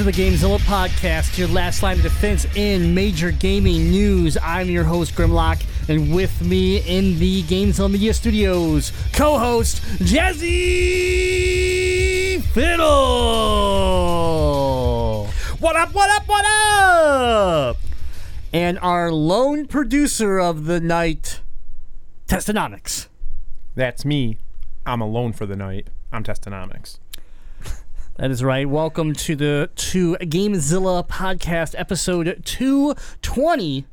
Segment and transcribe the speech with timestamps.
[0.00, 4.38] to the Gamezilla podcast, your last line of defense in major gaming news.
[4.42, 10.40] I'm your host Grimlock, and with me in the Gamezilla Media Studios, co-host Jazzy
[12.40, 12.86] Fiddle.
[15.58, 17.76] What up, what up, what up?
[18.54, 21.40] And our lone producer of the night,
[22.26, 23.08] Testonomics.
[23.74, 24.38] That's me.
[24.86, 25.88] I'm alone for the night.
[26.10, 27.00] I'm Testonomics.
[28.20, 28.68] That is right.
[28.68, 33.86] Welcome to the to Gamezilla podcast episode 220.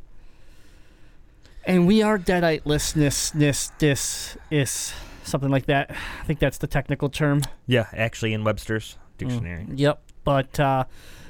[1.63, 5.91] And we are Deaditeless this this is something like that.
[5.91, 7.41] I think that's the technical term.
[7.67, 9.65] Yeah, actually in Webster's dictionary.
[9.73, 10.01] Yep.
[10.25, 10.83] But uh,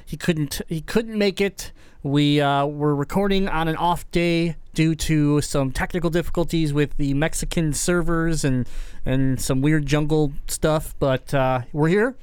[0.04, 1.70] he couldn't he couldn't make it.
[2.02, 7.14] We uh, were recording on an off day due to some technical difficulties with the
[7.14, 8.68] Mexican servers and
[9.06, 10.96] and some weird jungle stuff.
[10.98, 12.16] But uh, we're here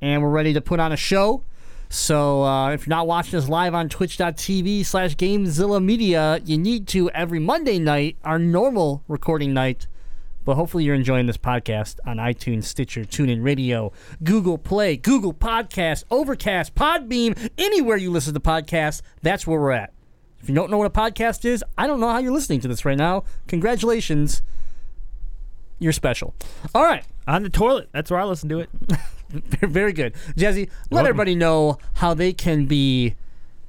[0.00, 1.44] and we're ready to put on a show.
[1.88, 6.86] So uh, if you're not watching us live on twitch.tv slash Gamezilla Media, you need
[6.88, 9.88] to every Monday night, our normal recording night.
[10.44, 16.04] But hopefully you're enjoying this podcast on iTunes, Stitcher, TuneIn Radio, Google Play, Google Podcast,
[16.10, 19.92] Overcast, Podbean, anywhere you listen to podcasts, that's where we're at.
[20.40, 22.68] If you don't know what a podcast is, I don't know how you're listening to
[22.68, 23.24] this right now.
[23.48, 24.42] Congratulations.
[25.78, 26.34] You're special.
[26.74, 27.04] All right.
[27.26, 27.88] On the toilet.
[27.92, 28.70] That's where I listen to it.
[29.60, 30.14] Very good.
[30.36, 33.14] Jazzy, let everybody know how they can be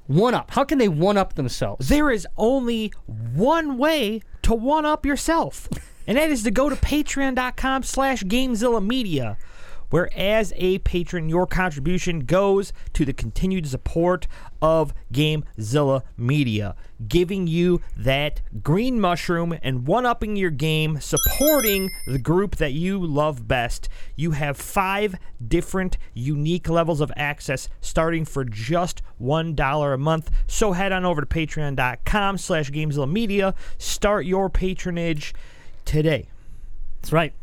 [0.07, 0.51] one up.
[0.51, 1.87] How can they one up themselves?
[1.89, 5.69] There is only one way to one up yourself,
[6.07, 9.37] and that is to go to patreon.com slash Gamezilla Media,
[9.91, 14.27] where as a patron, your contribution goes to the continued support
[14.61, 16.75] of Gamezilla Media,
[17.07, 22.99] giving you that green mushroom and one upping your game, supporting the group that you
[22.99, 23.89] love best.
[24.15, 25.15] You have five
[25.45, 30.31] different unique levels of access starting for just $1 a month.
[30.47, 33.53] So head on over to patreon.com slash Gamezilla Media.
[33.77, 35.33] Start your patronage
[35.85, 36.29] today.
[37.01, 37.33] That's right.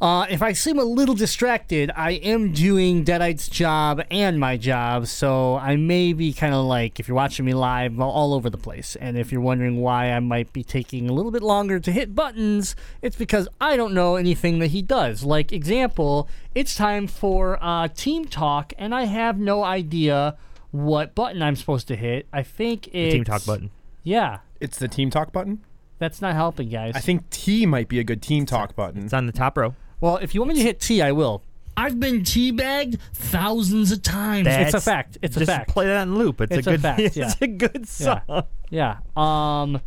[0.00, 5.08] Uh, if I seem a little distracted, I am doing Deadite's job and my job,
[5.08, 8.48] so I may be kind of like, if you're watching me live, all- all over
[8.48, 8.94] the place.
[8.94, 12.14] And if you're wondering why I might be taking a little bit longer to hit
[12.14, 15.24] buttons, it's because I don't know anything that he does.
[15.24, 20.36] Like, example, it's time for uh, Team Talk, and I have no idea
[20.70, 22.28] what button I'm supposed to hit.
[22.32, 23.14] I think it's.
[23.14, 23.70] Team Talk button.
[24.04, 25.64] Yeah, It's the team talk button.
[25.98, 26.92] that's not helping, guys.
[26.94, 29.04] I think T might be a good team talk button.
[29.04, 29.74] It's on the top row.
[30.00, 31.42] Well, if you want me to hit T, I will.
[31.76, 34.46] I've been teabagged thousands of times.
[34.48, 35.18] it's a fact.
[35.22, 35.70] It's a just fact.
[35.70, 36.40] Play that on loop.
[36.40, 36.80] It's, It's a a good.
[36.82, 37.32] fact, It's yeah.
[37.40, 38.20] a good song.
[38.28, 38.42] Yeah.
[38.70, 38.96] Yeah.
[39.16, 39.80] Um.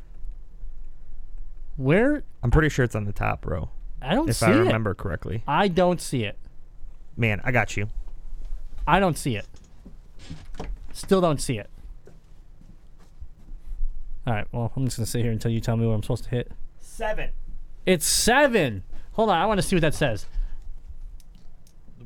[1.77, 3.69] Where I'm pretty sure it's on the top row,
[4.01, 4.57] I don't if see I it.
[4.57, 5.43] remember correctly.
[5.47, 6.37] I don't see it.
[7.17, 7.87] Man, I got you.
[8.87, 9.45] I don't see it.
[10.93, 11.69] Still don't see it.
[14.27, 14.47] All right.
[14.51, 16.51] Well, I'm just gonna sit here until you tell me what I'm supposed to hit.
[16.79, 17.31] Seven.
[17.85, 18.83] It's seven.
[19.13, 19.37] Hold on.
[19.37, 20.25] I want to see what that says.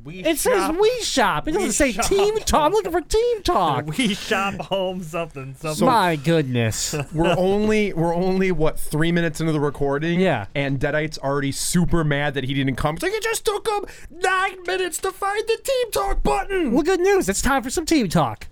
[0.04, 1.48] We It says We Shop.
[1.48, 2.04] It doesn't say Shop.
[2.04, 2.66] Team Talk.
[2.66, 3.86] I'm looking for Team Talk.
[3.98, 5.84] We shop home something something.
[5.84, 6.94] My goodness.
[7.12, 10.20] we're only we're only what three minutes into the recording.
[10.20, 10.46] Yeah.
[10.54, 12.94] And Deadite's already super mad that he didn't come.
[12.94, 16.70] It's like it just took him nine minutes to find the team talk button.
[16.72, 17.28] Well, good news.
[17.28, 18.46] It's time for some team talk.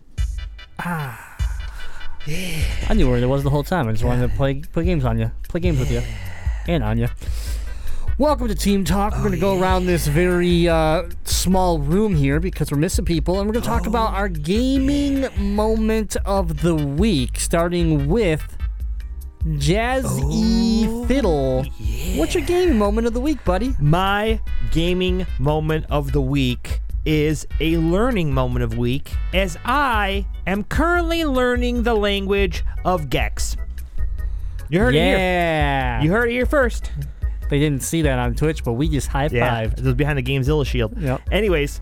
[0.81, 1.31] Ah.
[2.27, 2.65] Yeah.
[2.89, 3.87] I knew where it was the whole time.
[3.87, 6.01] I just wanted to play play games on you, play games with you,
[6.67, 7.09] and on you.
[8.17, 9.13] Welcome to Team Talk.
[9.15, 13.41] We're going to go around this very uh, small room here because we're missing people,
[13.41, 18.57] and we're going to talk about our gaming moment of the week, starting with
[19.59, 21.65] Jazz Jazzy Fiddle.
[22.17, 23.75] What's your gaming moment of the week, buddy?
[23.81, 24.39] My
[24.71, 31.25] gaming moment of the week is a learning moment of week as I am currently
[31.25, 33.57] learning the language of Gex.
[34.69, 35.19] You heard it here.
[35.19, 36.03] yeah.
[36.03, 36.91] You heard it here first.
[37.51, 40.23] They didn't see that on Twitch, but we just high Yeah, it was behind the
[40.23, 41.01] Gamezilla shield.
[41.01, 41.21] Yep.
[41.31, 41.81] Anyways,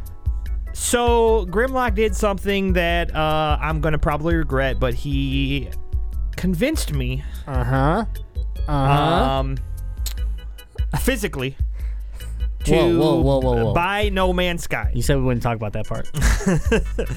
[0.73, 5.69] so Grimlock did something that uh, I'm gonna probably regret, but he
[6.37, 8.05] convinced me, Uh huh.
[8.69, 9.32] Uh huh.
[9.41, 9.56] um,
[11.00, 11.56] physically,
[12.65, 13.75] to Whoa, whoa, whoa, whoa, whoa.
[13.75, 14.91] buy No Man's Sky.
[14.94, 16.08] you said we wouldn't talk about that part.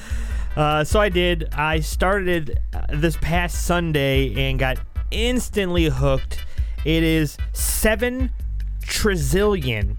[0.56, 1.50] Uh, so I did.
[1.52, 4.78] I started uh, this past Sunday and got
[5.10, 6.46] instantly hooked.
[6.86, 8.30] It is seven
[8.86, 9.98] trillion.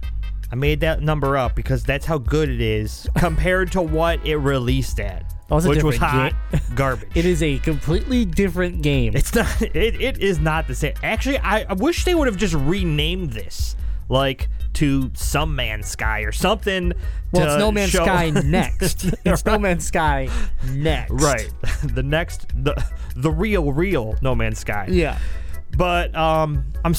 [0.52, 4.38] I made that number up because that's how good it is compared to what it
[4.38, 5.34] released at.
[5.50, 7.10] Oh, which was hot different garbage.
[7.16, 9.16] It is a completely different game.
[9.16, 9.62] It's not.
[9.62, 10.94] It, it is not the same.
[11.04, 13.78] Actually, I, I wish they would have just renamed this,
[14.10, 16.92] like to Some Man's Sky or something.
[17.32, 19.06] well, it's No Man's show- Sky next.
[19.26, 20.28] It's No Man's Sky
[20.74, 21.12] next.
[21.14, 21.50] right.
[21.84, 22.76] the next, the
[23.16, 24.88] the real, real No Man's Sky.
[24.90, 25.18] Yeah.
[25.78, 26.94] But um, I'm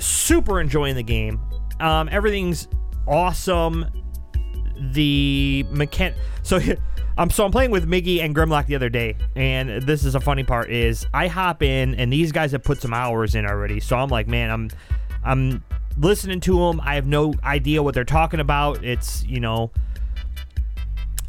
[0.00, 1.40] super enjoying the game.
[1.80, 2.68] Um, everything's
[3.06, 3.86] awesome.
[4.92, 6.14] The mechan.
[6.42, 6.60] So
[7.18, 10.20] I'm so I'm playing with Miggy and Grimlock the other day, and this is a
[10.20, 13.80] funny part is I hop in and these guys have put some hours in already.
[13.80, 14.70] So I'm like, man, I'm
[15.22, 15.64] I'm
[15.98, 16.80] listening to them.
[16.82, 18.84] I have no idea what they're talking about.
[18.84, 19.70] It's you know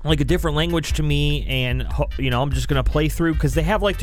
[0.03, 3.53] like a different language to me, and you know I'm just gonna play through because
[3.53, 3.97] they have like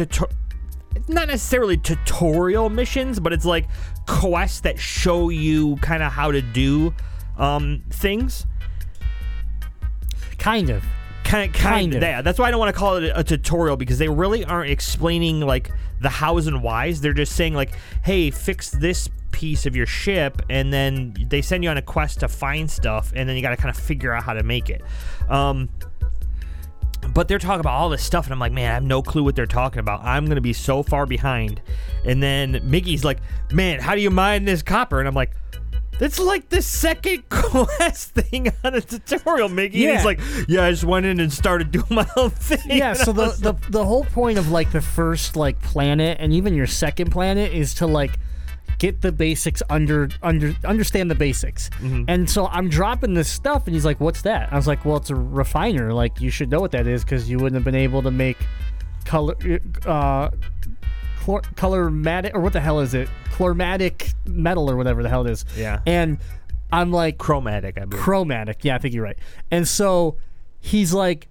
[1.09, 3.67] not necessarily tutorial missions, but it's like
[4.07, 6.95] quests that show you kind of how to do
[7.37, 8.47] um, things.
[10.39, 10.83] Kind of.
[11.25, 11.97] Kind, kind, Kind of.
[11.99, 12.03] of.
[12.03, 14.45] Yeah, that's why I don't want to call it a, a tutorial because they really
[14.45, 17.03] aren't explaining like the hows and whys.
[17.03, 17.73] They're just saying like,
[18.03, 22.21] "Hey, fix this piece of your ship," and then they send you on a quest
[22.21, 24.71] to find stuff, and then you got to kind of figure out how to make
[24.71, 24.81] it.
[25.29, 25.69] Um,
[27.19, 29.25] but they're talking about all this stuff, and I'm like, man, I have no clue
[29.25, 30.05] what they're talking about.
[30.05, 31.61] I'm gonna be so far behind.
[32.05, 33.19] And then Miggy's like,
[33.51, 35.01] man, how do you mine this copper?
[35.01, 35.33] And I'm like.
[36.01, 39.85] It's like the second quest thing on a tutorial, Miggy.
[39.89, 42.79] And he's like, yeah, I just went in and started doing my own thing.
[42.79, 46.33] Yeah, And so the, the the whole point of like the first like planet and
[46.33, 48.17] even your second planet is to like
[48.79, 51.69] get the basics under under understand the basics.
[51.71, 52.05] Mm-hmm.
[52.09, 54.97] And so I'm dropping this stuff and he's like, "What's that?" I was like, "Well,
[54.97, 55.93] it's a refiner.
[55.93, 58.39] Like you should know what that is cuz you wouldn't have been able to make
[59.05, 59.35] color
[59.87, 60.31] uh
[61.21, 63.09] chlor- colormatic or what the hell is it?
[63.33, 65.45] Chromatic metal or whatever the hell it is.
[65.57, 65.81] Yeah.
[65.87, 66.19] And
[66.73, 68.03] I'm like chromatic, I believe.
[68.03, 68.65] chromatic.
[68.65, 69.19] Yeah, I think you're right.
[69.51, 70.17] And so
[70.61, 71.29] he's like,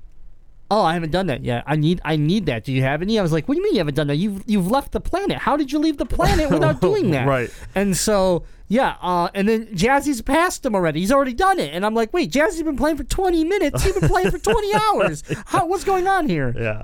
[0.70, 1.64] "Oh, I haven't done that yet.
[1.68, 2.64] I need I need that.
[2.64, 4.16] Do you have any?" I was like, "What do you mean you haven't done that?
[4.18, 5.38] You've you've left the planet.
[5.38, 7.50] How did you leave the planet without doing that?" Right.
[7.76, 11.00] And so yeah, uh, and then Jazzy's passed him already.
[11.00, 13.84] He's already done it, and I'm like, "Wait, Jazzy's been playing for 20 minutes.
[13.84, 15.24] He's been playing for 20 hours.
[15.46, 16.84] How, what's going on here?" Yeah.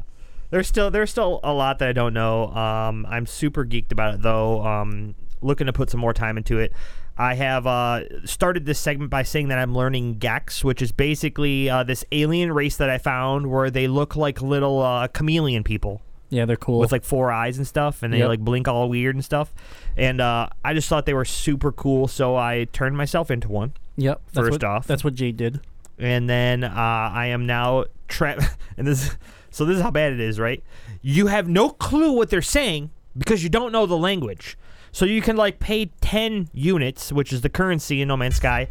[0.50, 2.48] There's still there's still a lot that I don't know.
[2.54, 4.64] Um, I'm super geeked about it though.
[4.64, 6.72] Um, looking to put some more time into it.
[7.18, 11.70] I have uh, started this segment by saying that I'm learning Gex, which is basically
[11.70, 16.02] uh, this alien race that I found where they look like little uh, chameleon people
[16.30, 16.80] Yeah, they're cool.
[16.80, 18.28] with like four eyes and stuff, and they Yep.
[18.30, 19.54] like blink all weird and stuff.
[19.96, 23.74] And uh, I just thought they were super cool, so I turned myself into one.
[23.96, 24.22] yep.
[24.34, 24.88] That's first what, off.
[24.88, 25.60] that's what Jade did.
[26.00, 26.72] and then uh,
[27.14, 28.44] I am now trapped.
[28.78, 29.16] And this,
[29.52, 30.64] so this is how bad it is, right?
[31.04, 34.58] You have no clue what they're saying because you don't know the language.
[34.94, 38.70] So you can like pay ten units, which is the currency in No Man's Sky,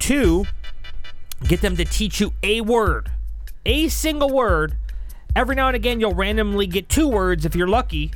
[0.00, 0.44] to
[1.48, 3.10] get them to teach you a word,
[3.66, 4.76] a single word.
[5.34, 8.12] Every now and again, you'll randomly get two words if you're lucky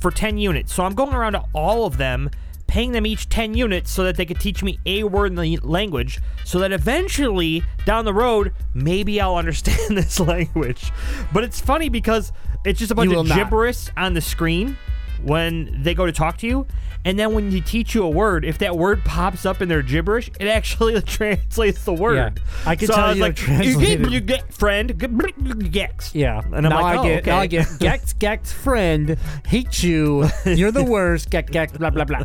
[0.00, 0.72] for 10 units.
[0.72, 2.30] So I'm going around to all of them,
[2.66, 5.56] paying them each 10 units so that they could teach me a word in the
[5.62, 10.92] language, so that eventually down the road, maybe I'll understand this language.
[11.32, 12.32] But it's funny because
[12.66, 13.36] it's just a bunch of not.
[13.36, 14.76] gibberish on the screen
[15.22, 16.66] when they go to talk to you.
[17.02, 19.80] And then when you teach you a word, if that word pops up in their
[19.80, 22.16] gibberish, it actually translates the word.
[22.36, 23.80] Yeah, I can so tell I you like, translated.
[23.80, 26.14] you get, you get friend, gex.
[26.14, 26.42] Yeah.
[26.44, 27.30] And I'm now like, I oh, get, okay.
[27.30, 32.04] now I get Gex, Gex, friend, hate you, you're the worst, Gex, Gex, blah, blah,
[32.04, 32.22] blah.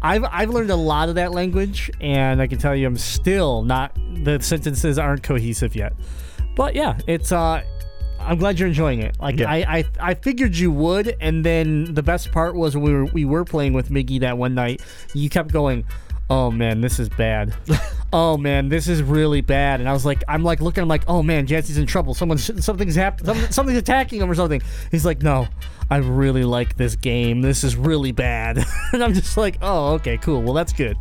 [0.00, 3.62] I've, I've learned a lot of that language, and I can tell you I'm still
[3.62, 5.94] not, the sentences aren't cohesive yet.
[6.54, 7.64] But yeah, it's, uh,
[8.24, 9.18] I'm glad you're enjoying it.
[9.20, 9.50] Like Yeah.
[9.50, 13.24] I, I, I figured you would, and then the best part was we were we
[13.24, 14.82] were playing with Miggy that one night.
[15.14, 15.84] You kept going,
[16.30, 17.54] "Oh man, this is bad.
[18.12, 21.04] oh man, this is really bad." And I was like, I'm like looking, I'm like,
[21.08, 22.14] "Oh man, Jancy's in trouble.
[22.14, 23.26] Someone's something's happened.
[23.26, 25.48] Something, something's attacking him or something." He's like, "No,
[25.90, 27.42] I really like this game.
[27.42, 28.58] This is really bad."
[28.92, 30.42] and I'm just like, "Oh, okay, cool.
[30.42, 30.96] Well, that's good."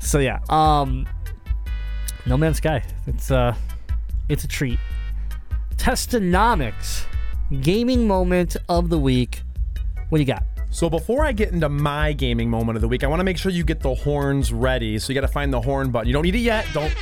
[0.00, 1.06] So yeah, um,
[2.26, 2.82] No Man's Sky.
[3.06, 3.54] It's uh,
[4.28, 4.78] it's a treat.
[5.78, 7.06] Testonomics,
[7.62, 9.42] gaming moment of the week.
[10.08, 10.42] What do you got?
[10.70, 13.38] So before I get into my gaming moment of the week, I want to make
[13.38, 14.98] sure you get the horns ready.
[14.98, 16.08] So you got to find the horn button.
[16.08, 16.66] You don't need it yet.
[16.74, 16.94] Don't.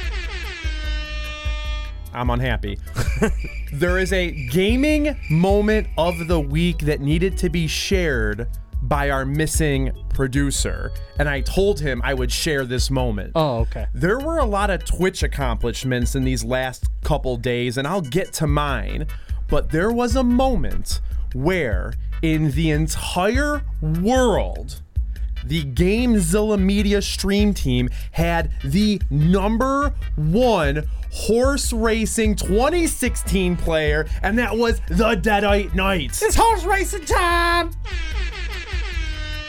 [2.12, 2.78] I'm unhappy.
[3.72, 8.46] there is a gaming moment of the week that needed to be shared
[8.88, 13.32] by our missing producer, and I told him I would share this moment.
[13.34, 13.86] Oh, okay.
[13.92, 18.32] There were a lot of Twitch accomplishments in these last couple days, and I'll get
[18.34, 19.06] to mine.
[19.48, 21.00] But there was a moment
[21.34, 24.80] where, in the entire world,
[25.44, 34.56] the GameZilla Media stream team had the number one horse racing 2016 player, and that
[34.56, 36.22] was the Deadite Knights.
[36.22, 37.70] It's horse racing time.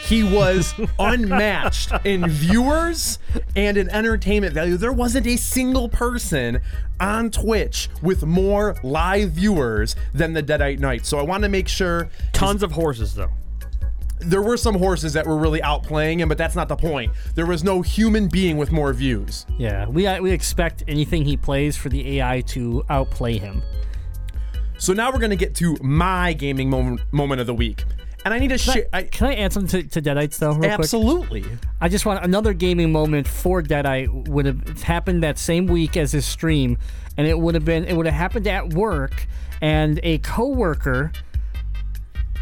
[0.08, 3.18] He was unmatched in viewers
[3.54, 4.76] and in entertainment value.
[4.78, 6.60] There wasn't a single person
[6.98, 11.04] on Twitch with more live viewers than the Deadite Knight.
[11.04, 13.30] So I want to make sure Tons of horses though.
[14.20, 17.12] there were some horses that were really outplaying him, but that's not the point.
[17.34, 19.44] There was no human being with more views.
[19.58, 23.62] Yeah, we uh, we expect anything he plays for the AI to outplay him.
[24.78, 27.84] So now we're gonna get to my gaming moment moment of the week,
[28.28, 28.86] and I need to Can I, share.
[28.92, 30.50] I, can I add something to, to Deadites though?
[30.50, 30.70] Real quick?
[30.72, 31.44] absolutely.
[31.80, 36.12] I just want another gaming moment for Deadite would have happened that same week as
[36.12, 36.76] his stream,
[37.16, 39.26] and it would have been it would have happened at work,
[39.62, 41.10] and a coworker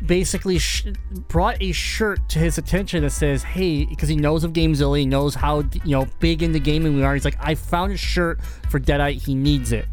[0.04, 0.88] basically sh-
[1.28, 5.06] brought a shirt to his attention that says, "Hey," because he knows of GameZilla, he
[5.06, 7.14] knows how you know big into gaming we are.
[7.14, 8.40] He's like, "I found a shirt
[8.70, 9.22] for Deadite.
[9.22, 9.86] He needs it,"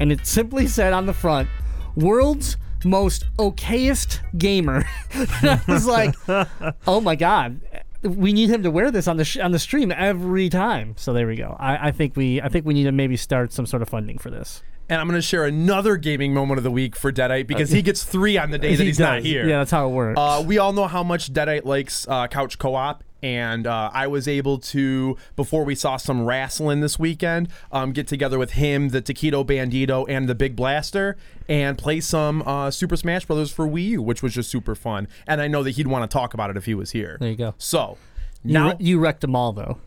[0.00, 1.48] and it simply said on the front,
[1.94, 4.84] "World's." Most okayest gamer.
[5.12, 6.14] and I was like,
[6.86, 7.60] "Oh my god,
[8.02, 11.12] we need him to wear this on the sh- on the stream every time." So
[11.12, 11.56] there we go.
[11.58, 14.18] I, I think we I think we need to maybe start some sort of funding
[14.18, 14.62] for this.
[14.90, 18.04] And I'm gonna share another gaming moment of the week for Deadite because he gets
[18.04, 19.46] three on the day that He he's not here.
[19.46, 20.18] Yeah, that's how it works.
[20.18, 24.28] Uh, we all know how much Deadite likes uh, couch co-op, and uh, I was
[24.28, 29.02] able to before we saw some wrestling this weekend, um, get together with him, the
[29.02, 31.16] Taquito Bandito, and the Big Blaster,
[31.48, 35.08] and play some uh, Super Smash Brothers for Wii U, which was just super fun.
[35.26, 37.16] And I know that he'd want to talk about it if he was here.
[37.20, 37.54] There you go.
[37.58, 37.98] So.
[38.44, 39.78] you, Now re- you wrecked them all though.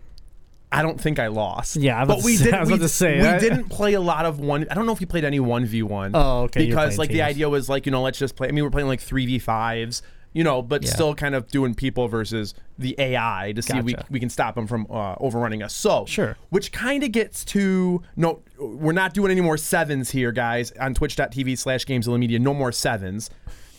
[0.74, 1.76] I don't think I lost.
[1.76, 2.54] Yeah, I was but we did.
[2.54, 4.66] I was we, about to say, we I- didn't play a lot of one.
[4.72, 6.12] I don't know if you played any one v one.
[6.14, 8.48] Oh, okay, Because like the idea was like you know let's just play.
[8.48, 10.02] I mean we're playing like three v fives.
[10.34, 10.90] You know, but Yeah.
[10.92, 14.56] still kind of doing people versus the AI to see if we, we can stop
[14.56, 15.74] them from uh, overrunning us.
[15.74, 16.38] So, Sure.
[16.50, 20.72] Which kind of gets to no, we're not doing any more sevens here, guys.
[20.80, 23.30] On Twitch.tv slash Gamezilla Media, no more sevens.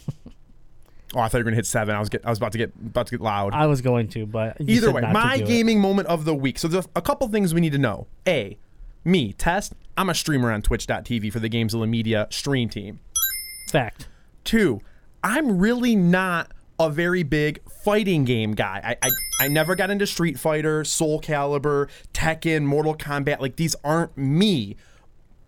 [1.14, 1.94] oh, I thought you were gonna hit seven.
[1.94, 3.54] I was get, I was about to get about to get loud.
[3.54, 5.46] I was going to, but Either way, my do it.
[5.46, 6.58] gaming moment of the week.
[6.58, 8.06] So there's a couple things we need to know.
[8.26, 8.58] A,
[9.04, 9.72] me, test.
[9.96, 13.00] I'm a streamer on Twitch.tv for the Gamezilla Media stream team.
[13.70, 14.08] fact.
[14.44, 14.80] Two,
[15.22, 18.96] I'm really not a very big fighting game guy.
[19.02, 19.10] I, I
[19.40, 23.40] I never got into Street Fighter, Soul Calibur, Tekken, Mortal Kombat.
[23.40, 24.76] Like these aren't me.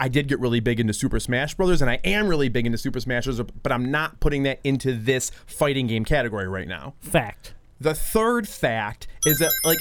[0.00, 2.78] I did get really big into Super Smash Brothers, and I am really big into
[2.78, 3.40] Super Smash Bros.
[3.40, 6.94] But I'm not putting that into this fighting game category right now.
[7.00, 7.54] Fact.
[7.80, 9.78] The third fact is that, like,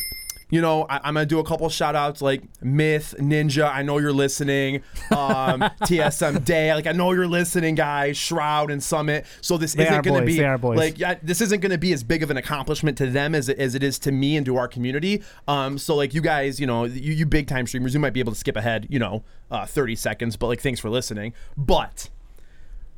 [0.53, 3.74] you know, I, I'm gonna do a couple shout outs like Myth, Ninja.
[3.74, 4.83] I know you're listening.
[5.10, 6.72] Um, TSM Day.
[6.75, 8.17] Like, I know you're listening, guys.
[8.17, 9.25] Shroud and Summit.
[9.41, 10.27] So this They isn't gonna boys.
[10.27, 10.77] be They are boys.
[10.77, 13.57] like yeah, this isn't gonna be as big of an accomplishment to them as it,
[13.57, 15.24] as it is to me and to our community.
[15.48, 18.19] Um, so like you guys, you know, you, you big time streamers, you might be
[18.19, 20.38] able to skip ahead, you know, uh, 30 seconds.
[20.38, 21.33] But like, thanks for listening.
[21.57, 22.10] But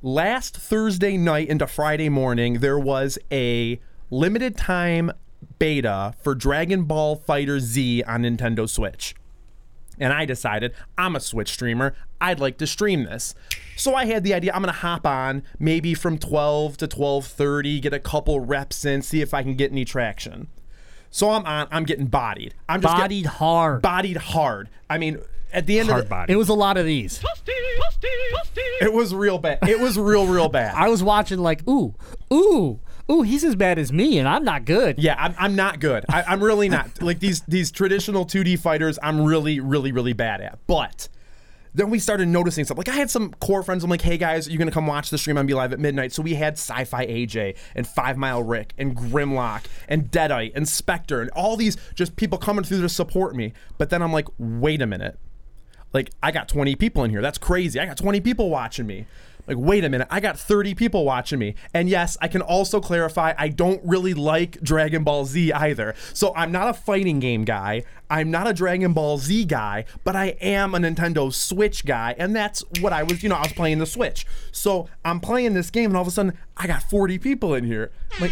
[0.02, 3.80] last Thursday night into Friday morning, there was a
[4.12, 5.10] limited time
[5.60, 9.16] beta for Dragon Ball Fighter Z on Nintendo Switch.
[10.00, 11.96] And I decided I'm a Switch streamer.
[12.20, 13.34] I'd like to stream this.
[13.78, 17.94] So I had the idea I'm gonna hop on maybe from 12 to 12:30, get
[17.94, 20.48] a couple reps in, see if I can get any traction.
[21.12, 21.68] So I'm on.
[21.72, 22.56] I'm getting bodied.
[22.68, 23.82] I'm just Bodied get- hard.
[23.82, 24.70] bodied hard.
[24.90, 25.20] I mean,
[25.54, 26.34] at the end of the, body.
[26.34, 27.24] It was a lot of these.
[28.82, 29.60] it was real bad.
[29.68, 30.74] It was real, real bad.
[30.76, 31.96] I was watching like, ooh,
[32.34, 35.00] ooh, ooh, he's as bad as me, and I'm not good.
[35.00, 36.06] Yeah, I'm, I'm not good.
[36.10, 36.90] I, I'm really not.
[37.02, 40.60] like these these traditional 2D fighters, I'm really, really, really bad at.
[40.68, 41.08] But
[41.76, 42.78] then we started noticing stuff.
[42.78, 43.84] Like I had some core friends.
[43.84, 45.80] I'm like, hey guys, you're you gonna come watch the stream on Be Live at
[45.80, 46.14] midnight?
[46.14, 51.22] So we had Sci-Fi AJ and Five Mile Rick and Grimlock and Deadite and Spectre
[51.22, 53.52] and all these just people coming through to support me.
[53.78, 55.20] But then I'm like, wait a minute.
[55.92, 57.22] Like I got 20 people in here.
[57.22, 57.80] That's crazy.
[57.80, 59.06] I got 20 people watching me.
[59.48, 60.08] Like wait a minute.
[60.10, 61.56] I got 30 people watching me.
[61.74, 65.96] And yes, I can also clarify I don't really like Dragon Ball Z either.
[66.14, 67.84] So I'm not a fighting game guy.
[68.10, 72.36] I'm not a Dragon Ball Z guy, but I am a Nintendo Switch guy, and
[72.36, 74.28] that's what I was, you know, I was playing the Switch.
[74.52, 77.64] So I'm playing this game and all of a sudden I got 40 people in
[77.64, 77.92] here.
[78.20, 78.32] Like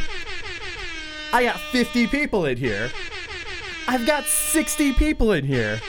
[1.32, 2.92] I got 50 people in here.
[3.88, 5.82] I've got 60 people in here.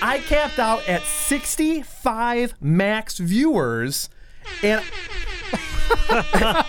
[0.00, 4.08] I capped out at 65 max viewers,
[4.62, 4.84] and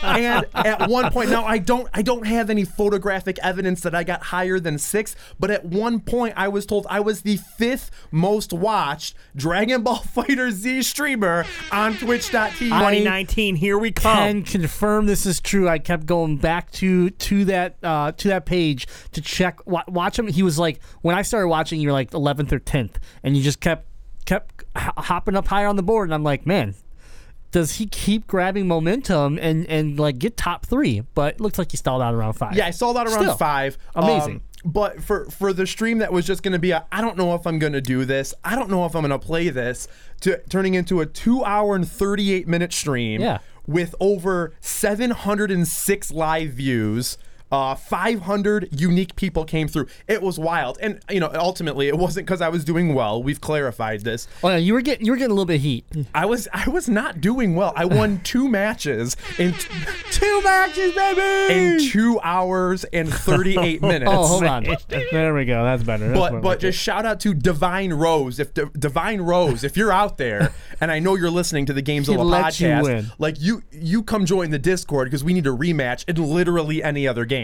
[0.03, 4.03] and at one point, now I don't, I don't have any photographic evidence that I
[4.03, 7.91] got higher than six, but at one point I was told I was the fifth
[8.12, 12.57] most watched Dragon Ball Fighter Z streamer on Twitch.tv.
[12.59, 14.15] 2019, here we come.
[14.15, 15.67] can confirm this is true.
[15.67, 20.27] I kept going back to to that uh, to that page to check watch him.
[20.27, 23.43] He was like when I started watching, you were like 11th or 10th, and you
[23.43, 23.86] just kept
[24.25, 26.07] kept hopping up higher on the board.
[26.07, 26.75] And I'm like, man,
[27.51, 31.01] does he keep grabbing momentum and and like get top three?
[31.15, 32.56] But it looks like he stalled out around five.
[32.56, 33.77] Yeah, I stalled out around Still, five.
[33.96, 34.36] amazing.
[34.36, 37.18] Um, but for for the stream that was just going to be a, I don't
[37.18, 38.34] know if I'm going to do this.
[38.44, 39.88] I don't know if I'm going to play this.
[40.22, 43.22] To turning into a two hour and 38 minute stream.
[43.22, 43.39] Yeah.
[43.65, 47.18] With over 706 live views.
[47.51, 49.88] Uh, 500 unique people came through.
[50.08, 53.24] It was wild, and you know, ultimately, it wasn't because I was doing well.
[53.24, 54.27] We've clarified this.
[54.44, 55.86] Oh, yeah, you were getting you were getting a little bit of heat.
[56.13, 57.74] I was I was not doing well.
[57.75, 59.53] I won two matches in
[60.12, 61.53] Two matches, baby.
[61.53, 64.12] in two hours and 38 minutes.
[64.13, 64.65] oh, hold on.
[65.12, 65.63] there we go.
[65.63, 66.10] That's better.
[66.10, 66.62] That's But but it.
[66.62, 68.39] just shout out to Divine Rose.
[68.39, 71.82] If D- Divine Rose, if you're out there, and I know you're listening to the
[71.84, 73.12] Gamezilla He let you podcast, win.
[73.18, 77.08] like you you come join the Discord because we need a rematch in literally any
[77.08, 77.38] other game.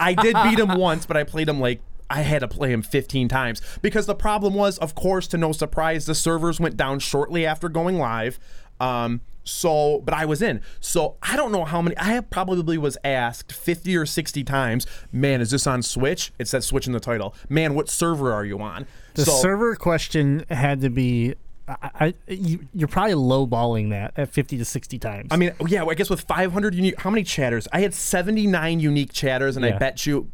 [0.00, 1.80] I did beat him once, but I played him like.
[2.10, 5.52] I had to play him 15 times because the problem was, of course, to no
[5.52, 8.38] surprise, the servers went down shortly after going live.
[8.78, 10.60] Um, so, but I was in.
[10.80, 11.96] So I don't know how many.
[11.96, 14.86] I have probably was asked 50 or 60 times.
[15.12, 16.32] Man, is this on Switch?
[16.38, 17.34] It says Switch in the title.
[17.48, 18.86] Man, what server are you on?
[19.14, 21.34] the so, server question had to be.
[21.66, 25.28] I, I you, you're probably lowballing that at 50 to 60 times.
[25.30, 27.66] I mean, yeah, I guess with 500 unique, how many chatters?
[27.72, 30.30] I had 79 unique chatters, and I bet you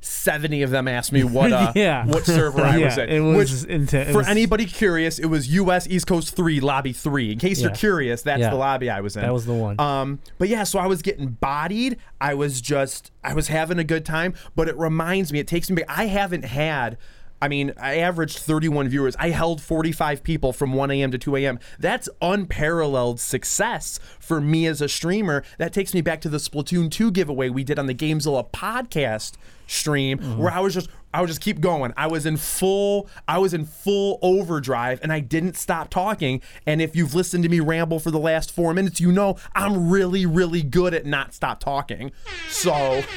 [0.00, 2.04] 70 of them asked me what uh, Yeah.
[2.06, 3.10] what server I was Yeah, in.
[3.10, 6.58] it was Which, inten- it for was- anybody curious, it was US East Coast 3,
[6.60, 7.32] Lobby 3.
[7.32, 8.50] In case you're curious, that's Yeah.
[8.50, 9.22] the lobby I was in.
[9.22, 9.78] That was the one.
[9.78, 11.98] Um, but yeah, so I was getting bodied.
[12.20, 14.34] I was just, I was having a good time.
[14.56, 15.86] But it reminds me, it takes me back.
[15.96, 16.98] I haven't had.
[17.42, 19.16] I mean, I averaged 31 viewers.
[19.18, 21.10] I held 45 people from 1 a.m.
[21.10, 21.58] to 2 a.m.
[21.76, 25.42] That's unparalleled success for me as a streamer.
[25.58, 29.32] That takes me back to the Splatoon 2 giveaway we did on the Gamezilla podcast
[29.66, 31.92] stream, where I was just, I would just keep going.
[31.96, 36.40] I was in full, I was in full overdrive, and I didn't stop talking.
[36.66, 39.90] And if you've listened to me ramble for the last four minutes, you know I'm
[39.90, 42.12] really, really good at not stop talking.
[42.48, 43.02] So.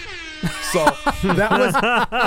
[0.72, 0.86] So
[1.34, 1.74] that was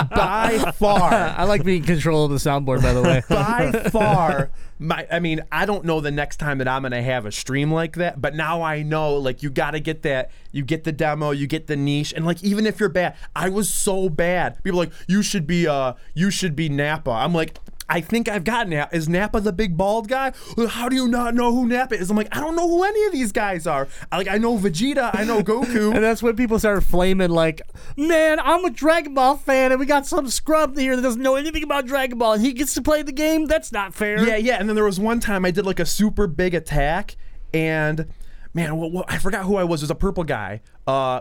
[0.08, 3.22] by far I like being in control of the soundboard, by the way.
[3.28, 7.26] by far my I mean, I don't know the next time that I'm gonna have
[7.26, 10.84] a stream like that, but now I know like you gotta get that you get
[10.84, 14.08] the demo, you get the niche, and like even if you're bad, I was so
[14.08, 14.62] bad.
[14.62, 17.10] People are like, you should be uh you should be Nappa.
[17.10, 17.58] I'm like
[17.90, 18.94] I think I've got Nappa.
[18.94, 20.32] Is Nappa the big bald guy?
[20.68, 22.10] How do you not know who Nappa is?
[22.10, 23.88] I'm like, I don't know who any of these guys are.
[24.12, 25.88] I, like, I know Vegeta, I know Goku.
[25.98, 27.62] And that's when people started flaming like,
[27.96, 31.36] man, I'm a Dragon Ball fan and we got some scrub here that doesn't know
[31.36, 33.46] anything about Dragon Ball and he gets to play the game?
[33.46, 34.22] That's not fair.
[34.26, 34.58] Yeah, yeah.
[34.58, 37.16] And then there was one time I did like a super big attack,
[37.54, 38.06] and
[38.52, 39.80] man, what, what, I forgot who I was.
[39.80, 40.60] It was a purple guy.
[40.86, 41.20] Uh,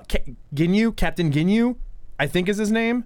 [0.54, 1.78] Ginyu, Captain Ginyu,
[2.20, 3.06] I think is his name.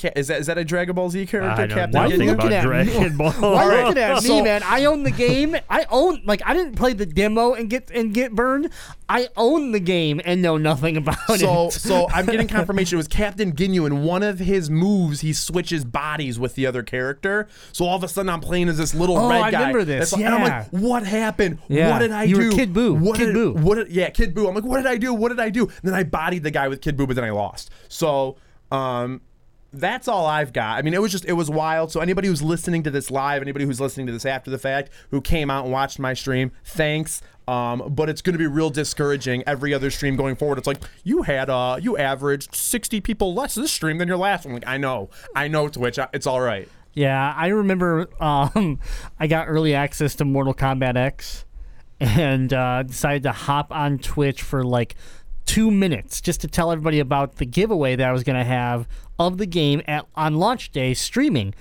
[0.00, 1.62] Ca- is that is that a Dragon Ball Z character?
[1.62, 2.32] I know Captain Why are you nothing Ginyu?
[2.34, 3.08] about looking at Dragon me?
[3.16, 3.32] Ball.
[3.32, 4.62] Why are you looking at me, man?
[4.64, 5.56] I own the game.
[5.68, 8.70] I own like I didn't play the demo and get and get burned.
[9.08, 11.38] I own the game and know nothing about So, it.
[11.38, 15.32] so so I'm getting confirmation it was Captain Ginyu, and one of his moves, he
[15.32, 17.48] switches bodies with the other character.
[17.72, 19.58] So all of a sudden, I'm playing as this little Oh, red I guy.
[19.60, 20.58] remember this, That's- And I'm yeah.
[20.58, 21.58] like, what happened?
[21.68, 21.90] Yeah.
[21.90, 22.56] What did I You were do?
[22.56, 22.98] Kid Buu.
[23.00, 23.60] What Kid did, Buu.
[23.60, 24.46] What did, yeah, Kid Buu.
[24.48, 25.14] I'm like, what did I do?
[25.14, 25.64] What did I do?
[25.64, 27.70] And then I bodied the guy with Kid Buu, but then I lost.
[27.88, 28.36] So,
[28.70, 29.22] um,
[29.72, 30.78] that's all I've got.
[30.78, 31.92] I mean, it was just it was wild.
[31.92, 34.90] So anybody who's listening to this live, anybody who's listening to this after the fact,
[35.10, 37.20] who came out and watched my stream, thanks.
[37.46, 40.58] Um, but it's going to be real discouraging every other stream going forward.
[40.58, 44.44] It's like you had uh you averaged 60 people less this stream than your last
[44.44, 44.54] one.
[44.54, 45.98] Like I know, I know Twitch.
[46.12, 46.68] It's all right.
[46.94, 48.80] Yeah, I remember um,
[49.20, 51.44] I got early access to Mortal Kombat X
[52.00, 54.96] and uh, decided to hop on Twitch for like
[55.46, 58.86] two minutes just to tell everybody about the giveaway that I was going to have
[59.18, 61.54] of the game at on launch day streaming.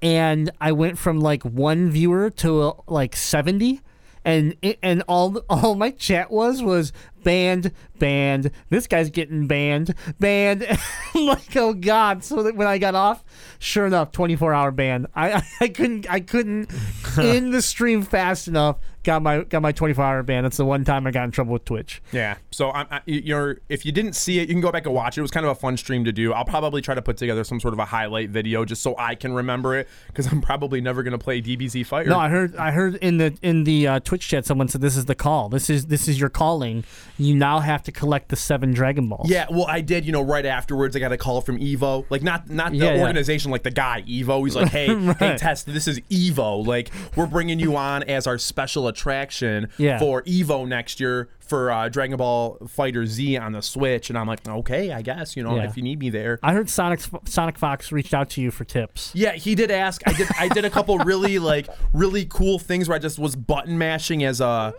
[0.00, 3.80] And I went from like one viewer to uh, like 70
[4.24, 8.50] and and all all my chat was was banned, banned.
[8.70, 10.66] This guy's getting banned, banned.
[11.14, 12.24] Like, oh god!
[12.24, 13.22] So that when I got off,
[13.58, 15.06] sure enough, 24 hour ban.
[15.14, 16.70] I, I couldn't I couldn't
[17.18, 18.78] end the stream fast enough.
[19.04, 20.44] Got my got my 24 hour ban.
[20.44, 22.00] That's the one time I got in trouble with Twitch.
[22.12, 22.36] Yeah.
[22.50, 25.18] So I'm, I, you're if you didn't see it, you can go back and watch
[25.18, 25.20] it.
[25.20, 26.32] It was kind of a fun stream to do.
[26.32, 29.16] I'll probably try to put together some sort of a highlight video just so I
[29.16, 32.10] can remember it because I'm probably never gonna play DBZ Fighter.
[32.10, 34.96] No, I heard I heard in the in the uh, Twitch chat someone said this
[34.96, 35.48] is the call.
[35.48, 36.84] This is this is your calling.
[37.24, 39.28] You now have to collect the seven Dragon Balls.
[39.30, 40.04] Yeah, well, I did.
[40.04, 42.04] You know, right afterwards, I got a call from Evo.
[42.10, 43.00] Like, not not the Yeah, yeah.
[43.02, 44.44] organization, like the guy Evo.
[44.44, 45.38] He's like, "Hey, hey, Right.
[45.38, 46.66] Tess, this is Evo.
[46.66, 49.98] Like, we're bringing you on as our special attraction Yeah.
[49.98, 54.26] for Evo next year for uh, Dragon Ball Fighter Z on the Switch." And I'm
[54.26, 55.36] like, "Okay, I guess.
[55.36, 55.64] You know, Yeah.
[55.64, 58.64] if you need me there." I heard Sonic Sonic Fox reached out to you for
[58.64, 59.10] tips.
[59.14, 60.02] Yeah, he did ask.
[60.06, 60.28] I did.
[60.38, 64.24] I did a couple really like really cool things where I just was button mashing
[64.24, 64.74] as a.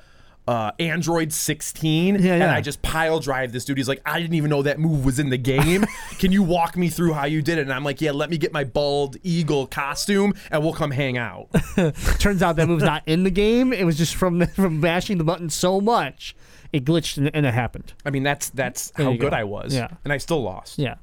[0.46, 2.44] Uh, Android 16, Yeah, and.
[2.44, 3.78] I just pile drive this dude.
[3.78, 5.86] He's like, I didn't even know that move was in the game.
[6.20, 7.62] Can you walk me through how you did it?
[7.62, 11.18] And I'm like, Yeah, let me get my bald eagle costume, and we'll come hang
[11.18, 11.48] out.
[12.20, 13.72] Turns out that move's not in the game.
[13.72, 16.36] It was just from from mashing the button so much,
[16.74, 17.94] it glitched and, and it happened.
[18.06, 19.38] I mean, that's that's There how good go.
[19.38, 19.74] I was.
[19.74, 19.88] Yeah.
[20.04, 20.78] and I still lost.
[20.78, 20.96] Yeah.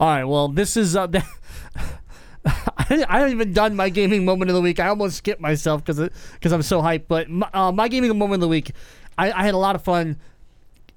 [0.00, 0.24] All right.
[0.24, 0.96] Well, this is.
[0.96, 1.06] Uh,
[2.46, 4.80] I haven't even done my gaming moment of the week.
[4.80, 7.04] I almost skipped myself because because I'm so hyped.
[7.08, 8.72] But my, uh, my gaming moment of the week,
[9.16, 10.18] I, I had a lot of fun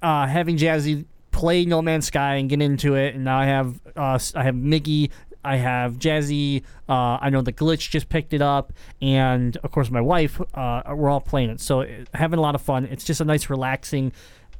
[0.02, 3.14] uh, having Jazzy play No Man's Sky and get into it.
[3.14, 5.10] And now I have uh, I have Miggy,
[5.46, 6.64] I have Jazzy.
[6.88, 10.40] Uh, I know the glitch just picked it up, and of course my wife.
[10.52, 12.86] Uh, we're all playing it, so uh, having a lot of fun.
[12.86, 14.12] It's just a nice, relaxing,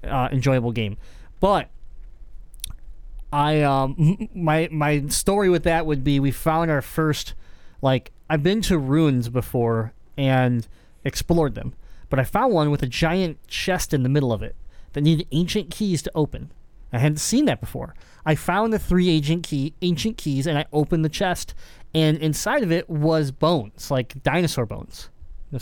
[0.04, 0.96] uh, enjoyable game.
[1.40, 1.68] But
[3.32, 7.34] I um my my story with that would be we found our first
[7.82, 10.66] like I've been to ruins before and
[11.04, 11.74] explored them,
[12.10, 14.56] but I found one with a giant chest in the middle of it
[14.94, 16.50] that needed ancient keys to open.
[16.92, 17.94] I hadn't seen that before.
[18.24, 21.54] I found the three ancient key ancient keys and I opened the chest
[21.94, 25.10] and inside of it was bones, like dinosaur bones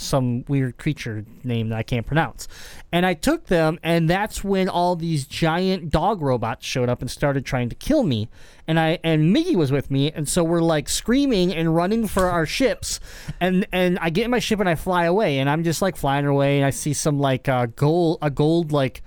[0.01, 2.49] some weird creature name that I can't pronounce.
[2.93, 7.11] And I took them, and that's when all these giant dog robots showed up and
[7.11, 8.29] started trying to kill me.
[8.67, 12.31] And I and Miggy was with me, and so we're like screaming and running for
[12.31, 13.01] our ships.
[13.41, 15.97] And and I get in my ship and I fly away, and I'm just like
[15.97, 19.03] flying away, and I see some like uh, gold, a gold like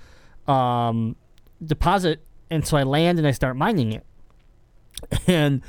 [0.48, 1.16] um,
[1.64, 4.06] deposit, and so I land and I start mining it.
[5.28, 5.62] And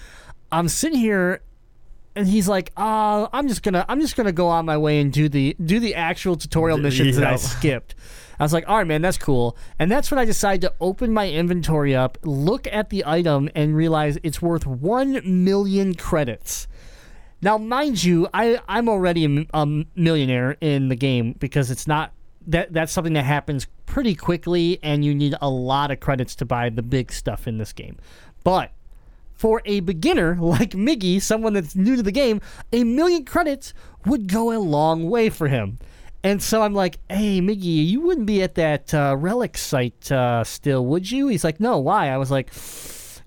[0.51, 1.43] I'm sitting here
[2.19, 5.13] and he's like, "Uh, I'm just gonna, I'm just gonna go on my way and
[5.13, 7.95] do the do the actual tutorial missions that I skipped."
[8.41, 11.13] I was like, "All right, man, that's cool." And that's when I decided to open
[11.13, 16.67] my inventory up, look at the item, and realize it's worth one million credits.
[17.41, 22.13] Now, mind you, I I'm already a millionaire in the game because it's not
[22.49, 26.45] that that's something that happens pretty quickly, and you need a lot of credits to
[26.45, 27.97] buy the big stuff in this game.
[28.43, 28.73] But
[29.39, 32.41] for a beginner like Miggy, someone that's new to the game,
[32.73, 33.73] a million credits
[34.05, 35.79] would go a long way for him.
[36.25, 40.43] And so I'm like, hey, Miggy, you wouldn't be at that uh, relic site uh,
[40.43, 41.29] still, would you?
[41.29, 42.09] He's like, no, why?
[42.09, 42.51] I was like,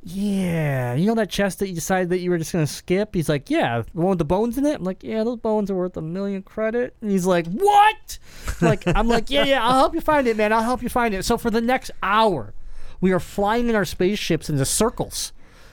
[0.03, 3.15] yeah, you know that chest that you decided that you were just going to skip?
[3.15, 4.75] He's like, yeah, the one with the bones in it?
[4.75, 6.93] I'm like, yeah, those bones are worth a million credit.
[6.99, 8.19] And he's like, what?
[8.61, 10.51] like, I'm like, yeah, yeah, I'll help you find it, man.
[10.51, 11.23] I'll help you find it.
[11.23, 12.53] So for the next hour,
[12.99, 15.31] we are flying in our spaceships into circles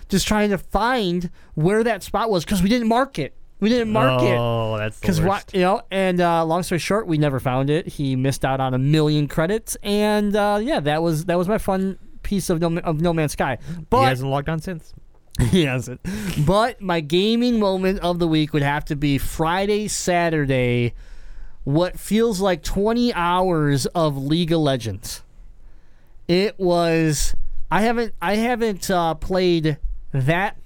[0.08, 3.34] just trying to find where that spot was because we didn't mark it.
[3.60, 5.28] We didn't mark it Oh, that's the because worst.
[5.28, 5.82] what you know.
[5.90, 7.88] And uh, long story short, we never found it.
[7.88, 11.58] He missed out on a million credits, and uh, yeah, that was that was my
[11.58, 13.58] fun piece of No, of no Man's Sky.
[13.90, 14.92] But he hasn't logged on since.
[15.50, 16.00] he hasn't.
[16.46, 20.94] But my gaming moment of the week would have to be Friday, Saturday.
[21.64, 25.22] What feels like 20 hours of League of Legends.
[26.28, 27.34] It was.
[27.70, 28.14] I haven't.
[28.22, 29.78] I haven't uh, played
[30.12, 30.56] that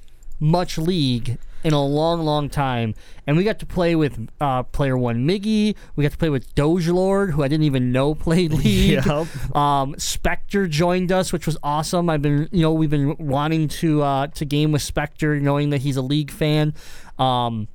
[0.40, 2.92] much League in a long, long time,
[3.24, 5.76] and we got to play with uh, player one Miggy.
[5.94, 9.05] We got to play with Doge Lord, who I didn't even know played League.
[9.07, 9.55] Yup.
[9.57, 12.11] Um, Spectre joined us, which was awesome.
[12.11, 15.83] I've been, you know, we've been wanting to uh, to game with Spectre, knowing that
[15.83, 16.74] he's a league fan.
[17.18, 17.68] Um,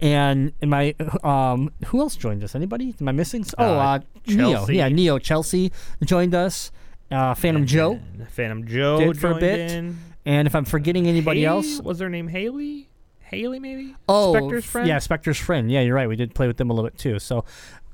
[0.00, 0.96] and am I?
[1.22, 2.56] Um, who else joined us?
[2.56, 2.96] Anybody?
[3.00, 3.44] Am I missing?
[3.56, 4.66] Oh, Uh, uh, Neo.
[4.66, 5.20] Yeah, Neo.
[5.20, 5.70] Chelsea
[6.04, 6.72] joined us.
[7.08, 8.00] Uh, Phantom Joe.
[8.30, 9.70] Phantom Joe Did for a bit.
[9.70, 9.96] in.
[10.26, 12.90] And if I'm forgetting anybody Haley- else, Was their name Haley?
[13.20, 13.94] Haley, maybe?
[14.08, 14.88] Oh, Spectre's friend?
[14.88, 15.70] Yeah, Spectre's friend.
[15.70, 16.08] Yeah, you're right.
[16.08, 17.18] We did play with them a little bit too.
[17.18, 17.44] So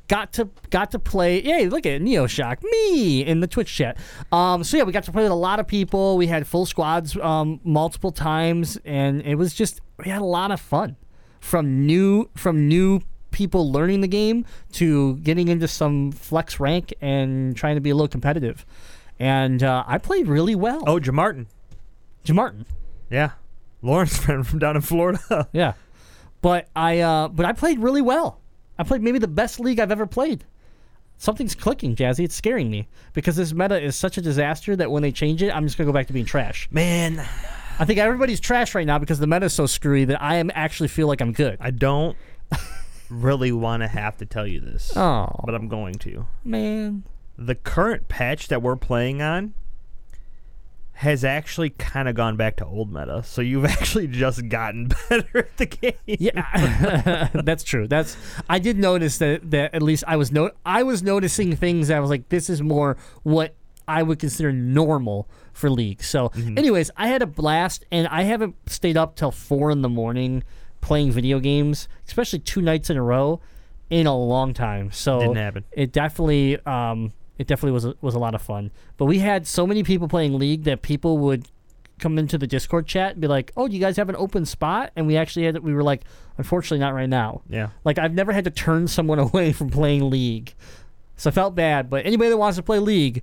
[0.09, 1.43] got to got to play.
[1.43, 1.69] Yay!
[1.69, 3.97] Look at Neo Shock me in the Twitch chat.
[4.31, 6.17] Um, so yeah, we got to play with a lot of people.
[6.17, 10.51] We had full squads um, multiple times, and it was just we had a lot
[10.51, 10.97] of fun.
[11.41, 17.57] From new from new people learning the game to getting into some flex rank and
[17.57, 18.67] trying to be a little competitive.
[19.19, 20.83] And uh, I played really well.
[20.87, 21.47] Oh, Jamartin.
[22.25, 22.67] Jim Martin.
[23.11, 23.33] Yeah.
[23.83, 25.49] Lauren's friend from down in Florida.
[25.53, 25.73] Yeah,
[26.41, 28.41] but I uh, but I played really well.
[28.79, 30.45] I played maybe the best league I've ever played.
[31.19, 32.25] Something's clicking, Jazzy.
[32.25, 35.55] It's scaring me because this meta is such a disaster that when they change it,
[35.55, 36.69] I'm just gonna go back to being trash.
[36.71, 37.19] Man,
[37.79, 40.51] I think everybody's trash right now because the meta is so screwy that I am
[40.55, 41.57] actually feel like I'm good.
[41.61, 42.17] I don't
[43.11, 46.27] really want to have to tell you this, Oh but I'm going to.
[46.45, 47.03] man,
[47.37, 49.55] the current patch that we're playing on
[51.03, 53.25] has actually kind of gone back to old meta.
[53.25, 55.95] So you've actually just gotten better at the game.
[56.07, 57.89] Yeah, that's true.
[57.89, 58.17] That's
[58.49, 61.97] I did notice that that at least I was no I was noticing things that
[61.97, 63.57] I was like, this is more what
[63.89, 66.05] I would consider normal for League.
[66.05, 69.89] So, anyways, I had a blast, and I haven't stayed up till four in the
[69.89, 70.45] morning
[70.81, 73.41] playing video games, especially two nights in a row,
[73.91, 74.93] in a long time.
[74.93, 75.65] So Didn't happen.
[75.73, 78.71] It definitely, um, it definitely was a, was a lot of fun.
[78.97, 81.49] But we had so many people playing League that people would
[81.99, 84.45] come into the Discord chat and be like, "Oh, do you guys have an open
[84.45, 86.03] spot?" And we actually had we were like,
[86.37, 87.69] "Unfortunately, not right now." Yeah.
[87.85, 90.55] Like I've never had to turn someone away from playing League,
[91.17, 91.89] so I felt bad.
[91.89, 93.23] But anybody that wants to play League,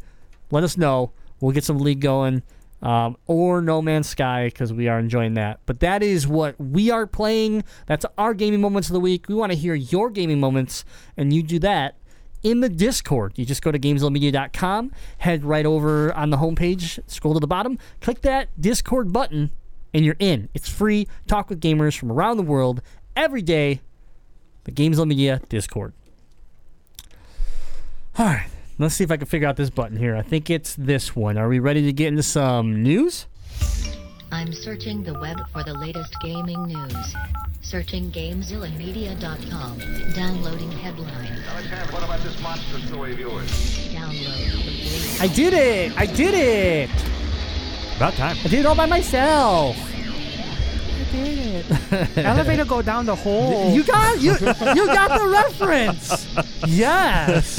[0.49, 1.11] let us know.
[1.39, 2.43] We'll get some League going,
[2.81, 5.59] um, or No Man's Sky because we are enjoying that.
[5.65, 7.63] But that is what we are playing.
[7.85, 9.29] That's our gaming moments of the week.
[9.29, 10.83] We want to hear your gaming moments,
[11.15, 11.95] and you do that
[12.43, 13.33] in the Discord.
[13.37, 17.77] You just go to GameZillaMedia.com, head right over on the homepage, scroll to the bottom,
[18.01, 19.51] click that Discord button,
[19.93, 20.49] and you're in.
[20.53, 21.07] It's free.
[21.27, 22.81] Talk with gamers from around the world
[23.15, 23.81] every day.
[24.65, 25.93] The Gamezilla Media Discord.
[28.17, 30.15] All right, let's see if I can figure out this button here.
[30.15, 31.37] I think it's this one.
[31.37, 33.27] Are we ready to get into some news?
[34.31, 37.15] I'm searching the web for the latest gaming news.
[37.61, 39.79] Searching GameZillaMedia.com.
[40.13, 41.43] Downloading headline.
[41.49, 43.49] Alexander, what about this monster story of yours?
[43.89, 45.21] Download complete.
[45.21, 45.97] I did it!
[45.97, 46.89] I did it!
[47.97, 48.37] About time.
[48.45, 49.75] I did it all by myself.
[51.09, 52.17] I did it.
[52.17, 53.71] Elevator go down the hole.
[53.71, 56.27] You got you you got the reference.
[56.67, 57.57] Yes.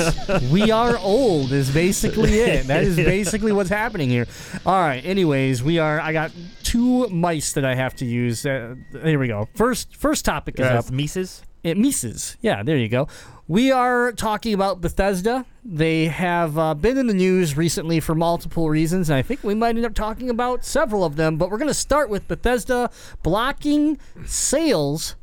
[0.51, 2.67] We are old is basically it.
[2.67, 4.27] That is basically what's happening here.
[4.65, 5.05] All right.
[5.05, 6.33] Anyways, we are I got
[6.63, 8.47] two mice that I have to use.
[8.47, 9.49] Uh, here we go.
[9.55, 10.91] First first topic is uh, up.
[10.91, 11.43] Mises.
[11.63, 12.37] It Mises.
[12.41, 13.09] Yeah, there you go.
[13.51, 15.45] We are talking about Bethesda.
[15.65, 19.57] They have uh, been in the news recently for multiple reasons, and I think we
[19.57, 21.37] might end up talking about several of them.
[21.37, 22.91] But we're going to start with Bethesda
[23.25, 25.17] blocking sales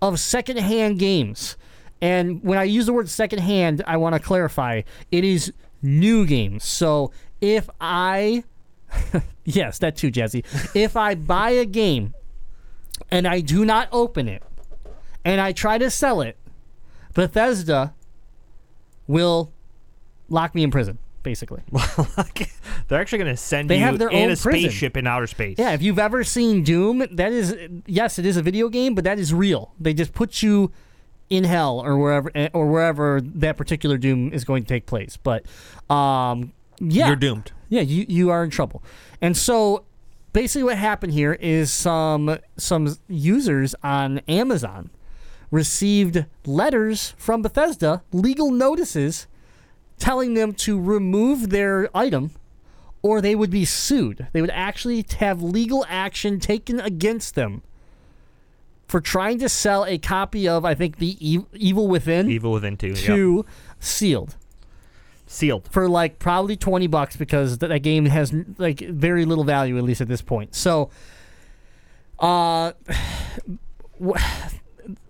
[0.00, 1.56] of secondhand games.
[2.00, 6.64] And when I use the word secondhand, I want to clarify it is new games.
[6.64, 8.42] So if I,
[9.44, 10.44] yes, that too, Jazzy.
[10.74, 12.14] If I buy a game
[13.08, 14.42] and I do not open it,
[15.24, 16.36] and I try to sell it,
[17.14, 17.94] Bethesda
[19.06, 19.52] will
[20.28, 21.62] lock me in prison, basically.
[22.88, 24.52] They're actually going to send They you have their in own a prison.
[24.52, 25.56] spaceship in outer space.
[25.58, 29.04] Yeah, if you've ever seen Doom, that is yes, it is a video game, but
[29.04, 29.72] that is real.
[29.80, 30.72] They just put you
[31.30, 35.16] in hell or wherever eh, or wherever that particular Doom is going to take place.
[35.16, 35.46] But
[35.88, 37.52] um, yeah, You're doomed.
[37.68, 38.82] Yeah, you you are in trouble.
[39.20, 39.84] And so
[40.32, 44.90] basically what happened here is some some users on Amazon
[45.52, 49.28] received letters from Bethesda, legal notices
[49.98, 52.32] telling them to remove their item
[53.02, 54.26] or they would be sued.
[54.32, 57.62] They would actually have legal action taken against them
[58.88, 62.76] for trying to sell a copy of I think the e- Evil Within Evil Within
[62.76, 62.88] 2.
[62.88, 63.46] yep.
[63.80, 64.36] sealed
[65.26, 65.66] Sealed.
[65.70, 69.84] for like probably 20 bucks because th- that game has like very little value at
[69.84, 70.54] least at this point.
[70.54, 70.90] So
[72.18, 72.72] uh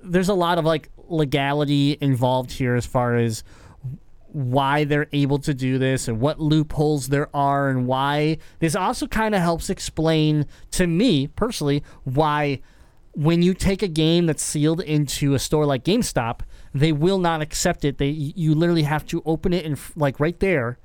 [0.02, 3.42] there's a lot of like legality involved here as far as
[4.28, 9.06] why they're able to do this and what loopholes there are and why this also
[9.06, 12.58] kind of helps explain to me personally why
[13.14, 16.40] when you take a game that's sealed into a store like GameStop,
[16.74, 17.98] they will not accept it.
[17.98, 20.78] They you literally have to open it and like right there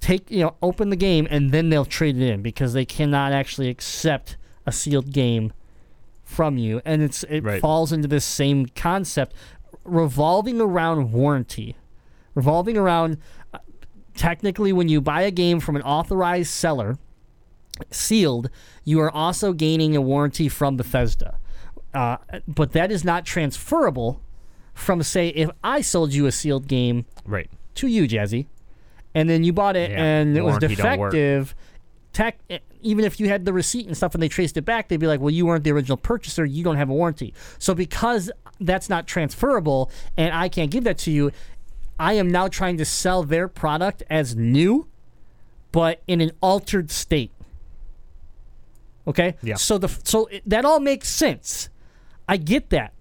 [0.00, 3.32] take you know open the game and then they'll trade it in because they cannot
[3.32, 4.36] actually accept
[4.66, 5.52] a sealed game
[6.26, 7.60] from you and it's it Right.
[7.60, 9.32] falls into this same concept
[9.84, 11.76] revolving around warranty
[12.34, 13.16] revolving around
[13.54, 13.58] uh,
[14.16, 16.98] technically when you buy a game from an authorized seller
[17.90, 18.50] sealed
[18.84, 21.38] you are also gaining a warranty from Bethesda
[21.94, 22.16] uh,
[22.48, 24.20] but that is not transferable
[24.74, 27.48] from say if I sold you a sealed game Right.
[27.76, 28.46] to you, Jazzy,
[29.14, 30.76] and then you bought it Yeah, and it was warranty don't
[31.10, 31.54] defective.
[32.12, 32.38] Tech,
[32.86, 35.06] even if you had the receipt and stuff and they traced it back, they'd be
[35.06, 36.44] like, "Well, you weren't the original purchaser.
[36.44, 40.98] You don't have a warranty." So because that's not transferable and I can't give that
[40.98, 41.32] to you,
[41.98, 44.86] I am now trying to sell their product as new,
[45.72, 47.30] but in an altered state.
[49.06, 49.36] Okay.
[49.42, 49.54] Yeah.
[49.54, 51.68] So the so it, that all makes sense.
[52.28, 52.92] I get that.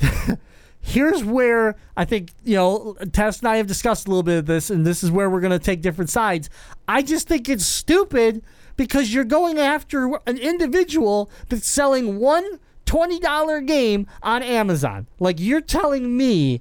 [0.80, 4.46] Here's where I think you know Tess and I have discussed a little bit of
[4.46, 6.50] this, and this is where we're going to take different sides.
[6.88, 8.42] I just think it's stupid
[8.76, 15.06] because you're going after an individual that's selling one $20 game on Amazon.
[15.18, 16.60] Like you're telling me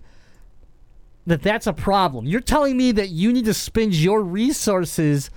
[1.26, 2.26] that that's a problem.
[2.26, 5.30] You're telling me that you need to spend your resources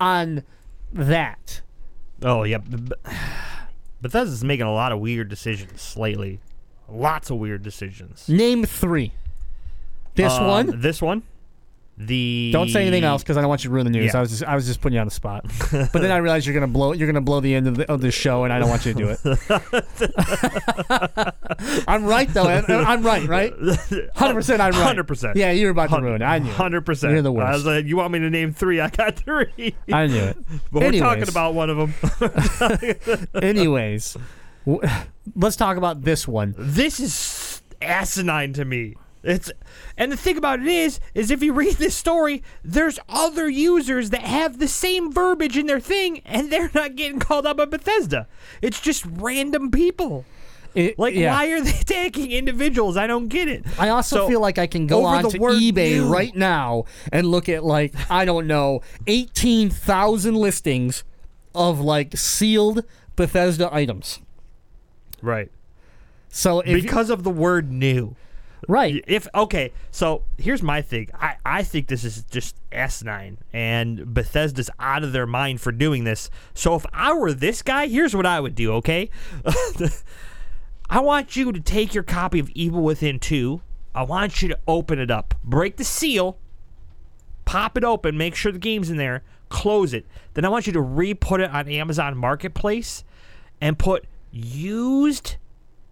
[0.00, 0.42] on
[0.92, 1.60] that.
[2.22, 2.58] Oh yeah,
[4.00, 6.40] Bethesda's making a lot of weird decisions lately.
[6.88, 8.28] Lots of weird decisions.
[8.28, 9.12] Name three.
[10.14, 10.80] This Um, one.
[10.80, 11.22] This one.
[12.00, 14.12] The Don't say anything else because I don't want you to ruin the news.
[14.12, 14.18] Yeah.
[14.18, 15.44] I was just I was just putting you on the spot.
[15.72, 18.00] but then I realized you're gonna blow you're gonna blow the end of the, of
[18.00, 19.18] the show, and I don't want you to do it.
[21.88, 22.44] I'm right though.
[22.44, 23.52] I'm, I'm right, right?
[24.14, 24.60] Hundred percent.
[24.60, 24.96] I'm right.
[24.96, 25.34] 100%.
[25.34, 26.24] Yeah, you were about to ruin it.
[26.24, 26.50] I knew.
[26.52, 27.12] Hundred percent.
[27.12, 27.54] You're the I worst.
[27.54, 28.80] was like, you want me to name three?
[28.80, 29.74] I got three.
[29.92, 30.36] I knew it.
[30.72, 33.28] but we're talking about one of them.
[33.42, 34.16] Anyways,
[34.66, 34.88] w-
[35.34, 36.54] let's talk about this one.
[36.56, 38.94] this is asinine to me.
[39.24, 39.50] It's
[39.96, 44.10] and the thing about it is, is if you read this story, there's other users
[44.10, 47.64] that have the same verbiage in their thing, and they're not getting called out by
[47.64, 48.28] Bethesda.
[48.62, 50.24] It's just random people.
[50.74, 51.32] It- Like, yeah.
[51.34, 52.96] why are they tagging individuals?
[52.96, 53.64] I don't get it.
[53.78, 57.26] I also So, feel like I can go on to eBay new- right now and
[57.26, 61.02] look at like I don't know, eighteen thousand listings
[61.54, 62.84] of like sealed
[63.16, 64.20] Bethesda items.
[65.22, 65.50] right
[66.28, 68.14] So because of the word new.
[68.66, 71.08] Right, If okay, so here's my thing.
[71.14, 76.04] I, I think this is just asinine, and Bethesda's out of their mind for doing
[76.04, 76.30] this.
[76.54, 78.72] So if I were this guy, here's what I would do.
[78.74, 79.10] Okay,
[80.90, 83.60] I want you to take your copy of Evil Within two.
[83.94, 86.38] I want you to open it up, break the seal,
[87.44, 90.06] pop it open, make sure the game's in there, close it.
[90.34, 93.04] Then I want you to re-put it on Amazon Marketplace
[93.60, 95.36] and put used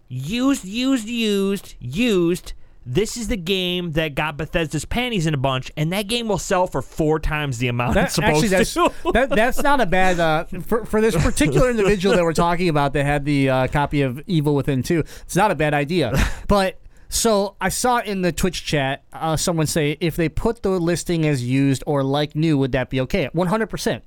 [0.07, 2.53] used, used, used, used.
[2.85, 6.37] This is the game that got Bethesda's panties in a bunch, and that game will
[6.37, 8.91] sell for four times the amount it's supposed actually that's to.
[9.13, 12.93] that, that's not a bad uh, for for this particular individual that we're talking about
[12.93, 14.99] that had the uh, copy of Evil Within two.
[15.23, 16.13] It's not a bad idea,
[16.47, 16.79] but.
[17.09, 21.25] So I saw in the Twitch chat uh, someone say if they put the listing
[21.25, 23.29] as used or like new, would that be okay?
[23.31, 24.03] One hundred percent.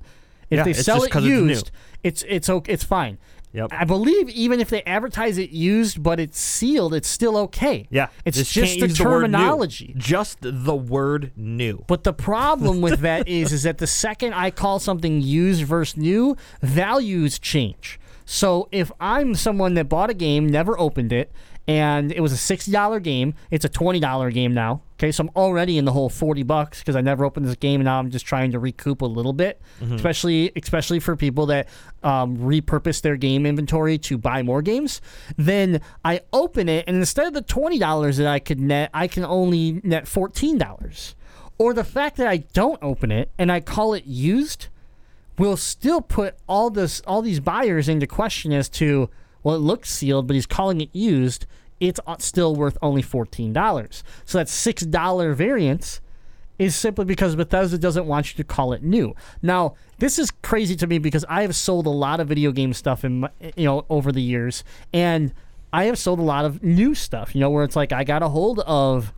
[0.51, 1.71] If Yeah, they sell it 'cause it's used,
[2.03, 3.17] it's it's okay, it's fine.
[3.53, 3.71] Yep.
[3.73, 7.87] I believe even if they advertise it used but it's sealed, it's still okay.
[7.89, 9.93] yeah, it's just just, the use the terminology.
[9.97, 11.83] Just the word new.
[11.87, 15.97] But the problem with that is, is that the second I call something used versus
[15.97, 17.99] new, values change.
[18.25, 21.31] So if I'm someone that bought a game, never opened it,
[21.67, 24.81] and it was a sixty dollar game, it's a twenty dollar game now.
[24.95, 27.79] Okay, so I'm already in the whole forty bucks because I never opened this game,
[27.81, 29.61] and now I'm just trying to recoup a little bit,
[29.95, 31.67] especially especially for people that
[32.03, 35.01] um, repurpose their game inventory to buy more games.
[35.37, 39.07] Then I open it, and instead of the twenty dollars that I could net, I
[39.07, 41.15] can only net fourteen dollars
[41.61, 44.67] or the fact that I don't open it and I call it used
[45.37, 49.11] will still put all this all these buyers into question as to
[49.43, 51.45] well it looks sealed but he's calling it used
[51.79, 56.01] it's uh, still worth only $14 so that $6 variance
[56.59, 59.15] is simply because Bethesda doesn't want you to call it new.
[59.41, 62.73] Now, this is crazy to me because I have sold a lot of video game
[62.73, 65.33] stuff in my, you know over the years and
[65.73, 68.21] I have sold a lot of new stuff, you know, where it's like I got
[68.21, 69.13] a hold of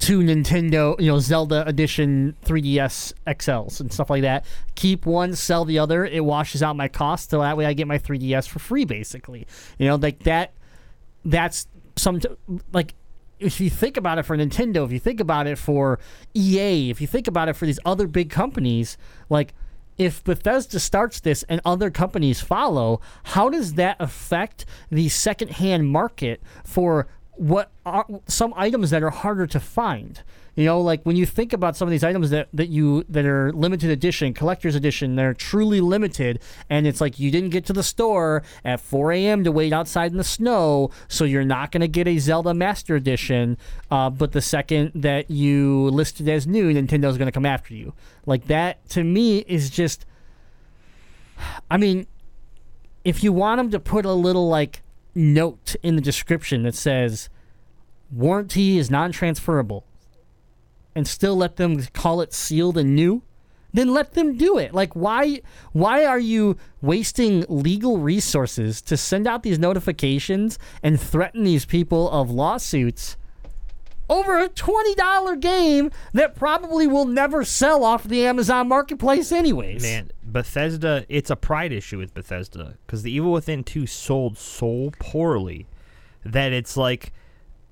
[0.00, 4.44] two Nintendo, you know, Zelda edition 3DS XLs and stuff like that.
[4.74, 6.04] Keep one, sell the other.
[6.04, 9.46] It washes out my cost, so that way I get my 3DS for free, basically.
[9.78, 10.54] You know, like that.
[11.24, 12.20] That's some
[12.72, 12.94] like.
[13.38, 15.98] If you think about it for Nintendo, if you think about it for
[16.34, 18.98] EA, if you think about it for these other big companies,
[19.30, 19.54] like
[19.96, 26.42] if Bethesda starts this and other companies follow, how does that affect the secondhand market
[26.64, 30.22] for what are some items that are harder to find?
[30.56, 33.24] You know, like when you think about some of these items that, that you that
[33.24, 37.72] are limited edition, collector's edition, they're truly limited, and it's like you didn't get to
[37.72, 39.44] the store at 4 a.m.
[39.44, 42.96] to wait outside in the snow, so you're not going to get a Zelda Master
[42.96, 43.56] Edition.
[43.90, 47.94] Uh, but the second that you listed as new, Nintendo's going to come after you.
[48.26, 50.04] Like that to me is just.
[51.70, 52.06] I mean,
[53.02, 54.82] if you want them to put a little like
[55.14, 57.28] note in the description that says
[58.10, 59.84] warranty is non-transferable.
[60.94, 63.22] And still let them call it sealed and new?
[63.72, 64.74] Then let them do it.
[64.74, 71.44] Like why why are you wasting legal resources to send out these notifications and threaten
[71.44, 73.16] these people of lawsuits
[74.10, 80.10] over a $20 game that probably will never sell off the Amazon marketplace anyways Man,
[80.22, 85.66] Bethesda, it's a pride issue with Bethesda because the Evil Within 2 sold so poorly
[86.24, 87.12] that it's like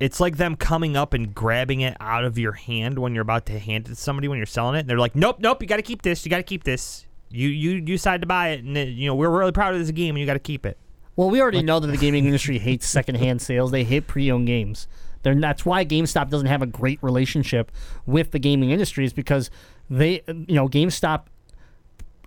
[0.00, 3.46] it's like them coming up and grabbing it out of your hand when you're about
[3.46, 4.80] to hand it to somebody when you're selling it.
[4.80, 6.24] And they're like, "Nope, nope, you got to keep this.
[6.24, 7.04] You got to keep this.
[7.30, 9.80] You you you decide to buy it, and uh, you know we're really proud of
[9.80, 10.78] this game, and you got to keep it."
[11.16, 13.72] Well, we already know that the gaming industry hates secondhand sales.
[13.72, 14.86] They hate pre-owned games.
[15.22, 17.72] They're, that's why GameStop doesn't have a great relationship
[18.06, 19.50] with the gaming industry is because
[19.90, 21.24] they, you know, GameStop.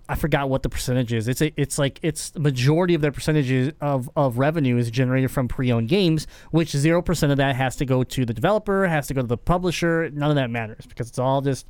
[0.08, 1.26] I forgot what the percentage is.
[1.28, 5.30] It's a, it's like it's the majority of their percentages of, of revenue is generated
[5.30, 9.06] from pre-owned games, which zero percent of that has to go to the developer, has
[9.06, 10.10] to go to the publisher.
[10.10, 11.66] None of that matters because it's all just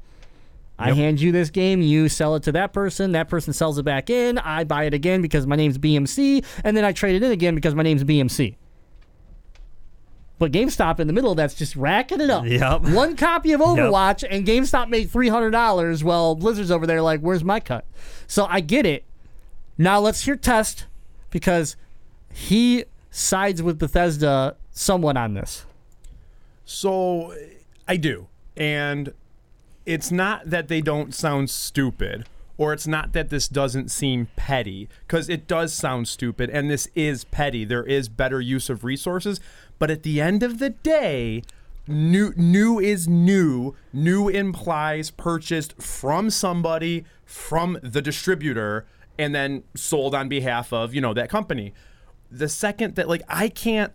[0.79, 3.85] I hand you this game, you sell it to that person, that person sells it
[3.85, 7.23] back in, I buy it again because my name's BMC, and then I trade it
[7.23, 8.57] in again because my name's BMC.
[10.43, 12.45] But GameStop in the middle, that's just racking it up.
[12.45, 12.81] Yep.
[12.81, 16.03] One copy of Overwatch, and GameStop made three hundred dollars.
[16.03, 17.85] Well, Blizzard's over there like, where's my cut?
[18.27, 19.05] So I get it.
[19.79, 20.87] Now let's hear Test
[21.31, 21.77] because
[22.33, 25.65] he sides with Bethesda somewhat on this.
[26.65, 27.33] So
[27.87, 28.27] I do.
[28.57, 29.13] And
[29.87, 32.27] it's not that they don't sound stupid
[32.59, 36.89] or it's not that this doesn't seem petty because it does sound stupid and this
[36.95, 37.65] is petty.
[37.65, 39.41] There is better use of resources,
[39.83, 41.43] but at the end of the day,
[41.89, 43.75] new new is new.
[43.93, 48.87] New implies purchased from somebody from the distributor
[49.19, 51.75] and then sold on behalf of, you know, that company.
[52.31, 53.93] The second that like I can't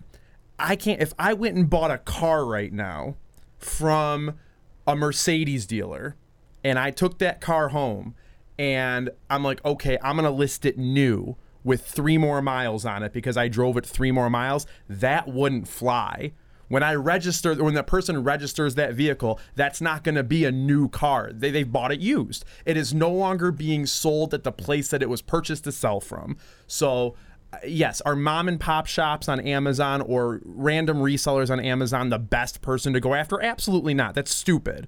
[0.60, 3.16] I can't if I went and bought a car right now
[3.58, 4.38] from
[4.86, 6.18] a Mercedes dealer
[6.66, 8.14] and I took that car home
[8.60, 11.38] and I'm like, okay, I'm gonna list it new
[11.68, 15.68] with three more miles on it because I drove it three more miles, that wouldn't
[15.68, 16.32] fly.
[16.70, 20.52] When I register, when the person registers that vehicle, that's not going to be a
[20.52, 21.32] new car.
[21.34, 22.46] They, they've bought it used.
[22.66, 26.00] It is no longer being sold at the place that it was purchased to sell
[26.00, 26.38] from.
[26.68, 27.16] So,
[27.52, 32.20] uh, yes, are mom and pop shops on Amazon or random resellers on Amazon the
[32.20, 33.44] best person to go after?
[33.44, 34.16] Absolutely not.
[34.16, 34.88] That's stupid.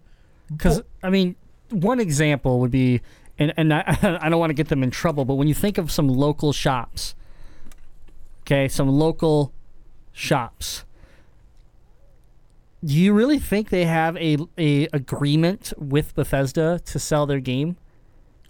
[0.50, 1.36] Because I mean,
[1.72, 3.02] one example would be,
[3.40, 3.84] and and I,
[4.22, 6.54] I don't want to get them in trouble, but when you think of some local
[6.54, 7.16] shops,
[8.42, 9.54] okay, some local
[10.12, 10.84] shops,
[12.84, 17.78] do you really think they have a a agreement with Bethesda to sell their game?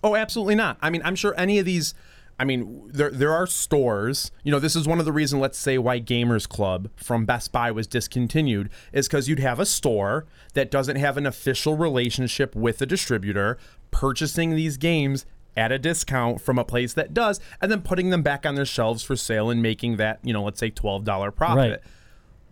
[0.04, 0.78] Oh, absolutely not.
[0.82, 1.94] I mean, I'm sure any of these.
[2.42, 4.32] I mean, there there are stores.
[4.44, 5.42] You know, this is one of the reasons.
[5.42, 9.66] Let's say why Gamers Club from Best Buy was discontinued is because you'd have a
[9.66, 13.58] store that doesn't have an official relationship with a distributor
[13.92, 15.26] purchasing these games
[15.58, 18.66] at a discount from a place that does, and then putting them back on their
[18.66, 21.72] shelves for sale and making that you know, let's say twelve dollar profit.
[21.72, 21.80] Right.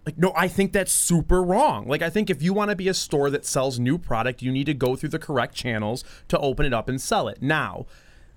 [0.05, 1.85] Like, no, I think that's super wrong.
[1.85, 4.53] Like, I think if you want to be a store that sells new product, you
[4.53, 7.41] need to go through the correct channels to open it up and sell it.
[7.41, 7.87] Now,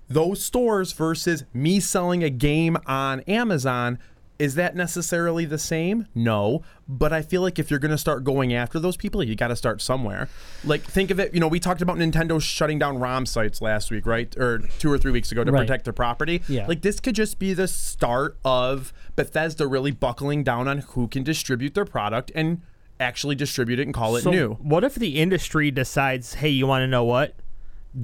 [0.09, 3.99] those stores versus me selling a game on Amazon,
[4.41, 6.07] is that necessarily the same?
[6.15, 6.63] No.
[6.87, 9.49] But I feel like if you're going to start going after those people, you got
[9.49, 10.29] to start somewhere.
[10.63, 13.91] Like, think of it, you know, we talked about Nintendo shutting down ROM sites last
[13.91, 14.35] week, right?
[14.37, 15.59] Or two or three weeks ago to Right.
[15.61, 16.41] protect their property.
[16.47, 16.65] Yeah.
[16.65, 21.21] Like, this could just be the start of Bethesda really buckling down on who can
[21.23, 22.61] distribute their product and
[22.99, 24.53] actually distribute it and call it So new.
[24.55, 27.35] what if the industry decides, hey, you want to know what?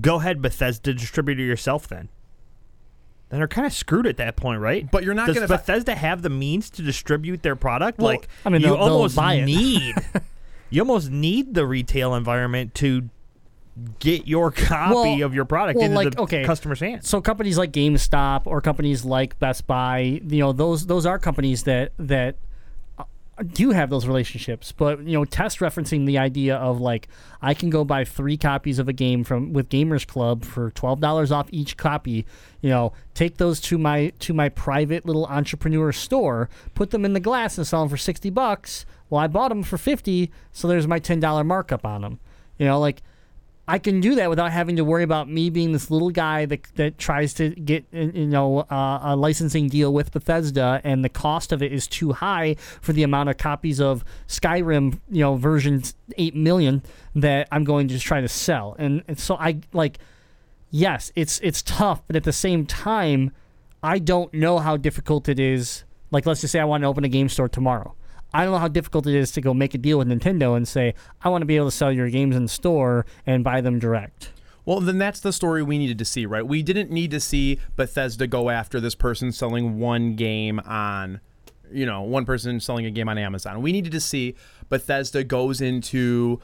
[0.01, 2.09] Go ahead, Bethesda, distribute it yourself then.
[3.29, 4.89] Then they're kind of screwed at that point, right?
[4.89, 7.99] But you're not Does gonna- Bethesda have the means to distribute their product?
[7.99, 9.95] Well, like, I mean, you they'll- they'll almost buy need,
[10.69, 13.09] you almost need the retail environment to
[13.99, 17.07] get your copy Well- of your product well, into like, the okay, customer's hands.
[17.09, 21.63] So companies like GameStop or companies like Best Buy, you know, those those are companies
[21.63, 22.37] that that
[23.43, 24.71] do have those relationships.
[24.71, 27.07] But you know, test referencing the idea of like
[27.41, 30.99] I can go buy three copies of a game from with Gamers Club for twelve
[30.99, 32.25] dollars off each copy.
[32.61, 37.13] You know, take those to my to my private little entrepreneur store, put them in
[37.13, 38.85] the glass and sell them for sixty bucks.
[39.09, 42.19] Well, I bought them for fifty, so there's my ten dollar markup on them.
[42.57, 43.03] You know, like
[43.69, 46.63] I can do that without having to worry about me being this little guy that,
[46.75, 51.09] that tries to get uh, you know uh, a licensing deal with Bethesda, and the
[51.09, 55.35] cost of it is too high for the amount of copies of Skyrim, you know,
[55.35, 55.83] version
[56.17, 56.81] eight million
[57.15, 58.75] that I'm going to just try to sell.
[58.79, 59.99] And, and so I like,
[60.71, 63.31] yes, it's it's tough, but at the same time,
[63.83, 65.83] I don't know how difficult it is.
[66.09, 67.95] Like, let's just say I want to open a game store tomorrow.
[68.33, 70.67] I don't know how difficult it is to go make a deal with Nintendo and
[70.67, 73.61] say, I want to be able to sell your games in the store and buy
[73.61, 74.31] them direct.
[74.65, 76.45] Well, then that's the story we needed to see, right?
[76.45, 81.21] We didn't need to see Bethesda go after this person selling one game on,
[81.71, 83.61] you know, one person selling a game on Amazon.
[83.61, 84.35] We needed to see
[84.67, 86.41] Bethesda goes into,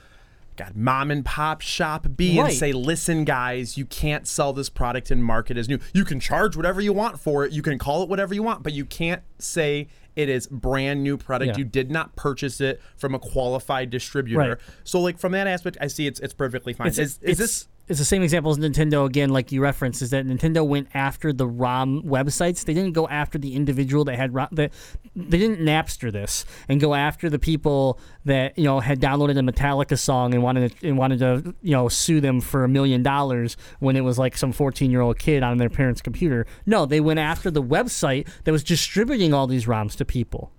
[0.55, 2.47] God, mom and pop shop B Right.
[2.49, 5.79] and say, listen, guys, you can't sell this product and market as new.
[5.93, 7.51] You can charge whatever you want for it.
[7.51, 11.17] You can call it whatever you want, but you can't say it is brand new
[11.17, 11.49] product.
[11.49, 11.57] Yeah.
[11.57, 14.39] You did not purchase it from a qualified distributor.
[14.39, 14.57] Right.
[14.83, 16.87] So, like from that aspect, I see it's it's perfectly fine.
[16.87, 20.11] It's, is, is this it's the same example as Nintendo again, like you referenced, is
[20.11, 22.63] that Nintendo went after the ROM websites.
[22.63, 24.47] They didn't go after the individual that had ROM.
[24.53, 24.71] That
[25.15, 29.51] they didn't Napster this and go after the people that you know had downloaded a
[29.51, 33.03] Metallica song and wanted to and wanted to you know sue them for a million
[33.03, 36.45] dollars when it was like some fourteen year old kid on their parents' computer.
[36.65, 40.51] No, they went after the website that was distributing all these ROMs to people.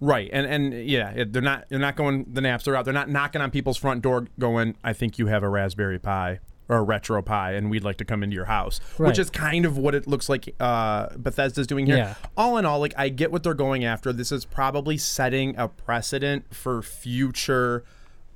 [0.00, 2.84] Right, and and yeah, it, they're not they're not going the Napster route.
[2.84, 6.38] They're not knocking on people's front door, going, "I think you have a Raspberry Pi
[6.68, 9.08] or a RetroPie, and we'd like to come into your house," Right.
[9.08, 11.96] which is kind of what it looks like uh, Bethesda's doing here.
[11.96, 12.14] Yeah.
[12.36, 14.12] All in all, like I get what they're going after.
[14.12, 17.82] This is probably setting a precedent for future.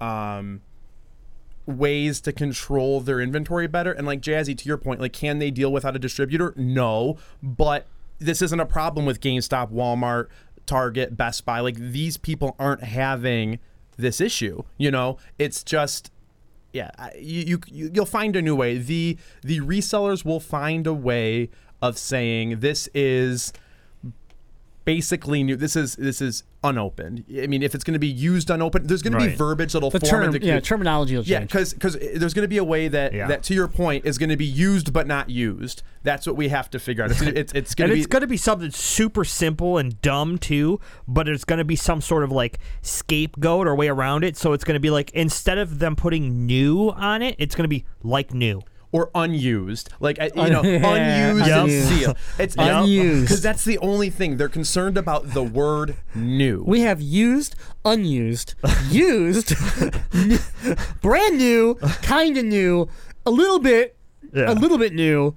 [0.00, 0.62] Um,
[1.64, 5.48] ways to control their inventory better and like jazzy to your point like can they
[5.48, 7.86] deal without a distributor no but
[8.18, 10.28] this isn't a problem with GameStop, Walmart,
[10.66, 11.60] Target, Best Buy.
[11.60, 13.58] Like these people aren't having
[13.96, 14.62] this issue.
[14.78, 16.10] You know, it's just
[16.72, 16.90] yeah.
[17.18, 18.78] You, you you'll find a new way.
[18.78, 21.50] The the resellers will find a way
[21.80, 23.52] of saying this is
[24.84, 25.56] basically new.
[25.56, 27.24] This is this is unopened.
[27.42, 29.90] I mean, if it's going to be used unopened, there's going to be verbiage that'll
[29.90, 32.58] The form term, in the yeah, terminology will yeah, because because there's going to be
[32.58, 33.26] a way that Yeah.
[33.28, 35.82] that to your point is going to be used but not used.
[36.04, 37.10] That's what we have to figure out.
[37.10, 40.38] It's it's, it's going to be it's going to be something super simple and dumb
[40.38, 44.36] too, but it's going to be some sort of like scapegoat or way around it.
[44.36, 47.64] So it's going to be like instead of them putting new on it, it's going
[47.64, 48.62] to be like new.
[48.92, 51.58] Or unused, like I- you know, Yeah, unused Yep.
[51.58, 52.16] and sealed.
[52.38, 53.22] It's Unused.
[53.22, 55.32] because that's the only thing they're concerned about.
[55.32, 56.62] The word new.
[56.66, 58.54] We have used, unused,
[58.90, 59.54] used,
[60.14, 60.38] n-
[61.00, 62.88] brand new, kind of new,
[63.24, 63.96] a little bit,
[64.32, 64.52] Yeah.
[64.52, 65.34] a little bit new.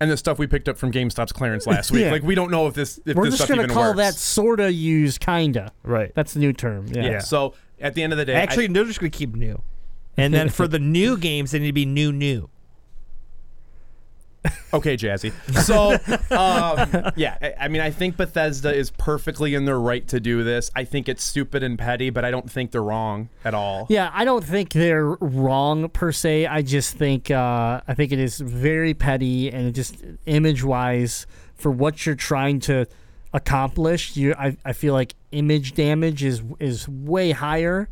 [0.00, 2.02] and the stuff we picked up from GameStop's clearance last week.
[2.02, 2.10] Yeah.
[2.10, 3.98] Like we don't know if this if We're this just stuff gonna even call works.
[3.98, 5.70] that sorta used, kinda.
[5.84, 6.12] Right.
[6.16, 6.86] That's the new term.
[6.88, 7.04] Yeah.
[7.04, 7.18] yeah.
[7.20, 9.62] So at the end of the day, I- Actually, they're just going to keep new.
[10.16, 12.50] And then for the new games, they need to be new, new.
[14.74, 15.32] Okay, Jazzy.
[15.62, 15.92] So,
[16.36, 20.42] um, yeah, I, I mean, I think Bethesda is perfectly in their right to do
[20.42, 20.70] this.
[20.74, 23.86] I think it's stupid and petty, but I don't think they're wrong at all.
[23.88, 26.46] Yeah, I don't think they're wrong per se.
[26.46, 31.70] I just think uh, I think it is very petty and just image wise for
[31.70, 32.86] what you're trying to
[33.32, 34.16] accomplish.
[34.16, 37.88] You, I, I feel like image damage is is way higher,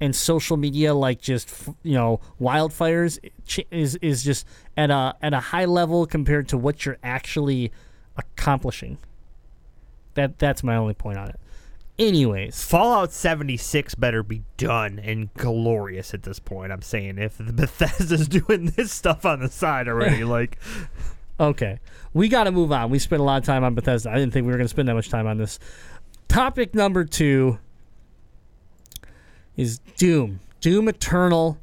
[0.00, 3.18] and social media like just you know wildfires
[3.70, 4.46] is is just
[4.76, 7.70] at a at a high level compared to what you're actually
[8.16, 8.98] accomplishing.
[10.14, 11.40] That that's my only point on it.
[11.98, 16.72] Anyways, Fallout 76 better be done and glorious at this point.
[16.72, 20.58] I'm saying if the Bethesda's doing this stuff on the side already, like
[21.40, 21.80] Okay.
[22.12, 22.90] We got to move on.
[22.90, 24.10] We spent a lot of time on Bethesda.
[24.10, 25.58] I didn't think we were going to spend that much time on this.
[26.28, 27.58] Topic number two
[29.56, 30.40] is Doom.
[30.60, 31.58] Doom Eternal.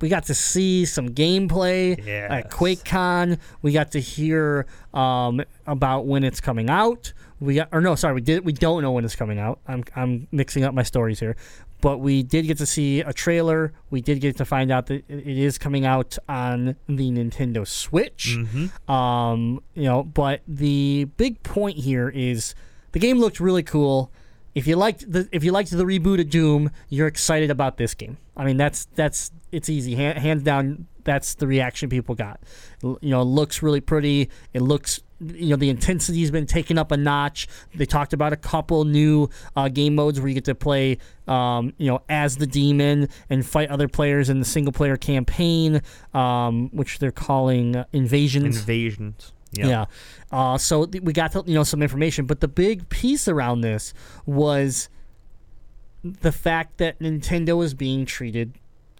[0.00, 1.98] We got to see some gameplay
[2.30, 3.38] at QuakeCon.
[3.62, 7.12] We got to hear um, about when it's coming out.
[7.40, 8.44] We got, or no, sorry, we did.
[8.44, 9.60] We don't know when it's coming out.
[9.66, 11.36] I'm I'm mixing up my stories here,
[11.80, 13.72] but we did get to see a trailer.
[13.90, 18.36] We did get to find out that it is coming out on the Nintendo Switch.
[18.88, 22.54] Um, you know, but the big point here is
[22.92, 24.10] the game looked really cool.
[24.54, 27.94] If you liked the if you liked the reboot of Doom, you're excited about this
[27.94, 28.16] game.
[28.36, 30.86] I mean, that's that's it's easy, Han- hands down.
[31.04, 32.40] That's the reaction people got.
[32.82, 34.30] You know, it looks really pretty.
[34.54, 37.46] It looks, you know, the intensity's been taken up a notch.
[37.74, 40.96] They talked about a couple new uh, game modes where you get to play,
[41.28, 45.82] um, you know, as the demon and fight other players in the single player campaign,
[46.14, 48.56] um, which they're calling uh, invasions.
[48.56, 49.33] invasions.
[49.56, 49.84] Yeah.
[50.32, 53.60] Uh, so th- we got to, you know some information, but the big piece around
[53.60, 53.94] this
[54.26, 54.88] was
[56.02, 58.52] the fact that Nintendo is being treated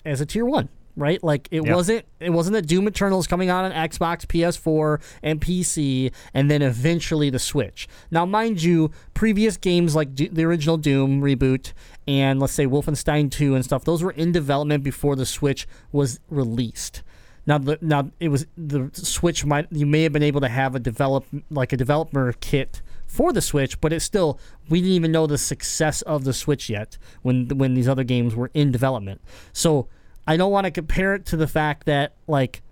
[0.04, 1.22] as a tier one, right?
[1.22, 1.74] Like it Yeah.
[1.74, 6.62] wasn't it wasn't that Doom Eternals coming out on Xbox, PS4, and PC, and then
[6.62, 7.86] eventually the Switch.
[8.10, 11.72] Now, mind you, previous games like Do- the original Doom reboot
[12.06, 16.20] and let's say Wolfenstein 2 and stuff, those were in development before the Switch was
[16.30, 17.02] released.
[17.46, 20.74] Now, the, now it was the Switch might you may have been able to have
[20.74, 24.38] a develop like a developer kit for the Switch, but it's still
[24.68, 28.34] we didn't even know the success of the Switch yet when when these other games
[28.34, 29.20] were in development.
[29.52, 29.88] So
[30.26, 32.62] I don't want to compare it to the fact that like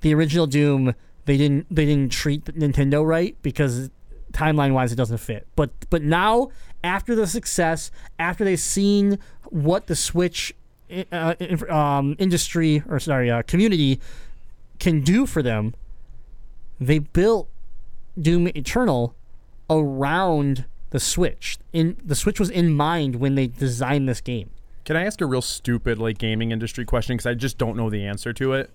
[0.00, 3.90] the original Doom they didn't they didn't treat Nintendo right because
[4.32, 5.46] timeline wise it doesn't fit.
[5.56, 6.50] But but now
[6.84, 10.54] after the success, after they've seen what the Switch
[11.12, 11.34] uh,
[11.68, 14.00] um, industry or sorry uh, community
[14.78, 15.74] can do for them,
[16.80, 17.48] they built
[18.20, 19.14] Doom Eternal
[19.68, 21.58] around the Switch.
[21.72, 24.50] In the Switch was in mind when they designed this game.
[24.84, 27.90] Can I ask a real stupid like gaming industry question because I just don't know
[27.90, 28.70] the answer to it?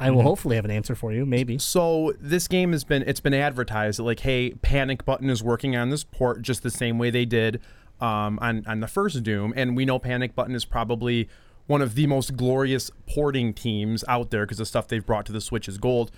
[0.00, 1.26] I will hopefully have an answer for you.
[1.26, 1.58] Maybe.
[1.58, 5.90] So this game has been it's been advertised like, hey, Panic Button is working on
[5.90, 7.60] this port just the same way they did
[8.00, 11.28] um, on on the first Doom, and we know Panic Button is probably
[11.68, 15.32] one of the most glorious porting teams out there because the stuff they've brought to
[15.32, 16.10] the Switch is gold.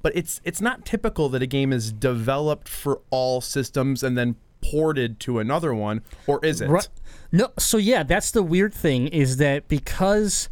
[0.00, 4.36] But it's it's not typical that a game is developed for all systems and then
[4.62, 6.68] ported to another one, or is it?
[6.68, 6.88] Right.
[7.30, 10.48] No, so yeah, that's the weird thing is that because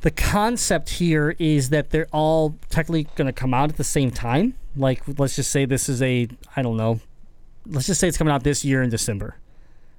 [0.00, 4.10] the concept here is that they're all technically going to come out at the same
[4.10, 4.54] time.
[4.76, 7.00] Like, let's just say this is a, I don't know,
[7.66, 9.36] let's just say it's coming out this year in December.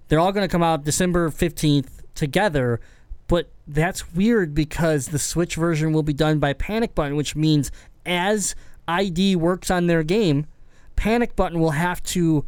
[0.08, 2.80] They're all going to come out December 15th together,
[3.68, 7.72] that's weird because the Switch version will be done by Panic Button, which means
[8.05, 8.55] as
[8.88, 10.47] ID works on their game,
[10.95, 12.45] Panic Button will have to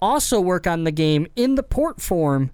[0.00, 2.50] also work on the game in the port form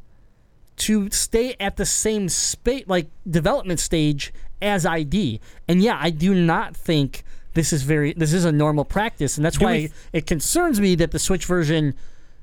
[0.76, 4.32] to stay at the same space like development stage
[4.62, 5.40] as ID.
[5.68, 7.22] And yeah, I do not think
[7.52, 10.80] this is very this is a normal practice and that's Do why we- it concerns
[10.80, 11.94] me that the Switch version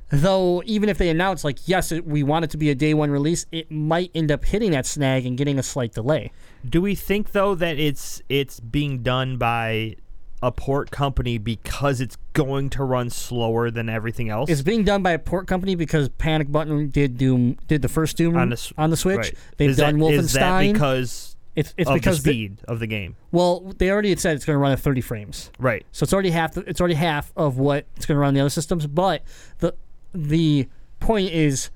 [0.10, 2.94] though even if they announce like yes it, we want it to be a day
[2.94, 6.32] one release, it might end up hitting that snag and getting a slight delay.
[6.68, 9.96] Do we think though that it's it's being done by
[10.44, 14.50] a port company because it's going to run slower than everything else?
[14.50, 18.18] It's being done by a port company because Panic Button did Doom did the first
[18.18, 19.18] Doom on the on the Switch.
[19.18, 19.34] right.
[19.58, 20.20] They've is done that, Wolfenstein.
[20.20, 23.16] Is that because it's it's of because the the- speed of the game?
[23.32, 25.50] well, they already had said it's going to run at 30 frames.
[25.58, 25.86] Right.
[25.92, 26.56] So it's already half.
[26.56, 28.86] It's already half of what it's going to run on the other systems.
[28.86, 29.24] But
[29.58, 29.74] the
[30.18, 30.68] the
[31.00, 31.70] point is,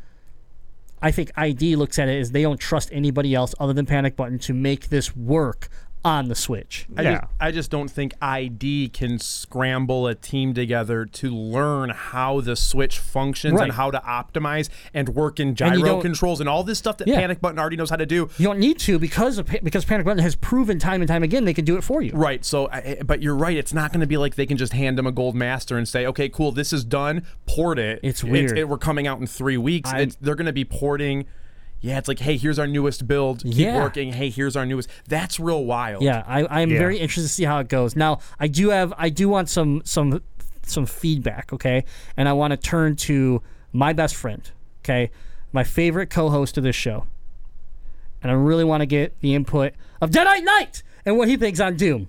[1.02, 4.16] I think ID looks at it as they don't trust anybody else other than Panic
[4.16, 5.70] Button to make this work
[6.04, 6.88] on the Switch.
[6.98, 7.12] I, Yeah.
[7.20, 12.56] just, I just don't think ID can scramble a team together to learn how the
[12.56, 13.66] Switch functions Right.
[13.66, 17.08] and how to optimize and work in gyro don't- controls and all this stuff that
[17.08, 17.20] Yeah.
[17.20, 18.30] Panic Button already knows how to do.
[18.38, 21.46] You don't need to because of, because Panic Button has proven time and time again
[21.46, 22.14] they can do it for you.
[22.14, 22.44] Right.
[22.44, 23.56] So, I- but you're right.
[23.58, 25.88] It's not going to be like they can just hand them a gold master and
[25.88, 27.24] say, "Okay, cool, this is done.
[27.46, 28.58] Port it." It's weird.
[28.58, 29.92] it- we're coming out in three weeks.
[29.94, 31.26] It's, they're going to be porting.
[31.82, 33.42] Yeah, it's like, hey, here's our newest build.
[33.44, 33.78] Keep Yeah.
[33.82, 34.14] working.
[34.14, 34.88] Hey, here's our newest.
[35.08, 36.04] That's real wild.
[36.04, 36.78] Yeah, I, I'm Yeah.
[36.78, 37.96] very interested to see how it goes.
[37.96, 40.22] Now, I do have, I do want some, some,
[40.64, 41.52] some feedback.
[41.52, 41.84] Okay,
[42.16, 43.42] and I want to turn to
[43.74, 44.48] my best friend.
[44.84, 45.10] Okay,
[45.52, 47.08] my favorite co-host of this show,
[48.22, 51.60] and I really want to get the input of Deadite Knight and what he thinks
[51.60, 52.08] on Doom.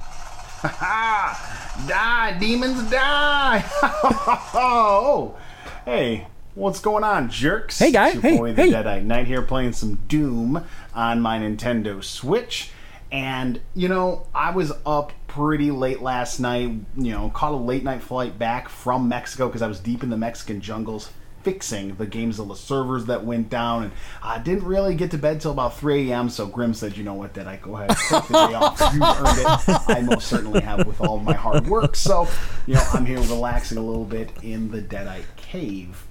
[0.00, 1.84] Ha ha!
[1.86, 3.64] Die, demons, die!
[3.82, 5.36] Oh, oh, oh,
[5.84, 6.26] hey,
[6.58, 7.78] what's going on, jerks?
[7.78, 8.08] Hey, guy.
[8.08, 8.72] It's your Hey, boy, the hey.
[8.72, 12.72] Deadite Knight here, playing some Doom on my Nintendo Switch.
[13.10, 16.72] And you know, I was up pretty late last night.
[16.96, 20.10] You know, caught a late night flight back from Mexico because I was deep in
[20.10, 21.10] the Mexican jungles
[21.42, 23.92] fixing the Gamezilla servers that went down, and
[24.22, 26.28] I didn't really get to bed till about 3 a.m.
[26.28, 27.38] So Grim said, "You know what?
[27.38, 28.78] I go ahead, and take the day off.
[28.94, 29.80] You earned it.
[29.88, 31.94] I most certainly have with all my hard work.
[31.96, 32.28] So,
[32.66, 36.07] you know, I'm here relaxing a little bit in the Deadite Cave."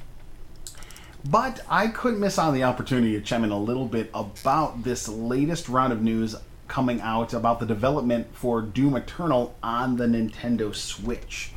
[1.29, 5.09] But I couldn't miss on the opportunity to chime in a little bit about this
[5.09, 6.35] latest round of news
[6.69, 11.51] coming out about the development for Doom Eternal on the Nintendo Switch.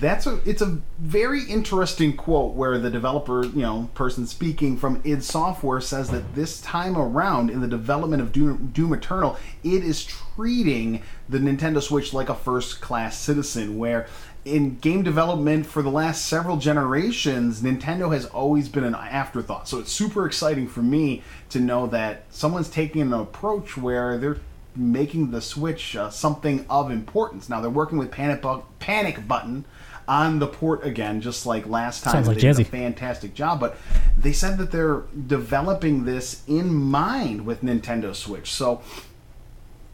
[0.00, 5.00] That's a it's a very interesting quote where the developer, you know, person speaking from
[5.04, 9.84] id Software says that this time around in the development of Doom, Doom Eternal, it
[9.84, 14.08] is treating the Nintendo Switch like a first-class citizen where
[14.44, 19.68] in game development for the last several generations, Nintendo has always been an afterthought.
[19.68, 24.38] So it's super exciting for me to know that someone's taking an approach where they're
[24.74, 27.48] making the Switch uh, something of importance.
[27.48, 29.64] Now they're working with Panic, Bu- Panic Button
[30.08, 32.14] on the port again, just like last time.
[32.14, 32.66] Sounds like they did a Jazzy.
[32.66, 33.76] fantastic job, but
[34.18, 38.50] they said that they're developing this in mind with Nintendo Switch.
[38.50, 38.82] So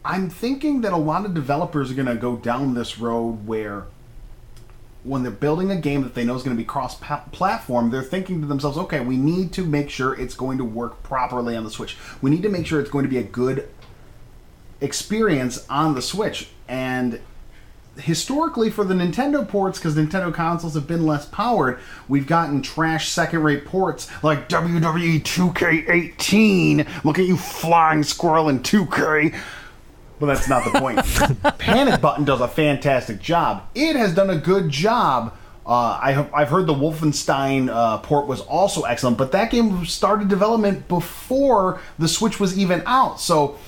[0.03, 3.85] I'm thinking that a lot of developers are going to go down this road where
[5.03, 8.03] when they're building a game that they know is going to be cross platform, they're
[8.03, 11.63] thinking to themselves, okay, we need to make sure it's going to work properly on
[11.63, 11.97] the Switch.
[12.21, 13.69] We need to make sure it's going to be a good
[14.81, 16.49] experience on the Switch.
[16.67, 17.21] And
[17.97, 23.09] historically, for the Nintendo ports, because Nintendo consoles have been less powered, we've gotten trash
[23.09, 27.03] second rate ports like WWE 2K18.
[27.05, 29.39] Look at you, flying squirrel in 2K.
[30.19, 31.57] But that's not the point.
[31.59, 33.63] Panic Button does a fantastic job.
[33.73, 35.35] It has done a good job.
[35.65, 39.85] Uh, I have, I've heard the Wolfenstein uh, port was also excellent, but that game
[39.85, 43.21] started development before the Switch was even out.
[43.21, 43.59] So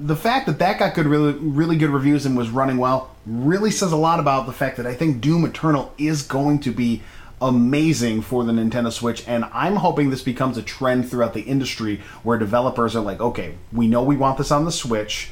[0.00, 3.70] the fact that that got good, really, really good reviews and was running well, really
[3.70, 7.02] says a lot about the fact that I think Doom Eternal is going to be
[7.40, 12.00] amazing for the Nintendo Switch, and I'm hoping this becomes a trend throughout the industry
[12.22, 15.30] where developers are like, okay, we know we want this on the Switch.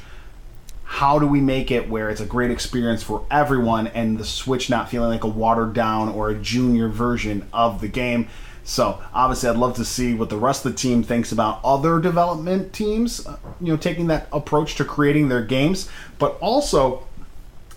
[0.93, 4.69] How do we make it where it's a great experience for everyone and the Switch
[4.69, 8.27] not feeling like a watered down or a junior version of the game?
[8.63, 11.99] So obviously, I'd love to see what the rest of the team thinks about other
[11.99, 15.89] development teams, uh, you know, taking that approach to creating their games.
[16.19, 17.07] But also,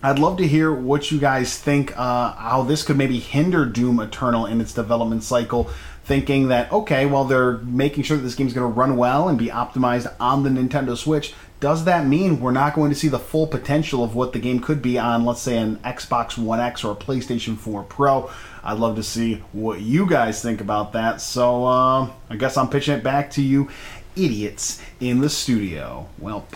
[0.02, 1.98] I'd love to hear what you guys think.
[1.98, 5.70] Uh, how this could maybe hinder Doom Eternal in its development cycle.
[6.04, 9.36] Thinking that okay, well, they're making sure that this game's going to run well and
[9.38, 11.34] be optimized on the Nintendo Switch.
[11.58, 14.60] Does that mean we're not going to see the full potential of what the game
[14.60, 18.30] could be on, let's say, an Xbox One X or a PlayStation 4 Pro?
[18.62, 21.22] I'd love to see what you guys think about that.
[21.22, 23.70] So uh, I guess I'm pitching it back to you,
[24.16, 26.06] idiots in the studio.
[26.18, 26.46] Well,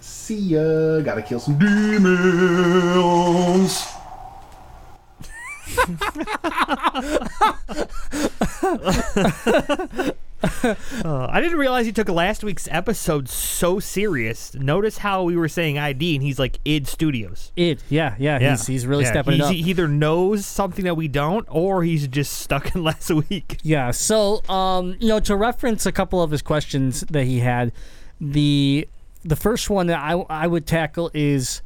[0.00, 1.00] see ya.
[1.00, 1.84] Gotta kill some demons.
[11.04, 14.54] Uh, I didn't realize he took last week's episode so serious.
[14.54, 17.52] Notice how we were saying ID, and he's like id Studios.
[17.56, 19.54] It, yeah, yeah, He's, he's really Yeah, stepping he's- it up.
[19.54, 23.58] He either knows something that we don't, or he's just stuck in last week.
[23.62, 23.90] Yeah.
[23.90, 27.72] So, um, you know, to reference a couple of his questions that he had,
[28.20, 28.88] the
[29.24, 31.62] the first one that I I would tackle is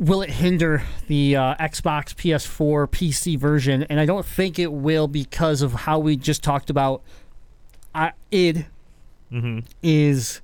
[0.00, 3.84] will it hinder the uh, Xbox, PS4, PC version?
[3.84, 7.02] And I don't think it will because of how we just talked about.
[7.94, 8.66] I, id
[9.82, 10.40] is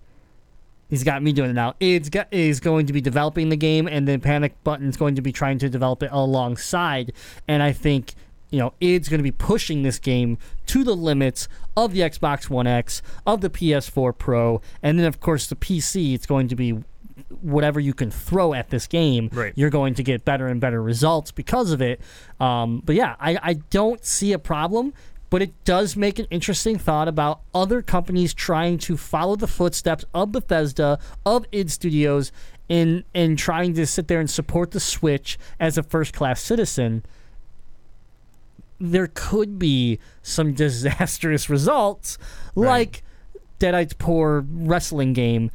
[0.88, 1.74] he's got me doing it now.
[1.80, 5.22] Id's got, is going to be developing the game, and then Panic Button's going to
[5.22, 7.12] be trying to develop it alongside.
[7.48, 8.14] And I think
[8.50, 12.50] you know id's going to be pushing this game to the limits of the Xbox
[12.50, 16.14] One X, of the PS4 Pro, and then of course the PC.
[16.14, 16.78] It's going to be
[17.40, 19.52] whatever you can throw at this game, Right.
[19.56, 22.00] you're going to get better and better results because of it.
[22.40, 24.92] Um, but yeah, I, I don't see a problem,
[25.28, 30.04] but it does make an interesting thought about other companies trying to follow the footsteps
[30.14, 32.30] of Bethesda, of id Studios,
[32.68, 37.04] in in trying to sit there and support the Switch as a first class citizen.
[38.78, 42.18] There could be some disastrous results,
[42.54, 43.02] like
[43.58, 45.50] Deadites Poor wrestling game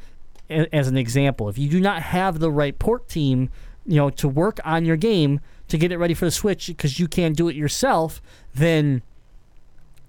[0.50, 1.48] as an example.
[1.48, 3.48] If you do not have the right port team,
[3.86, 6.98] you know, to work on your game to get it ready for the Switch because
[7.00, 8.20] you can't do it yourself,
[8.54, 9.02] then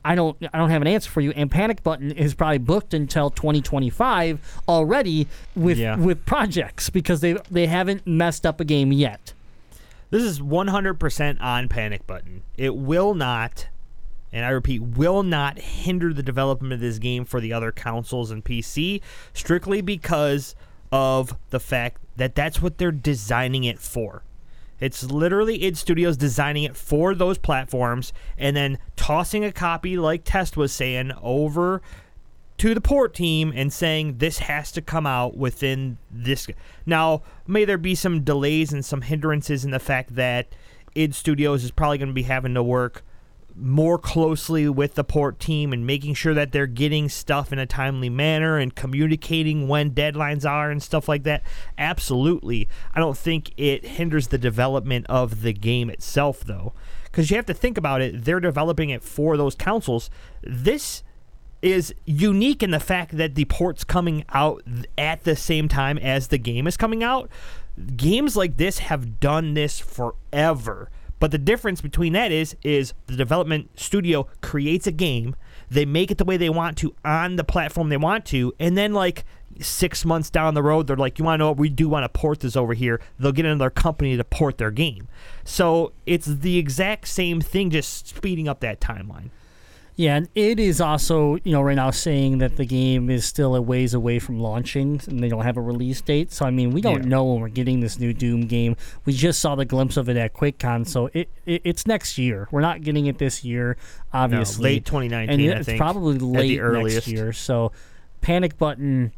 [0.06, 1.32] I don't I don't have an answer for you.
[1.32, 5.96] And Panic Button is probably booked until 2025 already with Yeah.
[5.96, 9.34] with projects because they they haven't messed up a game yet.
[10.10, 12.44] This is 100% on Panic Button.
[12.56, 13.68] It will not,
[14.34, 18.32] and I repeat, will not hinder the development of this game for the other consoles
[18.32, 19.00] and PC
[19.32, 20.56] strictly because
[20.92, 24.24] of the fact that that's what they're designing it for.
[24.80, 30.24] It's literally id Studios designing it for those platforms and then tossing a copy, like
[30.26, 31.82] Test was saying, over
[32.58, 36.48] to the port team and saying this has to come out within this.
[36.86, 40.54] Now, may there be some delays and some hindrances in the fact that
[40.96, 43.04] id Studios is probably going to be having to work
[43.56, 47.66] more closely with the port team and making sure that they're getting stuff in a
[47.66, 51.44] timely manner and communicating when deadlines are and stuff like that.
[51.78, 52.68] Absolutely.
[52.94, 56.74] I don't think it hinders the development of the game itself, though.
[57.06, 60.10] Because you have to think about it, they're developing it for those consoles.
[60.42, 61.04] This
[61.62, 64.64] is unique in the fact that the port's coming out
[64.98, 67.30] at the same time as the game is coming out.
[67.96, 70.90] Games like this have done this forever.
[71.24, 75.38] But the difference between that is is the development studio creates a game,
[75.70, 78.78] they make it the way they want to on the platform they want to, and
[78.78, 79.24] then like
[79.58, 82.04] 6 months down the road they're like, "You want to know what we do want
[82.04, 85.08] to port this over here." They'll get another company to port their game.
[85.46, 89.30] So, it's the exact same thing just speeding up that timeline.
[89.96, 93.56] Yeah, and it is also, you know, right now saying that the game is still
[93.56, 96.32] a ways away from launching and they don't have a release date.
[96.32, 97.10] So, I mean, we don't Yeah.
[97.10, 98.76] know when we're getting this new Doom game.
[99.06, 102.48] We just saw the glimpse of it at QuakeCon, so it, it it's next year.
[102.52, 103.78] We're not getting it this year,
[104.12, 104.64] obviously.
[104.64, 106.96] late 2019, And I it's think, probably late earliest.
[106.96, 107.32] next year.
[107.32, 107.72] So,
[108.22, 109.12] Panic Button,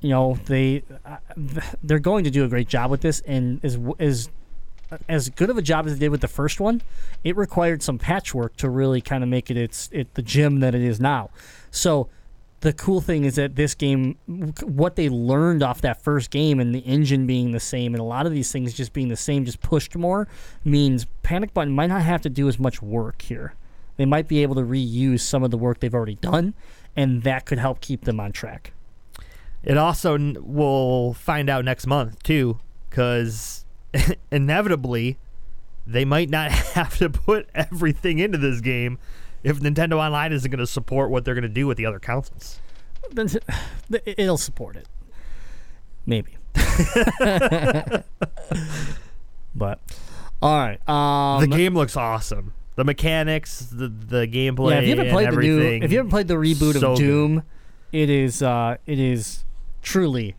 [0.00, 1.16] you know, they uh,
[1.82, 4.28] they're going to do a great job with this and is is
[5.08, 6.82] as good of a job as they did with the first one,
[7.24, 10.74] it required some patchwork to really kind of make it its it the gem that
[10.74, 11.30] it is now.
[11.70, 12.08] So
[12.60, 14.18] the cool thing is that this game,
[14.62, 18.04] what they learned off that first game, and the engine being the same, and a
[18.04, 20.28] lot of these things just being the same, just pushed more,
[20.62, 23.54] means Panic Button might not have to do as much work here.
[23.96, 26.54] They might be able to reuse some of the work they've already done,
[26.94, 28.72] and that could help keep them on track.
[29.62, 32.58] It also we'll find out next month too,
[32.90, 33.64] because
[34.30, 35.18] inevitably
[35.86, 38.98] they might not have to put everything into this game
[39.42, 41.98] if Nintendo Online isn't going to support what they're going to do with the other
[41.98, 42.60] consoles.
[43.10, 43.28] Then
[44.06, 44.86] it'll support it.
[46.06, 46.36] Maybe.
[49.54, 49.78] but
[50.42, 50.88] all right.
[50.88, 52.54] Um, the game looks awesome.
[52.76, 55.82] The mechanics, the the gameplay, yeah, if you haven't played the new, everything.
[55.82, 57.04] if you haven't played the reboot so of good.
[57.04, 57.42] Doom,
[57.92, 59.44] it is uh, it is
[59.82, 60.34] truly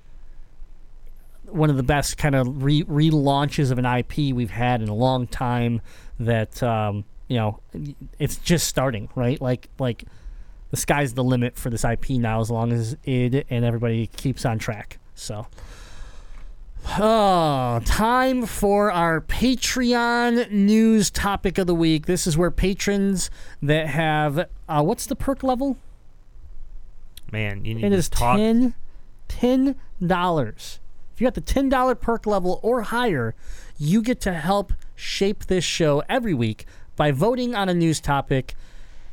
[1.51, 4.95] one of the best kind of re- relaunches of an IP we've had in a
[4.95, 5.81] long time.
[6.19, 7.59] That um, you know,
[8.19, 9.41] it's just starting, right?
[9.41, 10.03] Like like
[10.69, 14.45] the sky's the limit for this IP now, as long as it and everybody keeps
[14.45, 14.99] on track.
[15.15, 15.47] So.
[16.97, 22.07] Oh, time for our Patreon news topic of the week.
[22.07, 23.29] This is where patrons
[23.61, 25.77] that have uh, what's the perk level?
[27.31, 28.35] man, you need It to is talk.
[28.37, 28.73] ten
[29.29, 29.75] ten
[30.05, 30.79] dollars.
[31.21, 33.35] If you got the ten dollar perk level or higher,
[33.77, 36.65] you get to help shape this show every week
[36.95, 38.55] by voting on a news topic.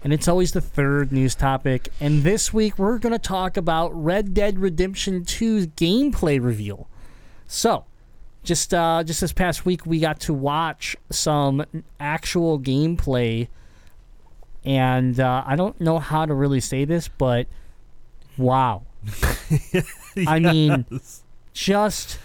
[0.02, 1.90] And it's always the third news topic.
[2.00, 6.88] And this week we're going to talk about Red Dead Redemption 2's gameplay reveal.
[7.46, 7.84] So,
[8.42, 11.62] just uh, just this past week, we got to watch some
[12.00, 13.48] actual gameplay,
[14.64, 17.48] and uh, I don't know how to really say this, but
[18.38, 18.84] wow!
[20.26, 20.86] I mean,
[21.58, 22.18] just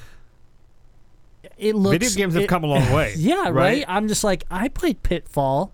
[1.58, 1.94] it looks.
[1.98, 3.14] Video games have it- come a long way.
[3.18, 3.54] Yeah, right?
[3.54, 3.86] right?
[3.88, 5.72] I'm just like I played Pitfall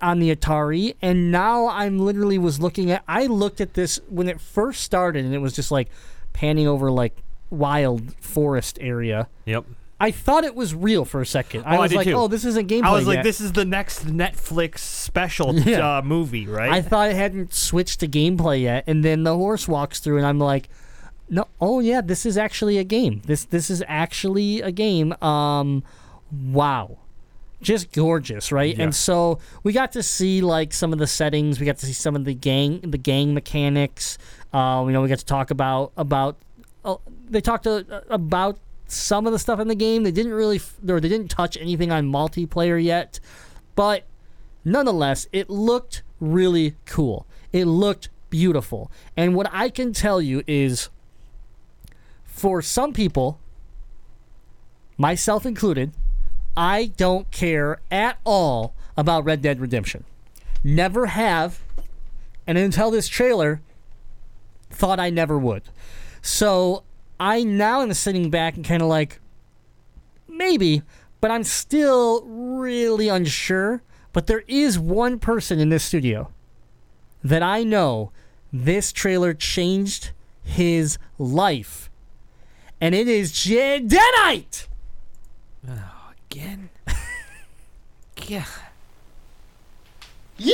[0.00, 3.02] on the Atari, and now I'm literally was looking at.
[3.06, 5.88] I looked at this when it first started, and it was just like
[6.32, 7.16] panning over like
[7.50, 9.28] wild forest area.
[9.44, 9.64] Yep.
[10.00, 11.62] I thought it was real for a second.
[11.64, 12.14] I Oh, I was did like, too.
[12.14, 13.22] "Oh, this isn't gameplay." I was like, yet.
[13.24, 15.98] this is the next Netflix special Yeah.
[15.98, 16.72] uh, movie, right?
[16.72, 20.26] I thought it hadn't switched to gameplay yet, and then the horse walks through, and
[20.26, 20.68] I'm like,
[21.32, 23.22] "No, oh yeah, this is actually a game.
[23.24, 25.82] This this is actually a game." Um,
[26.30, 26.98] wow,
[27.62, 28.76] just gorgeous, right?
[28.76, 28.84] Yeah.
[28.84, 31.58] And so we got to see like some of the settings.
[31.58, 34.18] We got to see some of the gang the gang mechanics.
[34.52, 36.36] Uh, you know, we got to talk about about.
[36.84, 36.96] Uh,
[37.30, 40.02] they talked uh, about some of the stuff in the game.
[40.02, 43.18] They didn't really, f- or they didn't touch anything on multiplayer yet,
[43.74, 44.04] but
[44.64, 47.26] nonetheless, it looked really cool.
[47.52, 48.90] It looked beautiful.
[49.16, 50.88] And what I can tell you is
[52.32, 53.38] for some people,
[54.96, 55.92] myself included,
[56.56, 60.04] I don't care at all about Red Dead Redemption.
[60.64, 61.60] Never have.
[62.46, 63.60] And until this trailer,
[64.70, 65.62] thought I never would.
[66.22, 66.84] So
[67.20, 69.20] I now am sitting back and kind of like,
[70.26, 70.82] maybe,
[71.20, 73.82] but I'm still really unsure.
[74.14, 76.30] But there is one person in this studio
[77.22, 78.10] that I know
[78.52, 80.12] this trailer changed
[80.42, 81.90] his life.
[82.82, 84.66] And it is Jadenite!
[86.28, 86.68] Again.
[88.26, 88.44] yeah.
[90.36, 90.50] Yeah!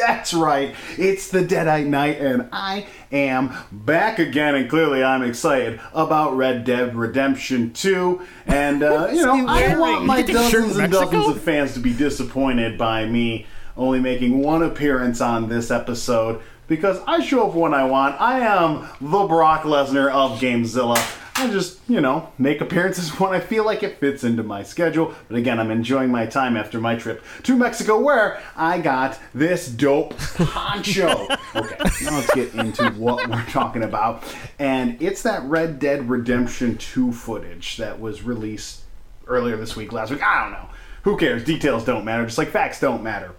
[0.00, 0.74] That's right.
[0.98, 4.56] It's the Deadite Knight, and I am back again.
[4.56, 8.20] And clearly, I'm excited about Red Dead Redemption 2.
[8.48, 11.10] And, uh, you know, I want my You get to shirt dozens and Mexico?
[11.12, 13.46] dozens of fans to be disappointed by me
[13.76, 18.18] only making one appearance on this episode because I show up when I want.
[18.20, 20.96] I am the Brock Lesnar of Gamezilla.
[21.34, 25.12] I just, you know, make appearances when I feel like it fits into my schedule.
[25.26, 29.68] But again, I'm enjoying my time after my trip to Mexico where I got this
[29.68, 31.08] dope poncho.
[31.56, 34.22] okay, now let's get into what we're talking about.
[34.60, 38.82] And it's that Red Dead Redemption 2 footage that was released
[39.26, 40.22] earlier this week, last week.
[40.22, 40.68] I don't know.
[41.02, 41.42] Who cares?
[41.42, 43.34] Details don't matter, just like facts don't matter.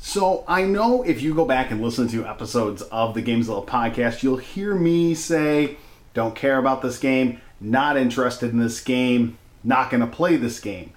[0.00, 3.66] So I know if you go back and listen to episodes of the Games Gamezilla
[3.66, 5.76] podcast, you'll hear me say,
[6.14, 10.60] "Don't care about this game, not interested in this game, not going to play this
[10.60, 10.92] game."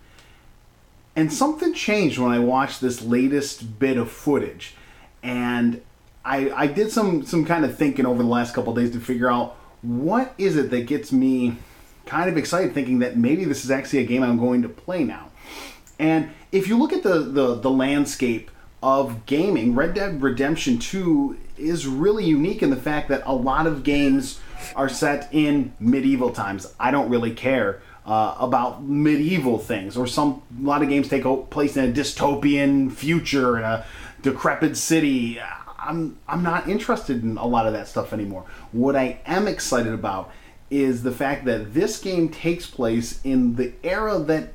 [1.16, 4.76] And something changed when I watched this latest bit of footage,
[5.24, 5.82] and
[6.24, 9.30] I, I did some some kind of thinking over the last couple days to figure
[9.30, 11.58] out what is it that gets me
[12.06, 15.04] kind of excited, thinking that maybe this is actually a game I'm going to play
[15.04, 15.30] now.
[15.98, 18.52] And if you look at the, the, the landscape
[18.82, 23.68] of gaming, Red Dead Redemption 2 is really unique in the fact that a lot
[23.68, 24.40] of games
[24.76, 26.74] are set in medieval times.
[26.80, 31.24] I don't really care uh, about medieval things, or some a lot of games take
[31.50, 33.86] place in a dystopian future in a
[34.22, 35.40] decrepit city.
[35.78, 38.46] I'm I'm not interested in a lot of that stuff anymore.
[38.72, 40.32] What I am excited about
[40.72, 44.54] is the fact that this game takes place in the era that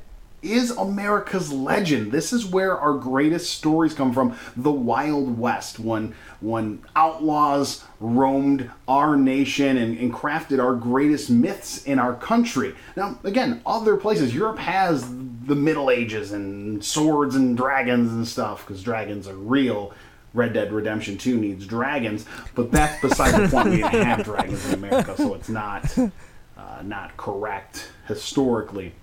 [0.51, 2.11] is America's legend.
[2.11, 4.37] This is where our greatest stories come from.
[4.55, 11.83] The Wild West, when when outlaws roamed our nation and, and crafted our greatest myths
[11.83, 12.75] in our country.
[12.95, 15.07] Now, again, other places, Europe has
[15.45, 19.93] the Middle Ages and swords and dragons and stuff because dragons are real.
[20.33, 23.69] Red Dead Redemption 2 needs dragons, but that's beside the point.
[23.69, 28.93] We didn't have dragons in America, so it's not uh, not correct historically.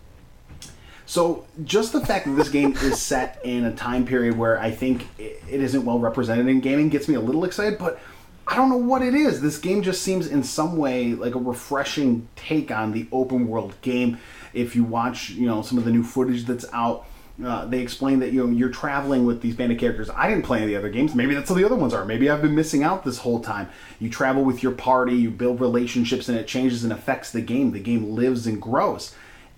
[1.07, 4.71] So just the fact that this game is set in a time period where I
[4.71, 8.01] think it isn't well represented in gaming gets me a little excited, but
[8.47, 9.41] I don't know what it is.
[9.41, 13.75] This game just seems in some way like a refreshing take on the open world
[13.83, 14.19] game.
[14.53, 17.07] If you watch, you know, some of the new footage that's out,
[17.45, 20.09] uh, they explain that you know you're traveling with these band of characters.
[20.11, 21.15] I didn't play any of the other games.
[21.15, 22.05] Maybe that's how the other ones are.
[22.05, 23.69] Maybe I've been missing out this whole time.
[23.99, 27.73] You travel with your party, you build relationships, and it changes and affects the game.
[27.73, 29.15] The game lives and grows.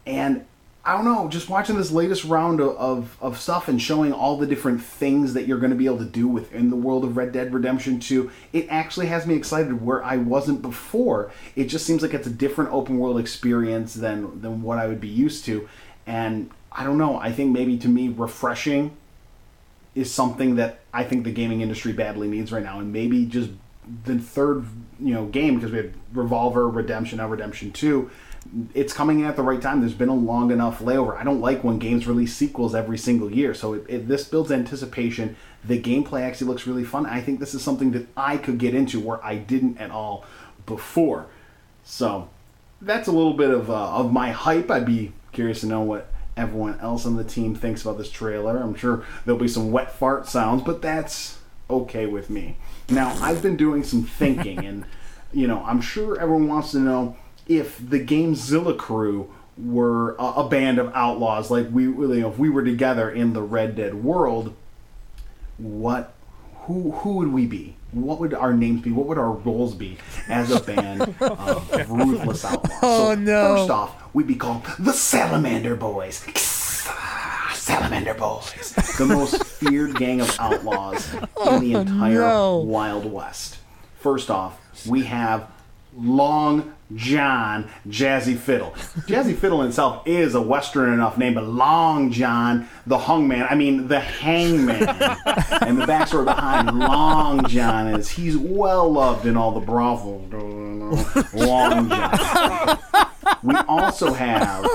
[0.07, 0.47] And
[0.87, 4.37] I don't know, just watching this latest round of, of, of stuff and showing all
[4.37, 7.17] the different things that you're going to be able to do within the world of
[7.17, 11.33] Red Dead Redemption 2, it actually has me excited where I wasn't before.
[11.57, 15.01] It just seems like it's a different open world experience than, than what I would
[15.01, 15.69] be used to.
[16.07, 18.97] And I don't know, I think maybe to me, refreshing
[19.97, 22.79] is something that I think the gaming industry badly needs right now.
[22.79, 23.51] And maybe just
[24.05, 24.65] the third
[25.01, 28.09] you know game, because we have Revolver, Redemption, now Redemption 2
[28.75, 29.81] it's coming in at the right time.
[29.81, 31.17] There's been a long enough layover.
[31.17, 33.55] I don't like when games release sequels every single year.
[33.55, 35.37] So it, it, this builds anticipation.
[35.65, 37.07] The gameplay actually looks really fun.
[37.07, 40.25] I think this is something that I could get into where I didn't at all
[40.67, 41.27] before.
[41.85, 42.29] So
[42.81, 44.71] that's a little bit of uh, of my hype.
[44.71, 48.59] I'd be curious to know what everyone else on the team thinks about this trailer.
[48.59, 51.39] I'm sure there'll be some wet fart sounds, but that's
[51.71, 52.57] okay with me.
[52.89, 54.85] Now I've been doing some thinking, and
[55.33, 57.17] you know I'm sure everyone wants to know
[57.49, 62.39] if the Gamezilla crew were a, a band of outlaws, like we, you know, if
[62.39, 64.55] we were together in the Red Dead world,
[65.59, 66.15] what,
[66.63, 67.77] who, who would we be?
[67.93, 68.91] What would our names be?
[68.91, 69.97] What would our roles be
[70.29, 72.79] as a band of ruthless outlaws?
[72.83, 73.57] Oh, no.
[73.57, 76.27] First off, we'd be called the Salamander Boys.
[77.55, 82.59] Salamander Boys, the most feared gang of outlaws in the oh, entire no.
[82.59, 83.59] Wild West.
[83.99, 85.51] First off, we have
[85.97, 88.71] Long John Jazzy Fiddle.
[89.07, 93.89] Jazzy Fiddle itself is a Western enough name, but Long John, the hungman, I mean
[93.89, 99.61] the hangman, and the backstory behind Long John is he's well loved in all the
[99.61, 100.33] brothels.
[101.35, 102.79] Long John.
[103.43, 104.67] We also have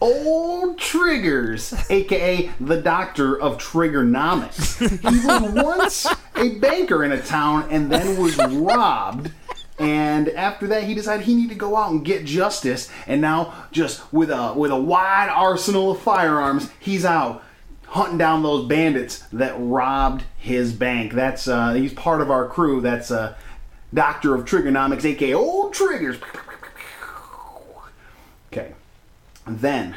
[0.00, 4.80] Old Triggers, aka the Doctor of Triggernomics.
[5.00, 9.30] He was once a banker in a town and then was robbed.
[9.78, 12.90] And after that, he decided he needed to go out and get justice.
[13.06, 17.42] And now, just with a with a wide arsenal of firearms, he's out
[17.86, 21.12] hunting down those bandits that robbed his bank.
[21.12, 22.80] That's uh, he's part of our crew.
[22.80, 23.34] That's uh,
[23.92, 26.18] Doctor of Triggernomics, aka Old Triggers.
[28.52, 28.72] Okay.
[29.46, 29.96] Then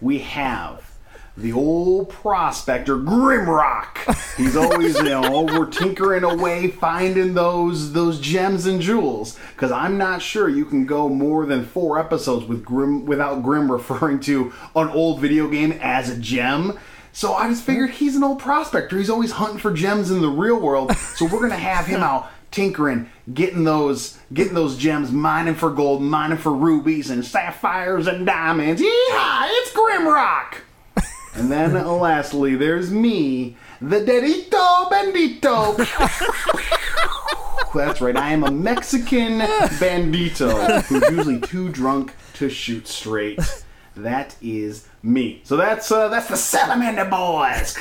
[0.00, 0.91] we have
[1.36, 4.36] the old prospector Grimrock.
[4.36, 9.38] He's always you know over tinkering away, finding those those gems and jewels.
[9.54, 13.70] Because I'm not sure you can go more than four episodes with Grim without Grim
[13.72, 16.78] referring to an old video game as a gem.
[17.14, 18.96] So I just figured he's an old prospector.
[18.96, 20.96] He's always hunting for gems in the real world.
[20.96, 26.02] So we're gonna have him out tinkering, getting those getting those gems, mining for gold,
[26.02, 28.82] mining for rubies and sapphires and diamonds.
[28.82, 29.46] Yeehaw!
[29.48, 30.58] It's Grimrock!
[31.34, 35.76] And then lastly, there's me, the Dedito Bandito.
[37.74, 43.40] That's right, I am a Mexican bandito who's usually too drunk to shoot straight.
[43.96, 45.40] That is me.
[45.44, 47.74] So that's uh, that's the Salamander Boys,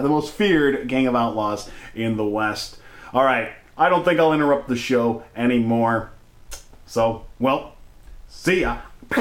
[0.00, 2.78] the most feared gang of outlaws in the West.
[3.12, 6.10] All right, I don't think I'll interrupt the show anymore.
[6.86, 7.76] So, well,
[8.28, 8.78] see ya.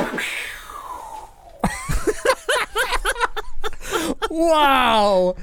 [4.34, 5.36] Wow.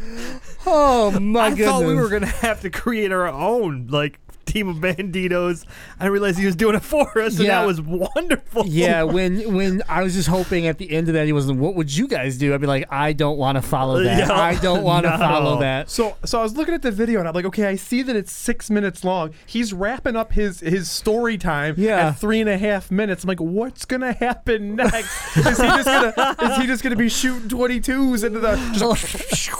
[0.66, 1.45] Oh my god.
[1.45, 1.68] I goodness.
[1.68, 4.18] thought we were gonna have to create our own like
[4.53, 5.64] team of banditos.
[5.98, 7.61] I realized he was doing it for us, and Yeah.
[7.61, 8.66] that was wonderful.
[8.66, 11.59] Yeah, when when I was just hoping at the end of that he wasn't.
[11.61, 12.53] What would you guys do?
[12.55, 14.28] I'd be like, I don't want to follow that.
[14.28, 14.32] Yeah.
[14.32, 15.18] I don't want to No.
[15.18, 15.90] follow that.
[15.90, 18.16] So so I was looking at the video and I'm like, okay, I see that
[18.16, 19.30] it's six minutes long.
[19.46, 22.09] He's wrapping up his his story time Yeah.
[22.09, 23.24] at three and a half minutes.
[23.24, 25.36] I'm like, what's gonna happen next?
[25.36, 29.51] is he just gonna is he just gonna be shooting 22s into the just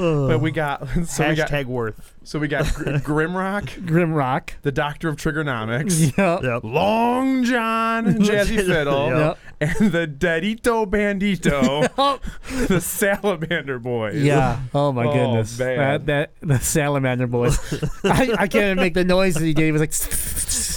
[0.00, 2.14] But we got so we got Hashtag worth.
[2.24, 4.50] so we got Gr- Grimrock, Grimrock.
[4.62, 6.40] the Doctor of Triggernomics, Yeah.
[6.54, 6.64] Yep.
[6.64, 9.38] Long John, Jazzy Fiddle, Yep.
[9.60, 12.18] And the Dedito Bandito,
[12.68, 14.22] the Salamander Boys.
[14.22, 14.60] Yeah.
[14.74, 15.58] Oh my Oh, goodness.
[15.58, 15.76] man.
[15.78, 17.58] That, that the salamander boys.
[18.04, 19.64] I, I can't even make the noise that he did.
[19.66, 19.92] He was like.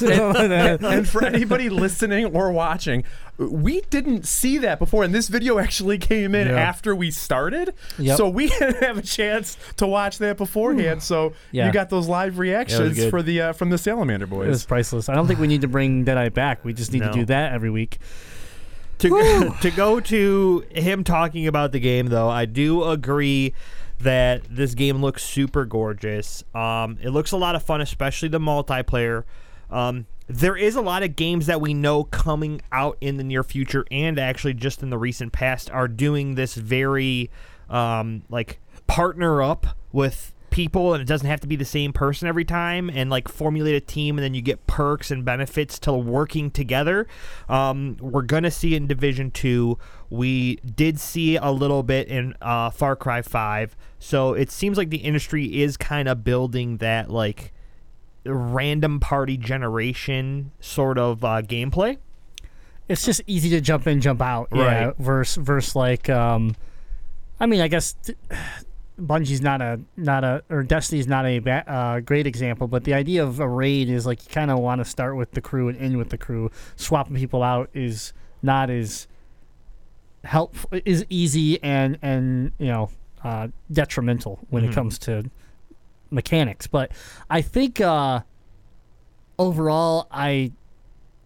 [0.01, 3.03] and for anybody listening or watching,
[3.37, 6.55] we didn't see that before, and this video actually came in Yeah.
[6.59, 8.17] after we started, Yep.
[8.17, 11.01] so we didn't have a chance to watch that beforehand.
[11.03, 11.67] So Yeah.
[11.67, 13.09] you got those live reactions good.
[13.09, 14.47] for the uh, from the Salamander Boys.
[14.47, 15.09] It was priceless.
[15.09, 16.63] I don't think we need to bring Deadeye back.
[16.65, 17.11] We just need No.
[17.11, 17.97] to do that every week.
[19.03, 23.53] To go, to go to him talking about the game though i do agree
[24.03, 26.43] that this game looks super gorgeous.
[26.53, 29.23] Um, it looks a lot of fun especially the multiplayer.
[29.69, 33.43] Um, there is a lot of games that we know coming out in the near
[33.43, 37.29] future and actually just in the recent past are doing this very
[37.69, 42.27] um, like partner up with people and it doesn't have to be the same person
[42.27, 45.91] every time and like formulate a team and then you get perks and benefits to
[45.91, 47.07] working together
[47.49, 49.75] um, we're gonna see in division 2
[50.11, 54.91] we did see a little bit in uh, far cry 5 so it seems like
[54.91, 57.51] the industry is kind of building that like
[58.23, 61.97] random party generation sort of uh, gameplay
[62.87, 64.49] It's just easy to jump in, jump out.
[64.53, 64.85] Yeah.
[64.85, 64.97] Right.
[64.97, 66.55] Verse, verse like, um,
[67.39, 68.13] I mean, I guess t-
[68.99, 72.93] Bungie's not a not a or Destiny's not a ba- uh, great example, but the
[72.93, 75.67] idea of a raid is like you kind of want to start with the crew
[75.67, 76.51] and end with the crew.
[76.75, 78.13] Swapping people out is
[78.43, 79.07] not as
[80.23, 82.89] helpful, is easy and and you know
[83.23, 85.23] uh, detrimental when it comes to
[86.11, 86.67] mechanics.
[86.67, 86.91] But
[87.29, 88.21] I think uh,
[89.39, 90.51] overall, I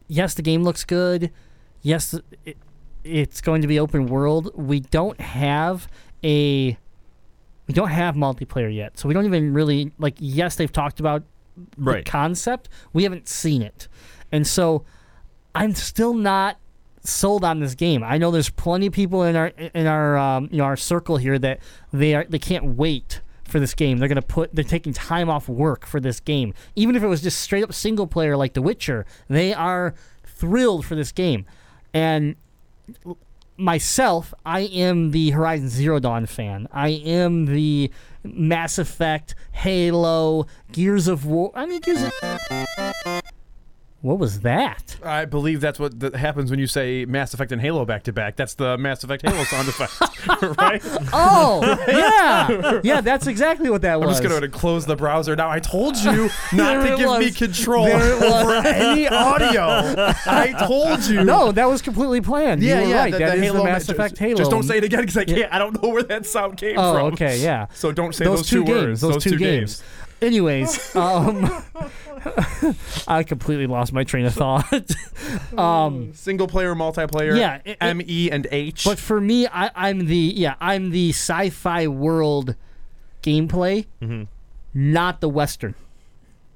[0.08, 1.32] yes, the game looks good.
[1.82, 2.16] Yes,
[2.46, 2.58] it,
[3.04, 4.52] it's going to be open world.
[4.56, 5.88] We don't have
[6.24, 6.78] a
[7.68, 10.16] we don't have multiplayer yet, so we don't even really like.
[10.20, 11.24] Yes, they've talked about
[11.78, 12.06] Right.
[12.06, 12.70] the concept.
[12.94, 13.88] We haven't seen it,
[14.32, 14.86] and so
[15.56, 16.58] I'm still not
[17.04, 18.04] sold on this game.
[18.04, 21.18] I know there's plenty of people in our in our um, you know our circle
[21.18, 21.60] here that
[21.92, 23.98] they are they can't wait for this game.
[23.98, 27.22] They're gonna put they're taking time off work for this game, even if it was
[27.22, 29.06] just straight up single player like The Witcher.
[29.30, 29.96] They are
[30.26, 31.46] thrilled for this game,
[31.94, 32.36] and
[33.58, 36.68] myself, I am the Horizon Zero Dawn fan.
[36.72, 37.92] I am the
[38.24, 41.52] Mass Effect, Halo, Gears of War.
[41.56, 43.22] I mean, Gears of.
[44.02, 44.96] What was that?
[45.04, 48.14] I believe that's what that happens when you say Mass Effect and Halo back to
[48.14, 48.36] back.
[48.36, 50.00] That's the Mass Effect Halo sound effect,
[50.60, 50.82] right?
[51.12, 54.04] Oh, yeah, yeah, that's exactly what that was.
[54.04, 54.20] I'm was.
[54.20, 55.50] just going to close the browser now.
[55.50, 57.38] I told you not There to it give me was.
[57.38, 58.44] control There it was.
[58.44, 59.64] over any audio.
[60.28, 61.24] I told you.
[61.24, 62.62] No, that was completely planned.
[62.62, 63.00] Yeah, you were yeah.
[63.00, 63.12] right.
[63.14, 64.36] the, that is Halo the Mass just- Effect Halo.
[64.38, 65.52] Just don't say it again because I can't.
[65.52, 67.14] I don't know where that sound came Oh, from.
[67.14, 67.66] okay, yeah.
[67.74, 69.02] So don't say those, two, words.
[69.02, 69.02] games.
[69.02, 69.84] Those, two, games.
[70.20, 70.32] Games.
[70.34, 71.64] Anyways, um,
[73.08, 74.66] I completely lost my train of thought.
[75.58, 77.38] um, Single player, multiplayer.
[77.38, 78.84] Yeah, it- it- M, E, and H.
[78.86, 82.56] but for me, I, I'm the yeah, I'm the sci-fi world
[83.24, 84.24] gameplay, Mm-hmm.
[84.74, 85.76] not the western.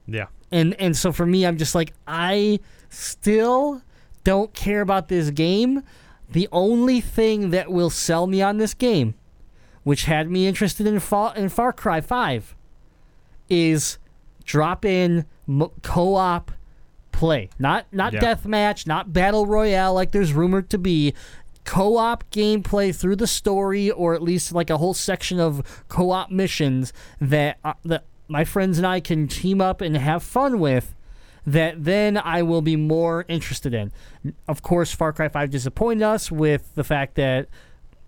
[0.07, 2.59] yeah and and so for me i'm just like i
[2.89, 3.81] still
[4.23, 5.81] don't care about this game
[6.29, 9.13] the only thing that will sell me on this game
[9.83, 12.55] which had me interested in far, in far cry 5
[13.51, 13.97] is
[14.45, 15.25] drop in
[15.83, 16.51] co-op
[17.11, 18.21] play not not Yeah.
[18.21, 21.13] deathmatch not battle royale like there's rumored to be
[21.65, 26.91] co-op gameplay through the story or at least like a whole section of co-op missions
[27.19, 30.95] that uh, that my friends and I can team up and have fun with
[31.45, 33.91] that then I will be more interested in.
[34.47, 37.47] Of course, Far Cry 5 disappointed us with the fact that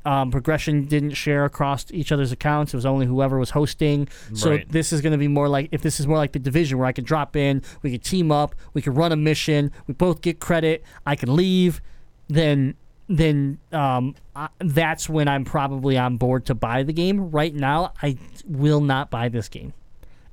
[0.06, 2.74] um, progression didn't share across each other's accounts.
[2.74, 4.08] It was only whoever was hosting.
[4.34, 4.70] So Right.
[4.72, 6.88] this is going to be more like if this is more like the division where
[6.88, 10.22] I can drop in, we can team up, we can run a mission, we both
[10.22, 11.82] get credit, I can leave,
[12.28, 12.76] then
[13.10, 17.32] then um, I, that's when I'm probably on board to buy the game.
[17.32, 18.18] Right now, I
[18.48, 19.74] will not buy this game,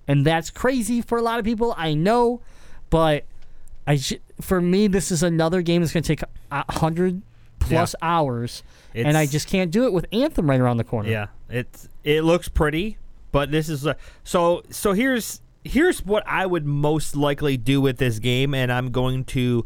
[0.09, 1.74] and that's crazy for a lot of people.
[1.77, 2.40] I know,
[2.89, 3.24] but
[3.89, 6.23] I sh- for me, this is another game that's going to take
[6.53, 7.23] a hundred
[7.61, 8.62] plus hours,
[8.95, 11.09] and I just can't do it with Anthem right around the corner.
[11.09, 12.99] Yeah, it's it looks pretty,
[13.32, 17.99] but this is a, so so here's here's what I would most likely do with
[17.99, 19.65] this game, and I'm going to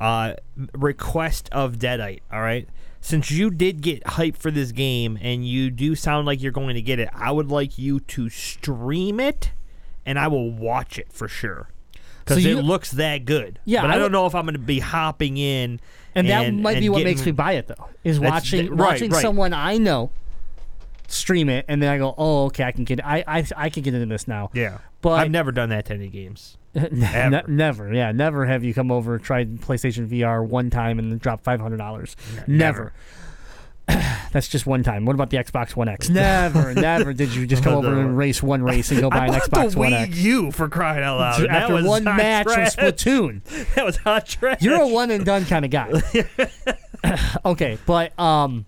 [0.00, 0.34] uh,
[0.74, 2.20] request of Deadite.
[2.32, 2.68] All right,
[3.00, 6.74] since you did get hype for this game, and you do sound like you're going
[6.74, 9.52] to get it, I would like you to stream it,
[10.04, 11.68] and I will watch it for sure.
[12.24, 13.60] Because So it looks that good.
[13.64, 15.78] Yeah, but I I, don't know if I'm going to be hopping in,
[16.16, 17.88] And that and- might be what getting- makes me buy it though.
[18.02, 19.22] Is watching right, watching right.
[19.22, 20.10] someone I know
[21.08, 23.84] stream it, and then I go, oh, okay, I can get, I, I, I can
[23.84, 24.50] get into this now.
[24.52, 24.78] Yeah.
[25.02, 26.56] But I've never done that to any games.
[26.74, 31.18] Ne- never, yeah, never have you come over tried PlayStation VR one time and then
[31.18, 32.16] dropped five hundred dollars.
[32.46, 32.92] Never.
[34.32, 35.04] That's just one time.
[35.04, 36.08] What about the Xbox One X?
[36.08, 39.26] Never, never did you just come over and race one race and go buy I
[39.26, 41.40] an Xbox the One Wii X U for crying out loud.
[41.40, 42.76] and that after was one hot match trash.
[42.76, 43.40] of Splatoon.
[43.76, 44.62] That was hot trash.
[44.62, 45.92] You're a one and done kind of guy.
[47.44, 48.66] okay, but um,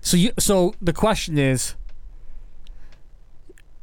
[0.00, 1.74] so you so the question is,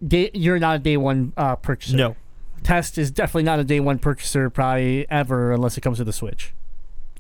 [0.06, 1.98] day, you're not a day one uh, purchaser.
[1.98, 2.16] no.
[2.62, 6.12] Test is definitely not a day one purchaser, probably ever, unless it comes to the
[6.12, 6.54] Switch.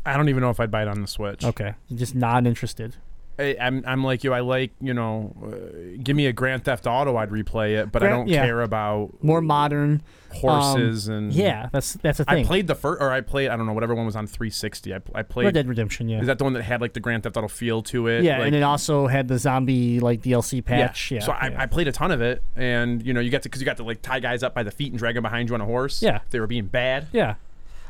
[0.05, 1.43] I don't even know if I'd buy it on the Switch.
[1.43, 2.95] Okay, just not interested.
[3.39, 4.34] I, I'm I'm like you.
[4.34, 8.03] I like you know, uh, give me a Grand Theft Auto, I'd replay it, but
[8.03, 8.45] I don't yeah.
[8.45, 10.03] care about More modern
[10.34, 12.45] horses um, and Yeah, that's that's a I thing.
[12.45, 14.93] I played the first, or I played I don't know whatever one was on 360.
[14.93, 15.45] I, I played.
[15.45, 16.09] Red Dead Redemption.
[16.09, 18.23] Yeah, Is that the one that had like the Grand Theft Auto feel to it?
[18.26, 21.09] yeah, Like, and it also had the zombie like DLC patch.
[21.09, 21.61] Yeah, so I, yeah.
[21.61, 23.77] I played a ton of it, and you know you got to because you got
[23.77, 25.65] to like tie guys up by the feet and drag them behind you on a
[25.65, 26.01] horse.
[26.01, 26.17] Yeah.
[26.17, 27.07] if they were being bad.
[27.13, 27.35] yeah.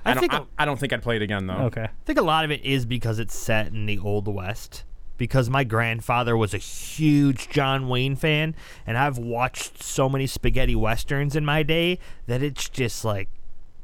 [0.06, 1.66] I, I don't, think I, I don't think I'd play it again though.
[1.66, 1.84] Okay.
[1.84, 4.84] I think a lot of it is because it's set in the old west.
[5.18, 8.56] Because my grandfather was a huge John Wayne fan,
[8.88, 13.28] and I've watched so many spaghetti westerns in my day that it's just like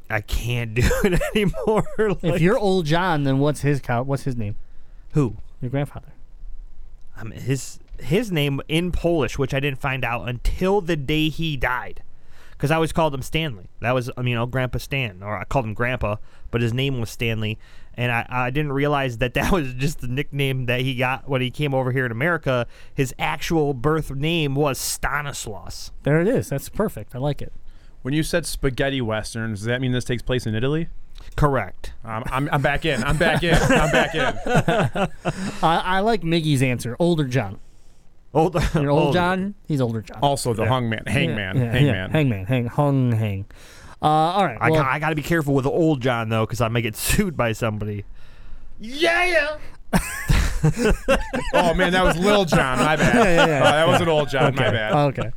[0.10, 1.84] I can't do it anymore.
[2.24, 4.04] If you're old John, then what's his cow?
[4.04, 4.56] What's his name?
[5.12, 5.36] who?
[5.62, 6.14] Your grandfather.
[7.18, 11.56] Um, his his name in Polish, which I didn't find out until the day he
[11.58, 12.02] died,
[12.57, 13.69] because I always called him Stanley.
[13.82, 16.18] That was I mean, you know, Grandpa Stan, or I called him Grandpa,
[16.52, 17.57] but his name was Stanley,
[17.95, 21.41] and I, I didn't realize that that was just the nickname that he got when
[21.41, 22.68] he came over here in America.
[22.94, 25.91] His actual birth name was Stanislaus.
[26.03, 26.49] There it is.
[26.49, 27.15] That's perfect.
[27.15, 27.53] I like it.
[28.02, 30.90] When you said spaghetti westerns, does that mean this takes place in Italy?
[31.36, 31.94] Correct.
[32.03, 33.03] Um, I'm, I'm back in.
[33.03, 33.56] I'm back in.
[33.56, 34.22] I'm back in.
[35.64, 36.95] I, I like Miggy's answer.
[36.99, 37.60] Older John.
[38.36, 39.56] Old, You're old John.
[39.66, 40.20] He's older John.
[40.22, 41.95] Also, the hangman, hangman, Yeah, yeah, hangman.
[41.95, 42.10] yeah.
[42.10, 42.45] Hangman.
[42.45, 42.66] Hang.
[42.68, 43.12] Hung.
[43.14, 43.45] Hang.
[44.02, 44.57] Uh, all right.
[44.60, 46.68] I, well, got, I got to be careful with the old John though, because I
[46.68, 48.03] may get sued by somebody.
[48.80, 49.57] Yeah.
[51.53, 52.78] oh man, that was Lil Jon.
[52.80, 53.16] My bad.
[53.26, 53.60] yeah, yeah.
[53.60, 54.53] Oh, that was an old John.
[54.56, 54.94] My bad.
[54.94, 55.32] Okay.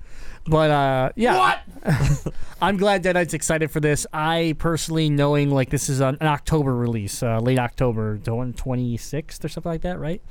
[0.46, 2.34] But uh, yeah, what?
[2.60, 4.06] I'm glad Dead Deadites excited for this.
[4.12, 9.48] I personally, knowing like this is an, an October release, uh, late October, 26th or
[9.48, 10.22] something like that, right?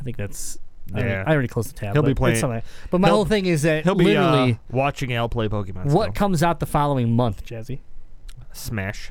[0.00, 0.58] I think that's.
[0.94, 1.24] I already- Yeah.
[1.26, 1.92] I already closed the tab.
[1.94, 4.52] He'll be but it's playing- something- But my whole thing is that He'll be literally
[4.52, 5.86] uh, watching Al play Pokemon.
[5.86, 6.12] what still.
[6.12, 7.80] comes out the following month, Jazzy.
[8.52, 9.10] Smash?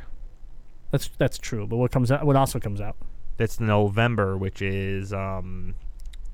[0.91, 1.67] That's that's true.
[1.67, 2.25] But what comes out?
[2.25, 2.95] What also comes out?
[3.37, 5.75] That's November, which is um,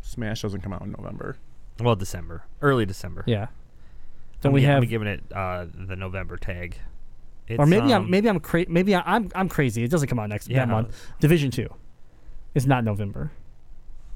[0.01, 1.37] Smash doesn't come out in November.
[1.79, 3.23] well, December, early December.
[3.27, 3.47] Yeah.
[4.41, 6.77] Then I'm we gi- have I'm giving it uh, the November tag.
[7.47, 9.83] It's, or maybe I'm um, maybe I'm cra- maybe I, I'm I'm crazy.
[9.83, 10.95] It doesn't come out next Yeah, that month.
[11.19, 11.67] Division two
[12.55, 13.31] is not November.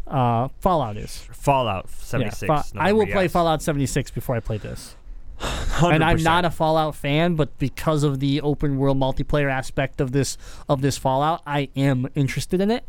[0.07, 1.17] Uh, Fallout is.
[1.31, 2.47] Fallout Yeah, 76.
[2.47, 3.31] Fa- I will play yes.
[3.33, 4.95] Fallout 76 before I play this.
[5.83, 10.11] And I'm not a Fallout fan, but because of the open world multiplayer aspect of
[10.11, 12.83] this of this Fallout, I am interested in it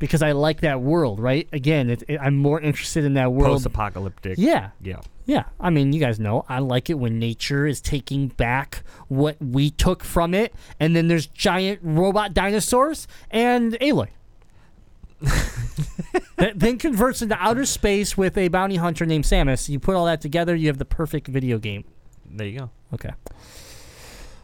[0.00, 1.20] because I like that world.
[1.20, 1.48] Right?
[1.52, 3.52] Again, it, it- I'm more interested in that world.
[3.52, 4.38] post-apocalyptic.
[4.38, 5.00] yeah, Yeah.
[5.26, 5.44] yeah.
[5.60, 9.70] I mean, you guys know I like it when nature is taking back what we
[9.70, 14.08] took from it, and then there's giant robot dinosaurs and Aloy.
[16.36, 19.68] that then converts into outer space with a bounty hunter named Samus.
[19.68, 21.84] You put all that together, you have the perfect video game.
[22.30, 22.70] There you go.
[22.94, 23.10] Okay.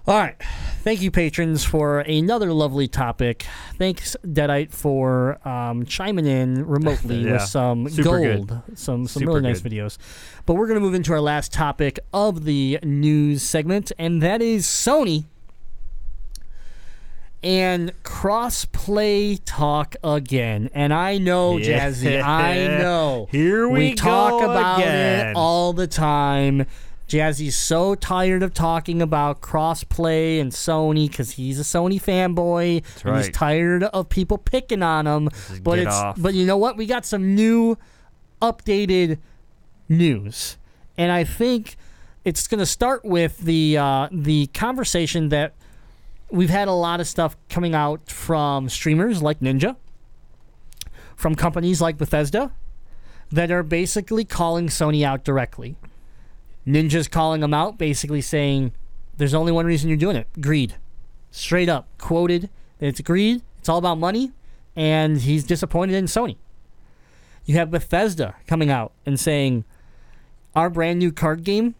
[0.05, 0.35] All right.
[0.83, 3.47] Thank you, patrons, for another lovely topic.
[3.79, 7.33] Thanks, Deadite, for um, chiming in remotely Yeah.
[7.35, 8.03] with some Super
[8.35, 8.79] gold, good.
[8.79, 9.71] some some Super really nice good.
[9.71, 9.99] videos.
[10.45, 14.43] But we're going to move into our last topic of the news segment, and that
[14.43, 15.27] is Sony
[17.43, 20.71] and crossplay talk again.
[20.75, 21.89] And I know, Yeah.
[21.91, 23.29] Jazzy, I know.
[23.31, 25.29] Here we talk go about again.
[25.31, 26.67] it all the time.
[27.09, 32.83] Jazzy's so tired of talking about crossplay and Sony because he's a Sony fanboy.
[33.05, 35.29] and He's tired of people picking on him.
[35.63, 36.17] But get it's off.
[36.21, 36.77] but you know what?
[36.79, 37.77] We got some new,
[38.41, 39.19] updated
[39.91, 40.57] news,
[40.97, 41.77] and I think
[42.25, 45.53] it's going to start with the uh, the conversation that
[46.33, 49.77] we've had a lot of stuff coming out from streamers like Ninja,
[51.15, 52.53] from companies like Bethesda,
[53.31, 55.77] that are basically calling Sony out directly.
[56.67, 58.73] Ninja's calling them out, basically saying,
[59.17, 60.77] "There's only one reason you're doing it: greed."
[61.31, 62.49] Straight up quoted,
[62.81, 63.43] "It's greed.
[63.59, 64.33] It's all about money,"
[64.75, 66.37] and he's disappointed in Sony.
[67.45, 69.65] You have Bethesda coming out and saying,
[70.55, 71.75] "Our brand new card game,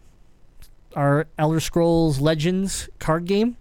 [0.95, 3.57] our Elder Scrolls Legends card game,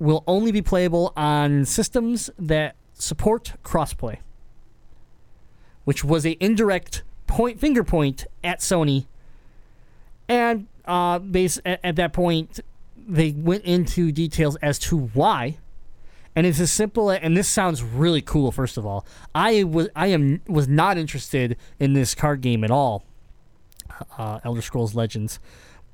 [0.00, 4.18] will only be playable on systems that support crossplay."
[5.84, 9.06] Which was a indirect point finger point at Sony
[10.30, 12.60] and uh, base at, at that point,
[12.96, 15.58] they went into details as to why.
[16.36, 18.52] And it's as simple and this sounds really cool.
[18.52, 19.04] First of all,
[19.34, 23.02] I was I am was not interested in this card game at all,
[24.16, 25.40] uh, Elder Scrolls Legends,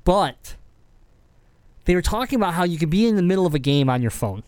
[0.03, 0.55] but
[1.87, 4.01] they were talking about how you could be in the middle of a game on
[4.01, 4.43] your phone,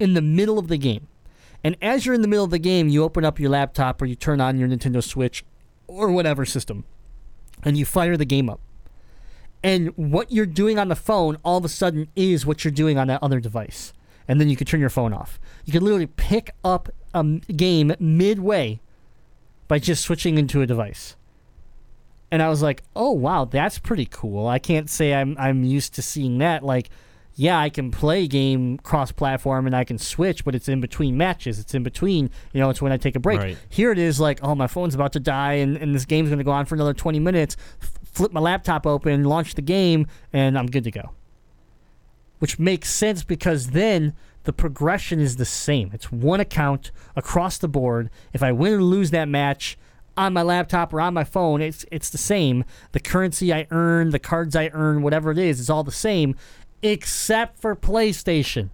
[0.00, 1.06] in the middle of the game,
[1.62, 4.06] and as you're in the middle of the game, you open up your laptop or
[4.06, 5.44] you turn on your Nintendo Switch
[5.86, 6.84] or whatever system,
[7.62, 8.60] and you fire the game up.
[9.62, 12.98] And what you're doing on the phone all of a sudden is what you're doing
[12.98, 13.92] on that other device.
[14.26, 15.38] And then you can turn your phone off.
[15.64, 18.80] You can literally pick up a game midway
[19.68, 21.14] by just switching into a device.
[22.30, 25.94] And I was like, "Oh wow, that's pretty cool." I can't say I'm I'm used
[25.94, 26.90] to seeing that like
[27.40, 31.58] yeah, I can play game cross-platform and I can switch, but it's in between matches.
[31.58, 33.38] It's in between, you know, it's when I take a break.
[33.38, 33.56] Right.
[33.70, 36.38] Here it is like, oh, my phone's about to die and, and this game's going
[36.38, 37.56] to go on for another 20 minutes.
[37.80, 41.12] F- flip my laptop open, launch the game, and I'm good to go.
[42.40, 45.92] Which makes sense because then the progression is the same.
[45.94, 48.10] It's one account across the board.
[48.34, 49.78] If I win or lose that match
[50.20, 52.64] on my laptop or on my phone, it's it's the same.
[52.92, 56.36] The currency I earn, the cards I earn, whatever it is, is all the same,
[56.82, 58.68] except for PlayStation,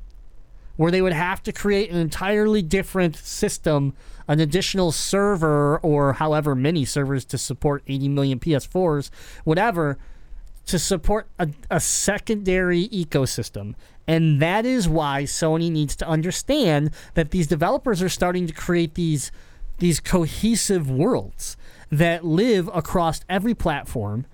[0.74, 3.94] where they would have to create an entirely different system,
[4.26, 9.10] an additional server or however many servers to support 80 million PS4s,
[9.44, 9.98] whatever
[10.66, 13.74] to support a, a secondary ecosystem.
[14.08, 18.94] And that is why Sony needs to understand that these developers are starting to create
[18.94, 19.30] these
[19.78, 21.56] these cohesive worlds
[21.90, 24.26] that live across every platform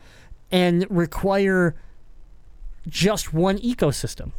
[0.51, 1.75] and require
[2.87, 4.33] just one ecosystem.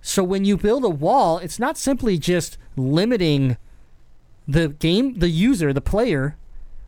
[0.00, 3.56] So when you build a wall, it's not simply just limiting
[4.46, 6.36] the game, the user, the player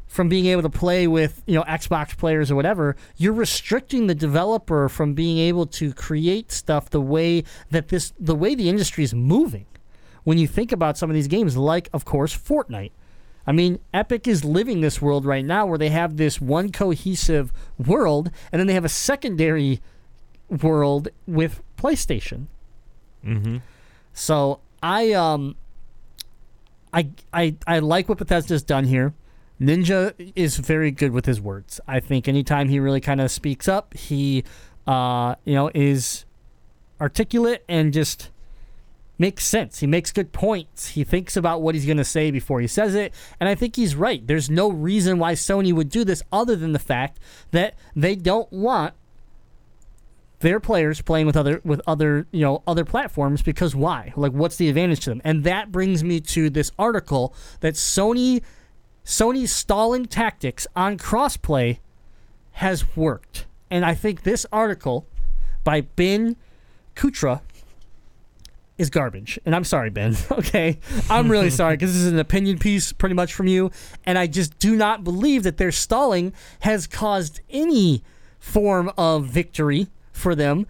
[0.06, 2.96] from being able to play with, you know, Xbox players or whatever.
[3.16, 8.34] You're restricting the developer from being able to create stuff the way that this the
[8.34, 9.66] way the industry is moving.
[10.24, 12.92] When you think about some of these games like of course Fortnite.
[13.46, 17.52] I mean, Epic is living this world right now where they have this one cohesive
[17.78, 19.80] world and then they have a secondary
[20.48, 22.46] world with PlayStation.
[23.24, 23.58] Mm-hmm.
[24.12, 25.56] So I um
[26.92, 29.14] I I I like what Bethesda's done here.
[29.60, 31.80] Ninja is very good with his words.
[31.86, 34.44] I think anytime he really kind of speaks up, he
[34.86, 36.24] uh you know is
[37.00, 38.30] articulate and just
[39.20, 39.80] makes sense.
[39.80, 40.88] He makes good points.
[40.88, 43.76] He thinks about what he's going to say before he says it, and I think
[43.76, 44.26] he's right.
[44.26, 47.20] There's no reason why Sony would do this other than the fact
[47.50, 48.94] that they don't want
[50.40, 54.56] their players playing with other with other you know other platforms because why like what's
[54.56, 58.42] the advantage to them and that brings me to this article that sony
[59.04, 61.78] sony's stalling tactics on crossplay
[62.52, 65.06] has worked and i think this article
[65.62, 66.34] by ben
[66.96, 67.42] kuchera
[68.80, 70.78] is garbage and i'm sorry ben okay
[71.10, 73.70] i'm really sorry because this is an opinion piece pretty much from you
[74.04, 78.02] and i just do not believe that their stalling has caused any
[78.38, 80.66] form of victory for them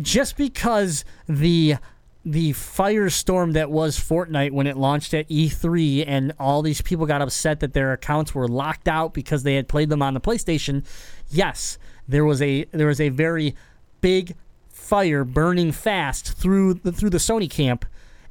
[0.00, 1.76] just because the
[2.24, 7.20] the firestorm that was Fortnite when it launched at E3 and all these people got
[7.20, 10.84] upset that their accounts were locked out because they had played them on the PlayStation.
[11.30, 13.56] Yes, there was a there was a very
[14.00, 14.36] big
[14.82, 17.86] fire burning fast through the, through the Sony camp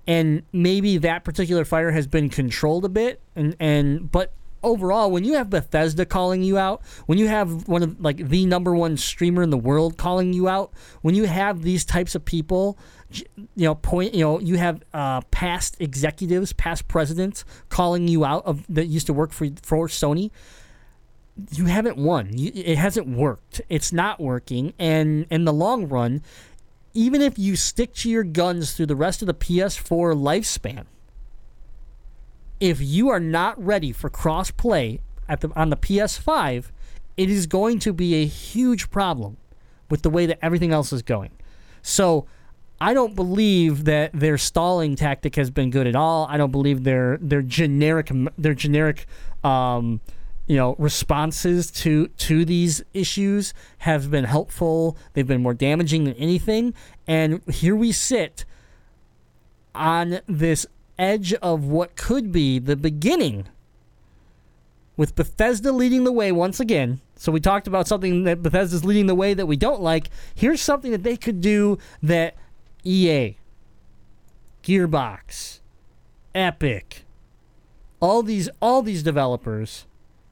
[0.05, 5.23] and maybe that particular fire has been controlled a bit and and but overall when
[5.23, 8.97] you have Bethesda calling you out when you have one of like the number one
[8.97, 12.77] streamer in the world calling you out when you have these types of people
[13.11, 13.25] you
[13.55, 18.65] know point you know you have uh, past executives past presidents calling you out of
[18.67, 20.31] that used to work for for Sony
[21.51, 26.21] you haven't won you, it hasn't worked it's not working and in the long run
[26.93, 30.85] even if you stick to your guns through the rest of the PS4 lifespan
[32.61, 36.65] if you are not ready for cross play at the on the PS5,
[37.17, 39.37] it is going to be a huge problem
[39.89, 41.31] with the way that everything else is going.
[41.81, 42.27] So
[42.79, 46.27] I don't believe that their stalling tactic has been good at all.
[46.29, 49.07] I don't believe their their generic their generic
[49.43, 49.99] um,
[50.51, 54.97] you know responses to to these issues have been helpful.
[55.13, 56.73] They've been more damaging than anything.
[57.07, 58.43] And here we sit
[59.73, 60.67] on this
[60.99, 63.47] edge of what could be the beginning
[64.97, 66.99] with Bethesda leading the way once again.
[67.15, 70.09] So we talked about something that Bethesda's leading the way that we don't like.
[70.35, 72.35] Here's something that they could do that
[72.83, 73.37] EA,
[74.63, 75.61] Gearbox,
[76.35, 77.05] Epic,
[78.01, 79.85] all these all these developers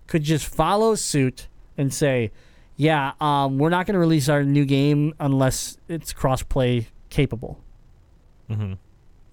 [0.10, 2.32] could just follow suit and say,
[2.76, 7.60] yeah, um, we're not going to release our new game unless it's cross-play capable.
[8.50, 8.74] Mm-hmm.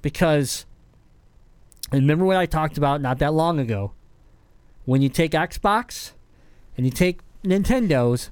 [0.02, 0.66] Because
[1.90, 3.92] and remember what I talked about not that long ago.
[4.84, 6.12] When you take Xbox
[6.76, 8.30] and you take Nintendo's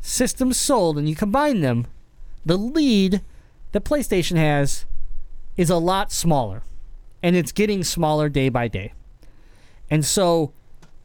[0.00, 1.86] systems sold and you combine them,
[2.44, 3.22] the lead
[3.72, 4.84] that PlayStation has
[5.56, 6.62] is a lot smaller.
[7.22, 8.92] And it's getting smaller day by day.
[9.90, 10.52] And so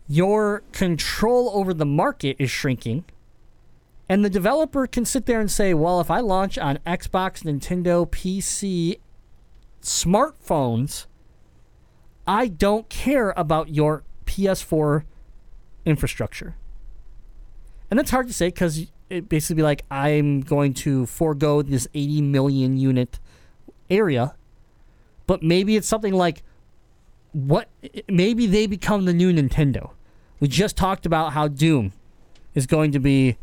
[0.09, 3.05] your control over the market is shrinking.
[4.09, 8.09] And the developer can sit there and say, well, if I launch on Xbox, Nintendo,
[8.09, 8.99] PC,
[9.83, 11.05] smartphones,
[12.25, 15.03] I don't care about your PS4
[15.85, 16.55] infrastructure.
[17.91, 21.87] And that's hard to say because it basically be like, I'm going to forego this
[21.93, 23.19] 80 million unit
[23.91, 24.35] area.
[25.27, 26.41] But maybe it's something like,
[27.31, 27.69] what?
[28.07, 29.91] Maybe they become the new Nintendo.
[30.39, 31.93] We just talked about how Doom
[32.55, 33.37] is going to be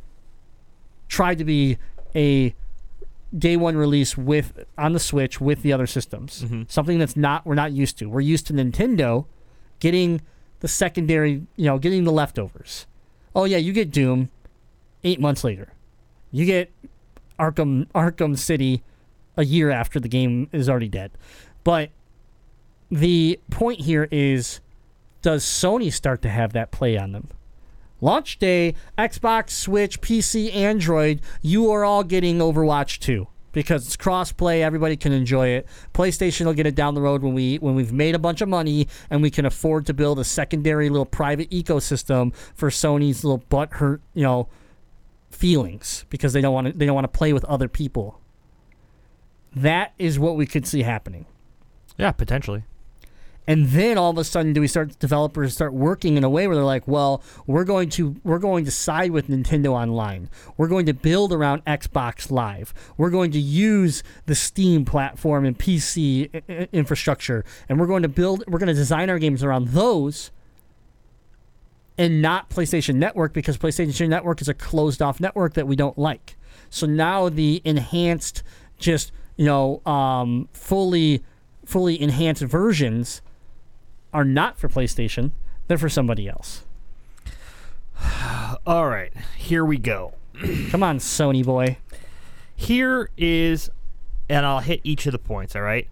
[1.08, 1.78] tried to be
[2.14, 2.54] a
[3.36, 6.42] day one release with on the Switch with the other systems.
[6.42, 6.62] Mm-hmm.
[6.68, 8.06] Something that's not we're not used to.
[8.06, 9.26] We're used to Nintendo
[9.80, 10.20] getting
[10.60, 12.86] the secondary, you know, getting the leftovers.
[13.34, 14.30] Oh yeah, you get Doom
[15.04, 15.72] eight months later.
[16.30, 16.72] You get
[17.38, 18.82] Arkham Arkham City
[19.36, 21.12] a year after the game is already dead.
[21.64, 21.90] But
[22.90, 24.60] the point here is
[25.26, 27.26] does Sony start to have that play on them?
[28.00, 34.62] Launch day, Xbox, Switch, PC, Android, you are all getting Overwatch 2 because it's cross-play,
[34.62, 35.66] everybody can enjoy it.
[35.92, 38.48] PlayStation will get it down the road when we when we've made a bunch of
[38.48, 43.42] money and we can afford to build a secondary little private ecosystem for Sony's little
[43.48, 44.46] butt hurt, you know,
[45.30, 48.20] feelings because they don't want to they don't want to play with other people.
[49.56, 51.26] That is what we could see happening.
[51.98, 52.62] Yeah, potentially.
[53.48, 56.46] And then all of a sudden, do we start developers start working in a way
[56.46, 60.28] where they're like, well, we're going to we're going to side with Nintendo Online.
[60.56, 62.74] We're going to build around Xbox Live.
[62.96, 68.42] We're going to use the Steam platform and PC infrastructure, and we're going to build.
[68.48, 70.32] We're going to design our games around those,
[71.96, 75.96] and not PlayStation Network because PlayStation Network is a closed off network that we don't
[75.96, 76.36] like.
[76.68, 78.42] So now the enhanced,
[78.78, 81.22] just you know, um, fully
[81.64, 83.20] fully enhanced versions
[84.12, 85.32] are not for PlayStation.
[85.68, 86.64] They're for somebody else.
[88.66, 90.14] All right, here we go.
[90.70, 91.78] Come on, Sony boy.
[92.54, 93.70] Here is,
[94.28, 95.88] and I'll hit each of the points, all right?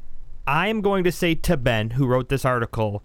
[0.46, 3.02] I am going to say to Ben, who wrote this article,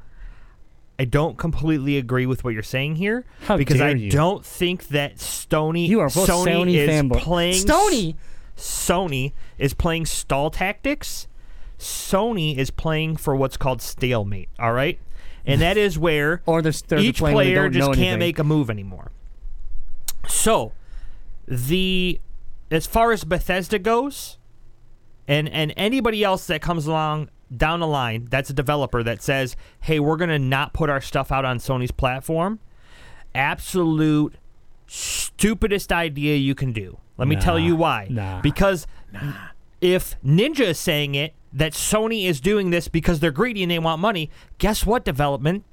[0.97, 4.11] I don't completely agree with what you're saying here How because I you.
[4.11, 7.19] don't think that Sony You are both Sony, Sony is fanboy.
[7.19, 8.15] playing Sony.
[8.57, 11.28] Sony is playing stall tactics.
[11.79, 14.99] Sony is playing for what's called stalemate, all right?
[15.45, 18.69] And that is where Or they're, they're each playing player just can't make a move
[18.69, 19.11] anymore.
[20.27, 20.73] So,
[21.47, 22.19] the
[22.69, 24.37] as far as Bethesda goes,
[25.27, 29.55] and and anybody else that comes along down the line, that's a developer that says,
[29.79, 32.59] "Hey, we're gonna not put our stuff out on Sony's platform."
[33.33, 34.35] Absolute
[34.85, 36.97] stupidest idea you can do.
[37.17, 38.07] Let me tell you why.
[38.09, 38.41] nah.
[38.41, 38.85] Because
[39.81, 43.79] if Ninja is saying it that Sony is doing this because they're greedy and they
[43.79, 45.65] want money, guess what, development?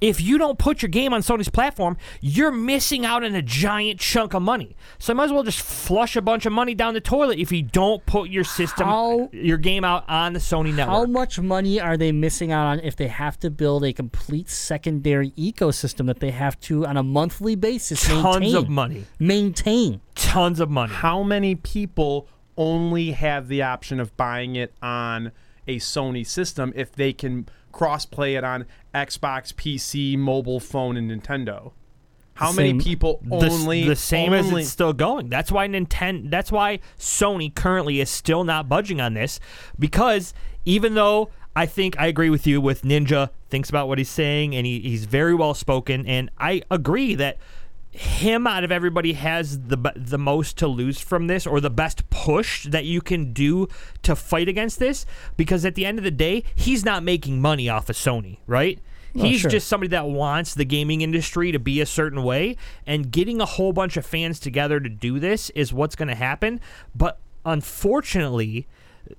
[0.00, 3.98] If you don't put your game on Sony's platform, you're missing out on a giant
[3.98, 4.76] chunk of money.
[5.00, 7.50] So I might as well just flush a bunch of money down the toilet if
[7.50, 10.96] you don't put your system, How- your game out on the Sony network.
[10.96, 14.48] How much money are they missing out on if they have to build a complete
[14.48, 18.56] secondary ecosystem that they have to, on a monthly basis, Tons maintain?
[18.56, 19.04] of money.
[19.18, 20.00] Maintain.
[20.14, 20.92] Tons of money.
[20.92, 22.28] How many people
[22.58, 25.32] only have the option of buying it on
[25.66, 31.72] a Sony system if they can cross-play it on Xbox, PC, mobile phone, and Nintendo?
[32.34, 35.28] How many Same- people only the same as it's still going.
[35.28, 36.30] That's why Nintendo.
[36.30, 39.40] That's why Sony currently is still not budging on this
[39.76, 44.08] because even though I think I agree with you with Ninja thinks about what he's
[44.08, 47.38] saying and he, he's very well spoken and I agree that
[47.98, 52.08] him out of everybody has the the most to lose from this or the best
[52.10, 53.68] push that you can do
[54.02, 55.04] to fight against this?
[55.36, 58.78] Because at the end of the day he's not making money off of Sony right?
[59.16, 59.50] Oh, he's sure.
[59.50, 62.56] just somebody that wants the gaming industry to be a certain way
[62.86, 66.14] and getting a whole bunch of fans together to do this is what's going to
[66.14, 66.60] happen.
[66.94, 68.66] But unfortunately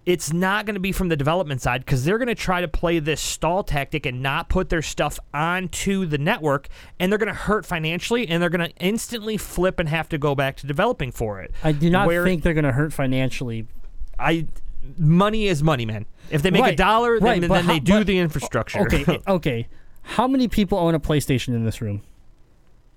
[0.06, 2.68] it's not going to be from the development side because they're going to try to
[2.68, 6.68] play this stall tactic and not put their stuff onto the network
[7.00, 10.18] and they're going to hurt financially and they're going to instantly flip and have to
[10.18, 12.94] go back to developing for it I do not Where think they're going to hurt
[12.94, 13.68] financially.
[14.20, 14.46] i
[14.98, 18.00] money is money man if they make a dollar then, right, then but they do
[18.00, 19.68] but- the infrastructure Okay, okay.
[20.02, 22.02] How many people own a PlayStation in this room?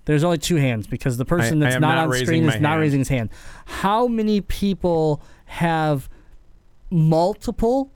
[0.05, 2.55] There's only two hands because the person I that's am not, not on screen my
[2.55, 2.81] is not hand.
[2.81, 3.29] raising his hand.
[3.65, 6.09] How many people have
[6.93, 7.91] multiple?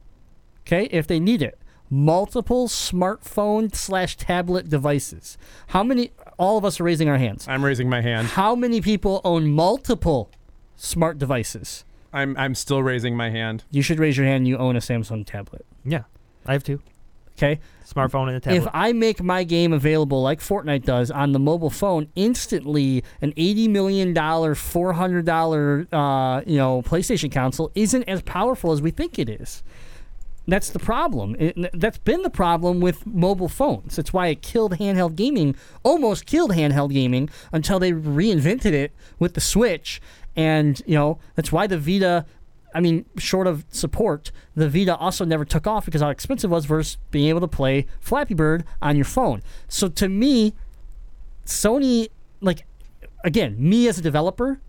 [0.61, 1.57] Okay, if they need it,
[1.89, 5.37] multiple smartphone slash tablet devices.
[5.67, 6.11] How many?
[6.37, 7.47] All of us are raising our hands.
[7.47, 8.27] I'm raising my hand.
[8.29, 10.29] How many people own multiple
[10.75, 11.85] smart devices?
[12.11, 13.63] I'm I'm still raising my hand.
[13.71, 14.47] You should raise your hand.
[14.47, 15.65] You own a Samsung tablet.
[15.85, 16.03] Yeah,
[16.45, 16.81] I have two.
[17.37, 17.59] Okay.
[17.85, 18.63] Smartphone and a tablet.
[18.63, 23.33] If I make my game available like Fortnite does on the mobile phone, instantly an
[23.37, 28.81] eighty million dollar, four hundred dollar, uh, you know, PlayStation console isn't as powerful as
[28.81, 29.63] we think it is.
[30.49, 31.35] That's the problem.
[31.37, 33.97] It, that's been the problem with mobile phones.
[33.97, 39.33] That's why it killed handheld gaming, almost killed handheld gaming until they reinvented it with
[39.33, 40.01] the Switch.
[40.37, 42.25] And, you know, that's why the Vita,
[42.77, 46.53] I mean, short of support, the Vita also never took off because how expensive it
[46.53, 49.41] was versus being able to play Flappy Bird on your phone.
[49.67, 50.53] So to me,
[51.43, 52.09] Sony,
[52.39, 52.67] like,
[53.23, 54.61] again, me as a developer,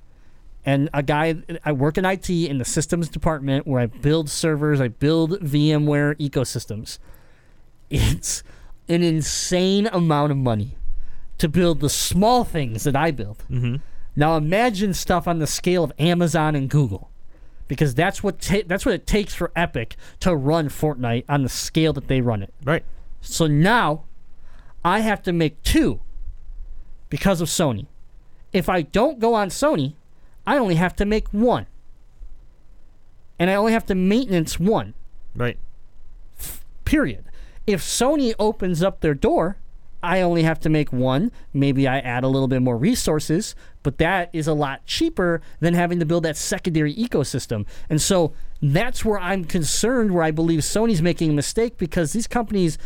[0.64, 1.34] and a guy
[1.66, 6.16] I work in IT in the systems department where I build servers, I build VMware
[6.16, 6.98] ecosystems.
[7.90, 8.42] It's
[8.88, 10.78] an insane amount of money
[11.36, 13.44] to build the small things that I build.
[13.50, 13.76] Mm-hmm.
[14.16, 17.07] Now imagine stuff on the scale of Amazon and Google,
[17.68, 21.48] because that's what ta- that's what it takes for Epic to run Fortnite on the
[21.48, 22.52] scale that they run it.
[22.64, 22.84] right.
[23.20, 24.04] So now
[24.84, 26.00] I have to make two
[27.10, 27.86] because of Sony.
[28.52, 29.94] If I don't go on Sony,
[30.46, 31.66] I only have to make one.
[33.38, 34.94] And I only have to maintenance one,
[35.34, 35.58] Right.
[36.84, 37.24] period.
[37.66, 39.58] If Sony opens up their door,
[40.02, 41.32] I only have to make one.
[41.52, 45.74] Maybe I add a little bit more resources, but that is a lot cheaper than
[45.74, 47.66] having to build that secondary ecosystem.
[47.90, 52.26] And so that's where I'm concerned, where I believe Sony's making a mistake because these
[52.26, 52.78] companies,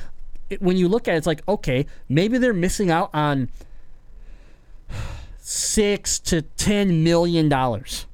[0.58, 3.50] when you look at it, it's like, okay, maybe they're missing out on
[5.38, 8.06] six to ten million dollars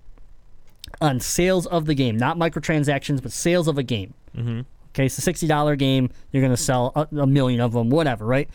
[1.00, 4.14] on sales of the game, not microtransactions, but sales of a game.
[4.36, 4.60] Mm-hmm.
[4.90, 6.10] Okay, it's a sixty dollar game.
[6.32, 8.48] You're gonna sell a, a million of them, whatever, right?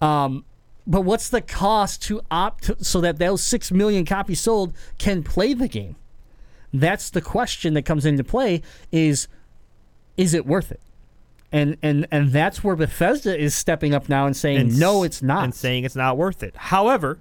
[0.00, 0.44] Um,
[0.86, 5.52] but what's the cost to opt so that those six million copies sold can play
[5.54, 5.96] the game?
[6.72, 8.62] That's the question that comes into play:
[8.92, 9.28] is
[10.16, 10.80] is it worth it?
[11.50, 15.22] And and and that's where Bethesda is stepping up now and saying, and no, it's
[15.22, 15.44] not.
[15.44, 16.54] and saying it's not worth it.
[16.56, 17.18] However,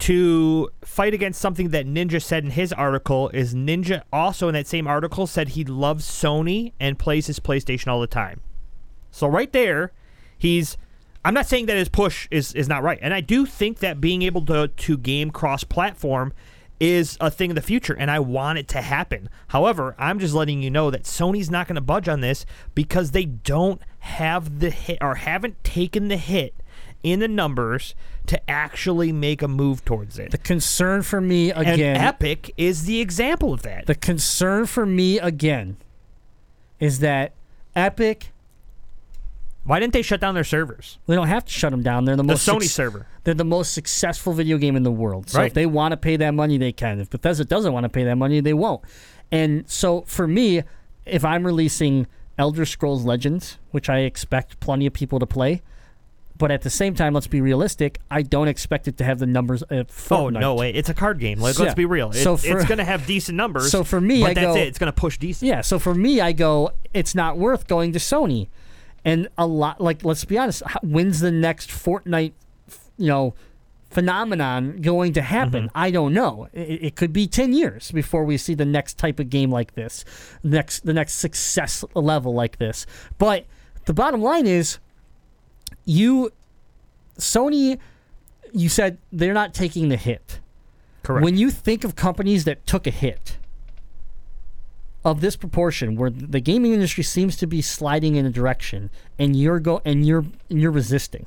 [0.00, 4.66] to fight against something that Ninja said in his article is Ninja also in that
[4.66, 8.40] same article said he loves Sony and plays his PlayStation all the time.
[9.10, 9.92] So right there,
[10.38, 10.76] he's
[11.24, 12.98] I'm not saying that his push is is not right.
[13.02, 16.32] And I do think that being able to to game cross platform
[16.78, 19.28] is a thing of the future and I want it to happen.
[19.48, 22.44] However, I'm just letting you know that Sony's not going to budge on this
[22.74, 26.54] because they don't have the hit or haven't taken the hit
[27.02, 27.94] in the numbers
[28.26, 30.30] to actually make a move towards it.
[30.32, 31.96] the concern for me and again.
[31.96, 33.86] Epic is the example of that.
[33.86, 35.76] The concern for me again
[36.78, 37.32] is that
[37.74, 38.32] Epic
[39.66, 40.98] Why didn't they shut down their servers?
[41.06, 42.04] they don't have to shut them down.
[42.04, 43.06] They're the The most Sony suc- server.
[43.24, 45.28] They're the most successful video game in the world.
[45.30, 45.46] So Right.
[45.48, 47.00] if they want to pay that money, they can.
[47.00, 48.80] If Bethesda doesn't want to pay that money, they won't.
[49.32, 50.62] And so for me,
[51.04, 52.06] if I'm releasing
[52.38, 55.62] Elder Scrolls Legends, which I expect plenty of people to play,
[56.38, 57.98] but at the same time, let's be realistic.
[58.10, 60.70] I don't expect it to have the numbers of Oh no way!
[60.70, 61.40] It's a card game.
[61.40, 61.62] Like, Yeah.
[61.64, 62.10] let's be real.
[62.10, 63.70] It, So for- it's going to have decent numbers.
[63.70, 64.68] So for me, but I that's go- it.
[64.68, 65.48] It's going to push decent.
[65.48, 68.48] Yeah, so for me, I go, it's not worth going to Sony.
[69.06, 72.32] And a lot, like, let's be honest, when's the next Fortnite,
[72.98, 73.34] you know,
[73.88, 75.68] phenomenon going to happen?
[75.68, 75.78] Mm-hmm.
[75.78, 76.48] I don't know.
[76.52, 79.74] It, it could be 10 years before we see the next type of game like
[79.74, 80.04] this,
[80.42, 82.84] next the next success level like this.
[83.16, 83.46] But
[83.84, 84.80] the bottom line is,
[85.84, 86.32] you,
[87.16, 87.78] Sony,
[88.52, 90.40] you said they're not taking the hit.
[91.04, 91.22] Correct.
[91.22, 93.38] When you think of companies that took a hit
[95.06, 99.36] of this proportion, where the gaming industry seems to be sliding in a direction, and
[99.36, 101.26] you're go and you're and you're resisting.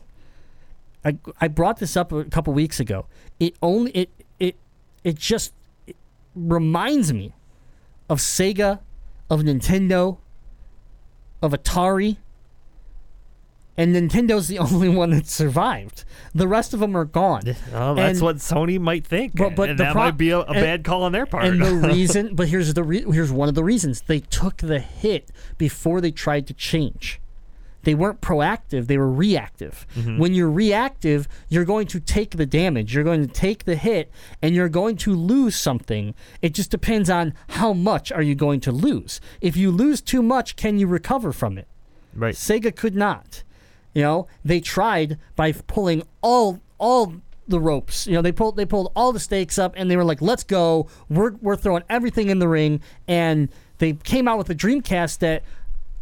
[1.06, 3.06] I, I brought this up a couple weeks ago.
[3.40, 4.58] It only it it
[5.06, 5.54] it just
[5.88, 5.96] it
[6.36, 7.34] reminds me
[8.10, 8.80] of Sega,
[9.30, 10.18] of Nintendo,
[11.42, 12.18] of Atari.
[13.78, 16.04] And Nintendo's the only one that survived.
[16.36, 17.44] The rest of them are gone.
[17.72, 19.36] Well, that's And- what Sony might think.
[19.36, 21.46] But- but and that pro- might be a, a and- bad call on their part.
[21.46, 24.80] And the reason, but here's the re- here's one of the reasons they took the
[24.80, 27.22] hit before they tried to change.
[27.84, 29.88] They weren't proactive; they were reactive.
[29.96, 30.18] Mm-hmm.
[30.18, 32.94] When you're reactive, you're going to take the damage.
[32.94, 36.14] You're going to take the hit, and you're going to lose something.
[36.42, 39.22] It just depends on how much are you going to lose.
[39.40, 41.70] If you lose too much, can you recover from it?
[42.14, 42.36] right.
[42.36, 43.44] Sega could not.
[43.94, 47.14] You know, they tried by pulling all all
[47.48, 48.06] the ropes.
[48.06, 50.44] You know, they pulled they pulled all the stakes up, and they were like, "Let's
[50.44, 50.88] go!
[51.10, 53.50] We're we're throwing everything in the ring." And
[53.80, 55.44] they came out with a Dreamcast that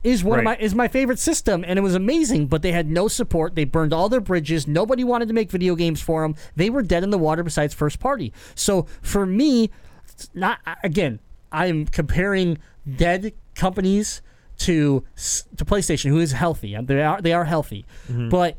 [0.03, 0.39] is one Right.
[0.39, 2.47] of my is my favorite system, and it was amazing.
[2.47, 3.55] But they had no support.
[3.55, 4.67] They burned all their bridges.
[4.67, 6.35] Nobody wanted to make video games for them.
[6.55, 7.43] They were dead in the water.
[7.43, 8.33] Besides first party.
[8.53, 9.71] So for me,
[10.33, 11.19] not again.
[11.51, 12.57] I'm comparing
[12.97, 14.21] dead companies
[14.59, 16.75] to to PlayStation, who is healthy.
[16.75, 18.29] Uh, they are they are healthy, mm-hmm.
[18.29, 18.57] but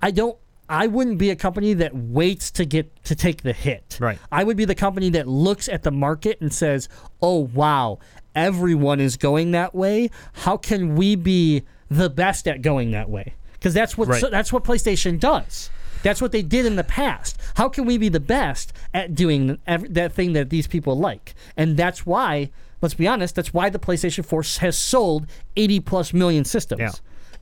[0.00, 0.36] I don't.
[0.68, 3.98] I wouldn't be a company that waits to get to take the hit.
[4.00, 4.18] Right.
[4.30, 6.88] I would be the company that looks at the market and says,
[7.20, 7.98] "Oh wow,
[8.34, 10.10] everyone is going that way.
[10.32, 14.20] How can we be the best at going that way?" Because that's what Right.
[14.20, 15.70] so that's what PlayStation does.
[16.02, 17.38] That's what they did in the past.
[17.56, 21.34] How can we be the best at doing that thing that these people like?
[21.56, 25.26] And that's why, let's be honest, that's why the PlayStation 4 has sold
[25.56, 26.80] 80 plus million systems.
[26.80, 26.92] Yeah.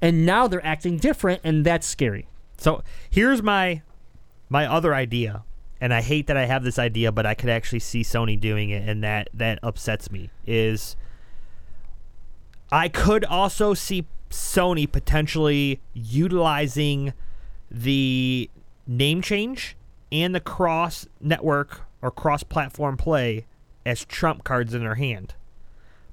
[0.00, 2.28] And now they're acting different, and that's scary.
[2.58, 3.82] So here's my
[4.48, 5.44] my other idea,
[5.80, 8.70] and I hate that I have this idea, but I could actually see Sony doing
[8.70, 10.30] it, and that that upsets me.
[10.46, 10.96] Is
[12.70, 17.12] I could also see Sony potentially utilizing
[17.70, 18.50] the
[18.86, 19.76] name change
[20.10, 23.46] and the cross network or cross platform play
[23.86, 25.34] as trump cards in their hand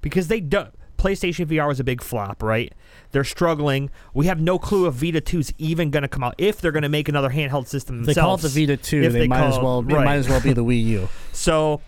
[0.01, 0.73] because they don't.
[0.97, 2.73] PlayStation VR was a big flop, right?
[3.11, 3.91] They're struggling.
[4.13, 6.35] We have no clue if Vita 2 is even going to come out.
[6.37, 9.03] If they're going to make another handheld system themselves, They call it the Vita 2.
[9.03, 9.79] If They, might as well.
[9.79, 10.05] It right.
[10.05, 11.09] might as well be the Wii U.
[11.31, 11.81] So,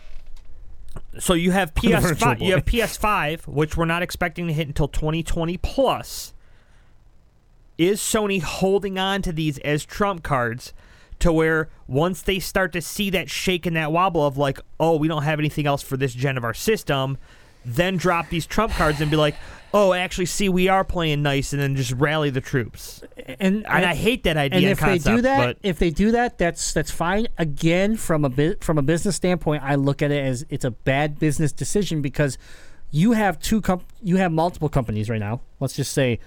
[1.20, 2.42] so you have PS5.
[2.42, 6.34] You have PS5, which we're not expecting to hit until 2020 plus.
[7.78, 10.74] Is Sony holding on to these as trump cards
[11.20, 14.98] to where once they start to see that shake and that wobble of like, oh,
[14.98, 17.18] we don't have anything else for this gen of our system,
[17.66, 19.36] then drop these trump cards and be like,
[19.74, 23.04] oh, actually, see, we are playing nice, and then just rally the troops.
[23.40, 24.58] And, And I hate that idea.
[24.58, 27.28] and and if concept, they do that, if they do that, that's that's fine.
[27.38, 30.72] Again, from a bit from a business standpoint, I look at it as it's a
[30.72, 32.38] bad business decision because
[32.92, 35.42] you have two comp- you have multiple companies right now.
[35.60, 36.20] Let's just say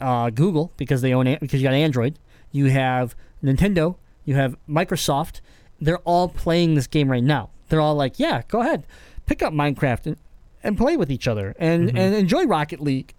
[0.00, 2.18] uh, Google because they own because you got Android.
[2.50, 3.96] You have Nintendo.
[4.24, 5.40] You have Microsoft.
[5.80, 7.50] They're all playing this game right now.
[7.68, 8.86] They're all like, yeah, go ahead,
[9.26, 10.16] pick up Minecraft and,
[10.62, 11.96] and play with each other and, mm-hmm.
[11.96, 13.14] and enjoy Rocket League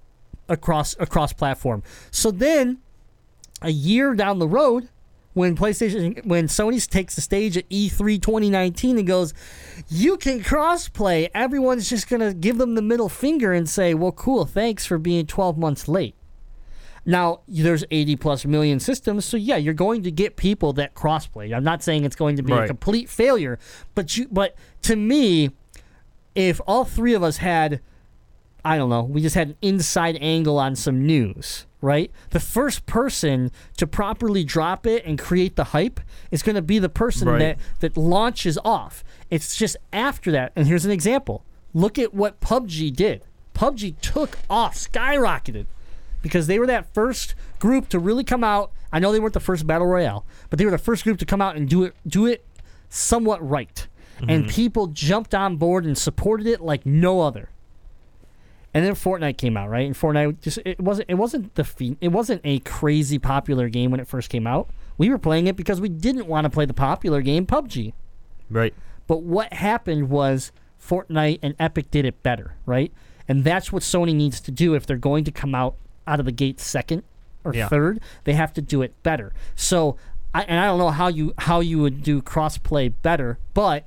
[0.50, 1.84] across across platform.
[2.12, 2.80] So then
[3.62, 4.90] a year down the road
[5.34, 9.34] when PlayStation when Sony takes the stage at E E3 2019 and goes,
[9.90, 14.12] "You can crossplay." Everyone's just going to give them the middle finger and say, "Well,
[14.12, 16.16] cool, thanks for being 12 months late."
[17.06, 21.54] Now, there's 80 plus million systems, so yeah, you're going to get people that crossplay.
[21.54, 23.60] I'm not saying it's going to be a complete failure,
[23.94, 25.52] but you but to me,
[26.36, 27.82] if all three of us had
[28.66, 32.10] I don't know, we just had an inside angle on some news, right?
[32.30, 36.00] The first person to properly drop it and create the hype
[36.32, 37.40] is going to be the person Right.
[37.40, 39.04] that that launches off.
[39.30, 40.54] It's just after that.
[40.56, 41.44] And here's an example.
[41.74, 43.26] Look at what PUBG did.
[43.54, 45.66] PUBG took off, skyrocketed
[46.24, 48.72] because they were that first group to really come out.
[48.92, 51.26] I know they weren't the first battle royale, but they were the first group to
[51.26, 52.44] come out and do it do it
[52.90, 53.88] somewhat right.
[54.20, 54.50] And mm-hmm.
[54.50, 57.50] people jumped on board and supported it like no other.
[58.74, 59.86] And then Fortnite came out, right?
[59.86, 63.92] And Fortnite just it wasn't it wasn't the fe- it wasn't a crazy popular game
[63.92, 64.70] when it first came out.
[64.98, 67.94] We were playing it because we didn't want to play the popular game PUBG.
[68.50, 68.74] right.
[69.06, 72.92] But what happened was Fortnite and Epic did it better, right?
[73.28, 75.76] And that's what Sony needs to do if they're going to come out
[76.08, 77.04] out of the gate second
[77.44, 77.68] or Yeah.
[77.68, 78.00] third.
[78.24, 79.34] They have to do it better.
[79.56, 79.98] So,
[80.34, 83.86] I, and I don't know how you how you would do crossplay better, but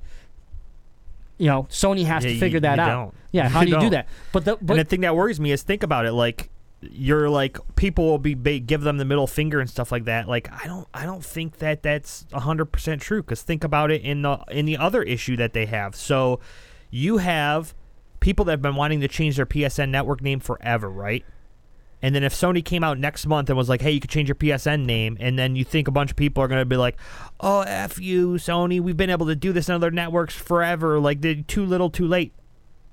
[1.39, 2.89] you know Sony has Yeah, to you- figure that you out.
[2.89, 3.15] don't.
[3.33, 3.91] Yeah, how You do you do don't.
[3.93, 4.09] that?
[4.33, 6.51] But the but and the thing that worries me is think about it like
[6.83, 10.47] you're like people will be give them the middle finger and stuff like that like
[10.63, 14.39] i don't i don't think that that's 100% true because think about it in the
[14.51, 16.39] in the other issue that they have so
[16.91, 17.75] you have
[18.21, 21.25] people that have been wanting to change their psn network name forever right
[22.07, 24.29] and then if Sony came out next month and was like, "Hey, you could change
[24.29, 26.77] your PSN name," and then you think a bunch of people are going to be
[26.77, 26.97] like,
[27.41, 28.81] "Oh, f you, Sony.
[28.81, 31.01] We've been able to do this in other networks forever.
[31.01, 32.33] Like, they too little, too late."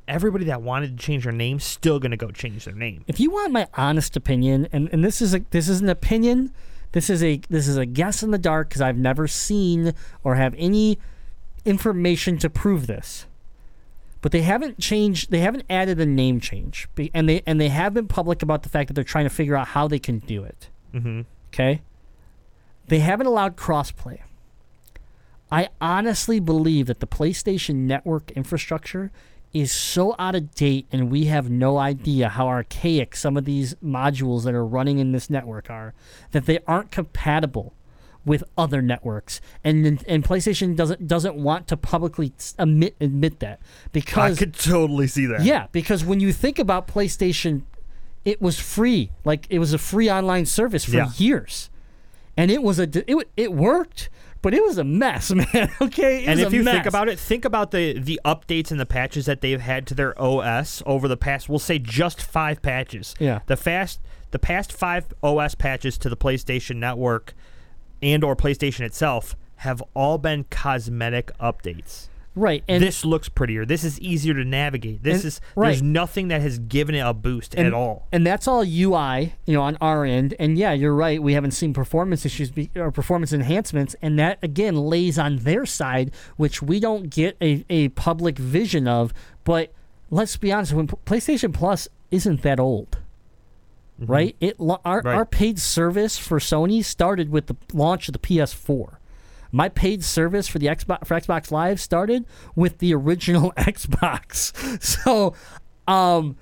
[0.08, 3.04] Everybody that wanted to change their name still going to go change their name.
[3.08, 6.52] if you want my honest opinion, and, and this is a this is an opinion,
[6.94, 10.34] this is a this is a guess in the dark because I've never seen or
[10.36, 10.98] have any
[11.66, 13.28] information to prove this.
[14.24, 15.32] But they haven't changed.
[15.32, 18.70] They haven't added a name change, and they and they have been public about the
[18.70, 20.70] fact that they're trying to figure out how they can do it.
[20.94, 21.22] Mm-hmm.
[21.50, 21.82] Okay.
[22.88, 24.22] They haven't allowed crossplay.
[25.52, 29.12] I honestly believe that the PlayStation Network infrastructure
[29.52, 33.76] is so out of date, and we have no idea how archaic some of these
[33.84, 35.94] modules that are running in this network are,
[36.32, 37.74] that they aren't compatible
[38.26, 43.60] with other networks, and and PlayStation doesn't doesn't want to publicly admit admit that
[43.92, 45.44] because I could totally see that.
[45.44, 47.64] yeah, because when you think about PlayStation,
[48.26, 49.12] it was free.
[49.26, 51.10] Like it was a free online service for Yeah.
[51.18, 51.70] years,
[52.38, 54.10] and it was a it it worked,
[54.42, 55.70] but it was a mess, man.
[55.82, 56.76] Okay, and if you mess.
[56.76, 59.94] think about it, think about the the updates and the patches that they've had to
[59.94, 61.50] their OS over the past.
[61.50, 63.16] We'll say just five patches.
[63.20, 63.40] Yeah.
[63.48, 64.00] The fast
[64.32, 67.34] the past five OS patches to the PlayStation Network
[68.04, 72.08] and or PlayStation itself have all been cosmetic updates.
[72.36, 73.64] right, and this looks prettier.
[73.64, 75.04] This is easier to navigate.
[75.04, 75.70] This And- is right.
[75.70, 78.08] there's nothing that has given it a boost and, at all.
[78.12, 80.34] And that's all UI, you know, on our end.
[80.40, 81.22] And yeah, you're right.
[81.22, 85.66] We haven't seen performance issues be, or performance enhancements, and that again lays on their
[85.68, 89.14] side, which we don't get a, a public vision of.
[89.44, 89.72] But
[90.10, 92.98] let's be honest, when PlayStation Plus isn't that old.
[94.08, 95.08] Right, it our Mm-hmm.
[95.08, 95.16] Right.
[95.16, 98.96] our paid service for Sony started with the launch of the PS4.
[99.52, 102.26] My paid service for the Xbox for Xbox Live started
[102.56, 104.52] with the original Xbox.
[104.84, 105.34] So,
[105.88, 106.36] um,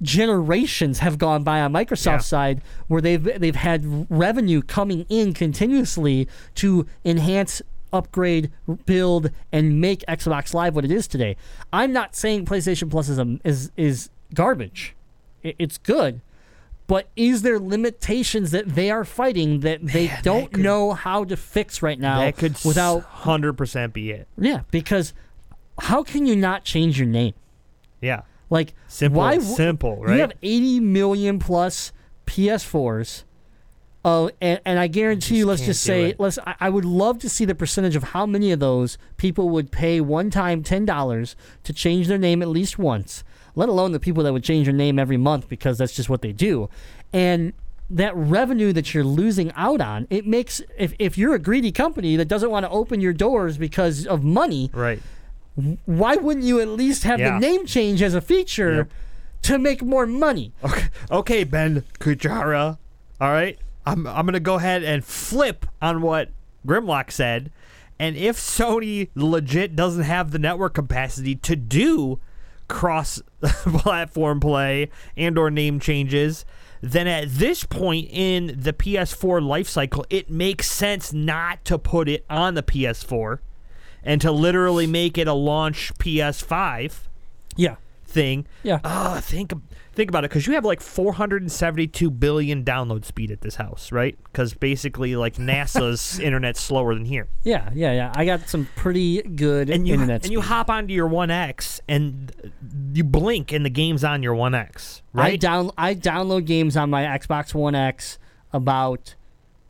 [0.00, 2.18] generations have gone by on Microsoft's Yeah.
[2.18, 8.50] side where they've they've had revenue coming in continuously to enhance upgrade
[8.86, 11.36] build and make Xbox Live what it is today.
[11.72, 14.94] I'm not saying PlayStation Plus is a, is is garbage.
[15.44, 16.20] I- It's good.
[16.86, 21.24] But is there limitations that they are fighting that they Man, don't could- know how
[21.24, 24.28] to fix right now that could without hundred percent be it.
[24.36, 25.14] yeah, because
[25.78, 27.34] how can you not change your name?
[28.00, 28.22] Yeah.
[28.50, 30.14] Like Simple, why simple, right?
[30.14, 31.92] You have 80 million plus
[32.26, 33.24] PS4s.
[34.04, 36.18] Oh, uh, and, and I guarantee you, let's just say, it.
[36.20, 36.36] let's.
[36.44, 39.70] I, I would love to see the percentage of how many of those people would
[39.70, 43.22] pay one time ten dollars to change their name at least once.
[43.54, 46.22] Let alone the people that would change their name every month because that's just what
[46.22, 46.68] they do,
[47.12, 47.52] and
[47.90, 52.16] that revenue that you're losing out on, it makes if if you're a greedy company
[52.16, 55.02] that doesn't want to open your doors because of money, right.
[55.84, 57.32] why wouldn't you at least have Yeah.
[57.34, 58.90] the name change as a feature Yep.
[59.42, 60.52] to make more money?
[60.64, 62.78] Okay, okay, Ben Kuchera.
[63.20, 66.30] All right, I'm I'm gonna go ahead and flip on what
[66.66, 67.50] Grimlock said,
[67.98, 72.18] and if Sony legit doesn't have the network capacity to do
[72.68, 76.44] cross-platform play and or name changes,
[76.80, 82.08] then at this point in the PS4 life cycle, it makes sense not to put
[82.08, 83.38] it on the PS4
[84.02, 86.92] and to literally make it a launch PS5
[87.56, 87.76] Yeah,
[88.12, 88.46] thing.
[88.62, 88.78] yeah.
[88.84, 89.52] Uh, think
[89.94, 94.16] think about it, because you have like 472 billion download speed at this house, right?
[94.24, 98.12] Because basically, like NASA's internet's slower than here, Yeah, yeah, yeah.
[98.14, 100.22] I got some pretty good and you internet.
[100.24, 102.52] and you hop onto your One X and
[102.94, 105.02] you blink, and the game's on your One X.
[105.12, 105.32] right?
[105.34, 108.18] I down I download games on my Xbox One X
[108.52, 109.14] about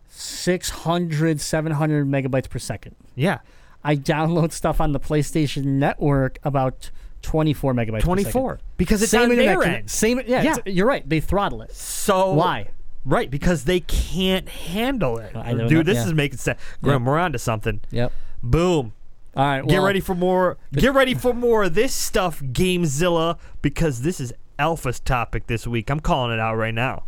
[0.09, 2.95] 600 700 megabytes per second.
[3.15, 3.39] yeah,
[3.83, 6.91] I download stuff on the PlayStation Network about
[7.23, 8.67] 24 megabytes per 24 second.
[8.77, 9.91] because it's same on their end.
[9.91, 10.57] Same yeah, Yeah.
[10.67, 11.09] you're right.
[11.09, 11.73] They throttle it.
[11.73, 12.69] So Why?
[13.05, 15.35] Right, because they can't handle it.
[15.37, 16.07] I know Dude, that- this yeah.
[16.07, 16.61] is making sense.
[16.83, 17.81] Grim, we're on to something.
[17.91, 18.13] Yep.
[18.43, 18.93] Boom.
[19.35, 19.67] All right.
[19.67, 20.59] Get well, ready for more.
[20.73, 25.91] Get ready for more of this stuff, Gamezilla, because this is Alpha's topic this week.
[25.91, 27.05] I'm calling it out right now.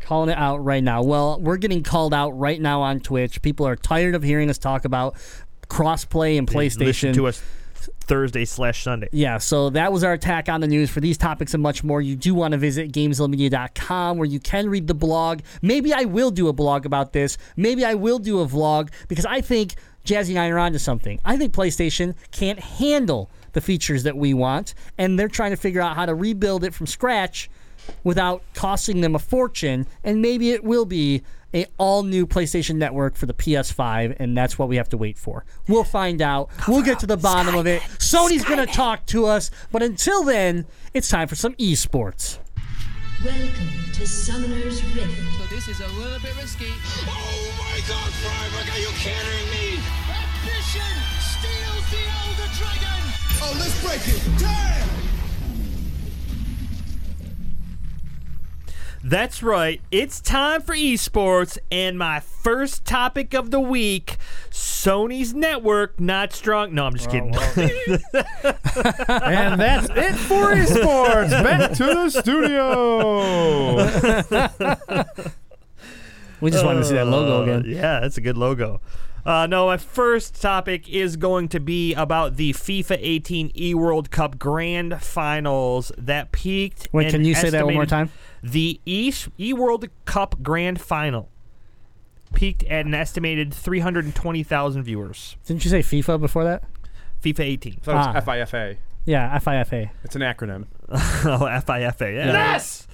[0.00, 1.02] calling it out right now.
[1.02, 3.42] Well, we're getting called out right now on Twitch.
[3.42, 5.14] People are tired of hearing us talk about
[5.68, 6.80] crossplay and PlayStation.
[6.86, 7.42] Listen to us
[8.08, 9.08] Thursday slash Sunday.
[9.12, 10.90] Yeah, so that was our attack on the news.
[10.90, 14.68] For these topics and much more, you do want to visit GamezillaMedia.com where you can
[14.68, 15.40] read the blog.
[15.62, 17.38] Maybe I will do a blog about this.
[17.56, 19.74] Maybe I will do a vlog because I think
[20.04, 21.20] Jazzy and I are onto something.
[21.24, 25.80] I think PlayStation can't handle the features that we want, and they're trying to figure
[25.80, 27.50] out how to rebuild it from scratch
[28.04, 29.86] without costing them a fortune.
[30.02, 31.22] And maybe it will be
[31.54, 35.18] a all new PlayStation Network for the PS5, and that's what we have to wait
[35.18, 35.44] for.
[35.66, 36.50] We'll find out.
[36.66, 37.82] We'll get to the bottom of it.
[37.98, 42.38] Sony's gonna talk to us, but until then, it's time for some esports.
[43.24, 45.10] Welcome to Summoner's Rift.
[45.38, 46.70] So this is a little bit risky.
[47.08, 49.80] Oh my god, Freiburg, are you kidding me?
[50.06, 53.02] Ambition steals the Elder Dragon.
[53.42, 54.38] Oh, let's break it.
[54.38, 55.17] Damn!
[59.08, 59.80] That's right.
[59.90, 64.18] It's time for esports, and my first topic of the week:
[64.50, 66.74] Sony's network not strong.
[66.74, 67.34] No, I'm just kidding.
[69.08, 71.30] And that's it for esports.
[71.30, 72.74] Back to the studio.
[76.40, 77.64] We just wanted to see that logo Uh, again.
[77.74, 78.80] Yeah, that's a good logo.
[79.26, 84.12] Uh, no, my first topic is going to be about the FIFA 18 E World
[84.12, 86.86] Cup Grand Finals that peaked.
[86.92, 88.12] Wait, can you say that one more time?
[88.42, 91.30] The E E World Cup Grand Final
[92.34, 95.36] peaked at an estimated 320,000 viewers.
[95.46, 96.64] Didn't you say FIFA before that?
[97.22, 97.72] FIFA 18.
[97.82, 98.12] So it's Ah.
[98.20, 98.76] FIFA.
[99.06, 99.90] Yeah, FIFA.
[100.04, 100.66] It's an acronym.
[100.88, 100.96] oh,
[101.66, 102.14] FIFA.
[102.14, 102.26] Yeah.
[102.26, 102.86] Yes!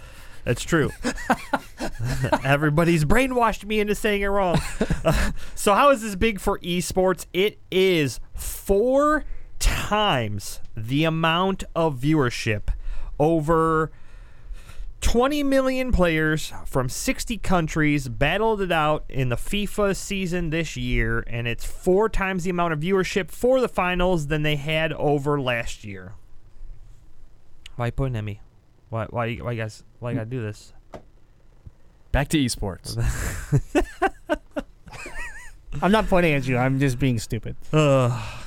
[0.45, 0.91] That's true.
[2.45, 4.61] Everybody's brainwashed me into saying it wrong.
[5.55, 7.27] so, how is this big for esports?
[7.33, 9.25] It is four
[9.59, 12.69] times the amount of viewership
[13.19, 13.91] over
[15.05, 21.23] 20 million players from 60 countries battled it out in the FIFA season this year,
[21.27, 25.39] and it's four times the amount of viewership for the finals than they had over
[25.39, 26.15] last year.
[27.77, 28.41] Why you pointing at me?
[28.89, 29.05] Why?
[29.11, 29.27] Why?
[29.27, 29.85] you- Why you guys?
[29.99, 30.73] Why you gotta do this?
[32.11, 32.97] Back to esports.
[35.83, 36.57] I'm not pointing at you.
[36.57, 37.57] I'm just being stupid.
[37.75, 38.39] Ugh.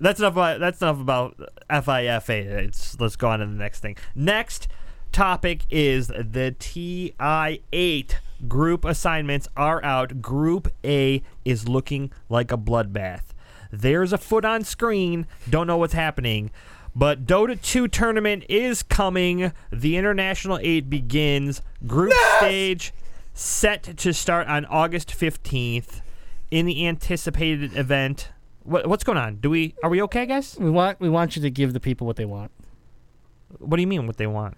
[0.00, 0.32] That's enough.
[0.32, 1.36] About, that's enough about
[1.68, 2.30] FIFA.
[2.30, 3.98] It's let's go on to the next thing.
[4.14, 4.66] Next
[5.14, 8.14] topic is the TI8
[8.48, 10.20] group assignments are out.
[10.20, 13.22] Group A is looking like a bloodbath.
[13.70, 15.26] There's a foot on screen.
[15.48, 16.50] Don't know what's happening.
[16.96, 19.52] But Dota 2 tournament is coming.
[19.72, 21.62] The International 8 begins.
[21.86, 22.92] Group stage
[23.32, 26.00] set to start on August 15th
[26.50, 28.30] in the anticipated event.
[28.64, 29.36] What, what's going on?
[29.36, 30.56] Do we are we okay, guys?
[30.58, 32.50] We want we want you to give the people what they want.
[33.58, 34.56] What do you mean what they want?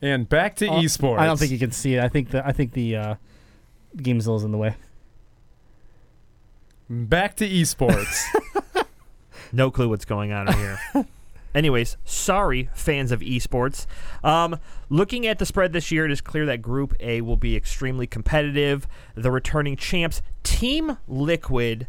[0.00, 1.18] And back to Oh, esports.
[1.18, 2.00] I don't think you can see it.
[2.02, 3.14] I think the I think the uh,
[3.96, 4.76] Gamezilla's in the way.
[6.88, 8.24] Back to esports.
[9.52, 10.78] No clue what's going on here.
[11.54, 13.86] Anyways, sorry, fans of esports.
[14.22, 14.58] Um,
[14.90, 18.06] looking at the spread this year, it is clear that Group A will be extremely
[18.06, 18.86] competitive.
[19.14, 21.86] The returning champs, Team Liquid,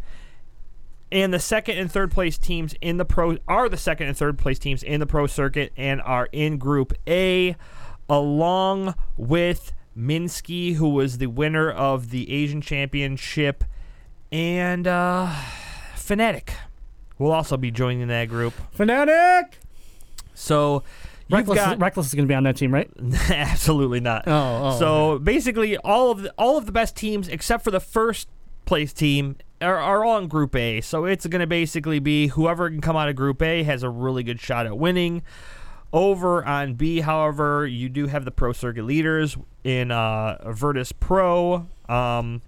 [1.12, 4.38] and the second and third place teams in the pro are the second and third
[4.38, 7.58] place teams in the pro circuit and are in Group A,
[8.10, 13.64] along with Mineski, who was the winner of the Asian Championship,
[14.32, 15.34] and uh,
[15.96, 16.52] Fnatic
[17.18, 18.54] will also be joining that group.
[18.76, 19.54] Fnatic.
[20.34, 20.84] So
[21.30, 22.90] Reckless, got Reckless is going to be on that team, right?
[23.30, 24.28] absolutely not.
[24.28, 24.32] Oh,
[24.64, 28.30] oh, so basically, all of the, all of the best teams except for the first
[28.66, 30.82] place team are, are all in Group A.
[30.82, 33.90] So it's going to basically be whoever can come out of Group A has a
[33.90, 35.22] really good shot at winning.
[35.92, 41.68] Over on B, however, you do have the pro circuit leaders in uh, Virtus Pro.
[41.88, 42.42] Um,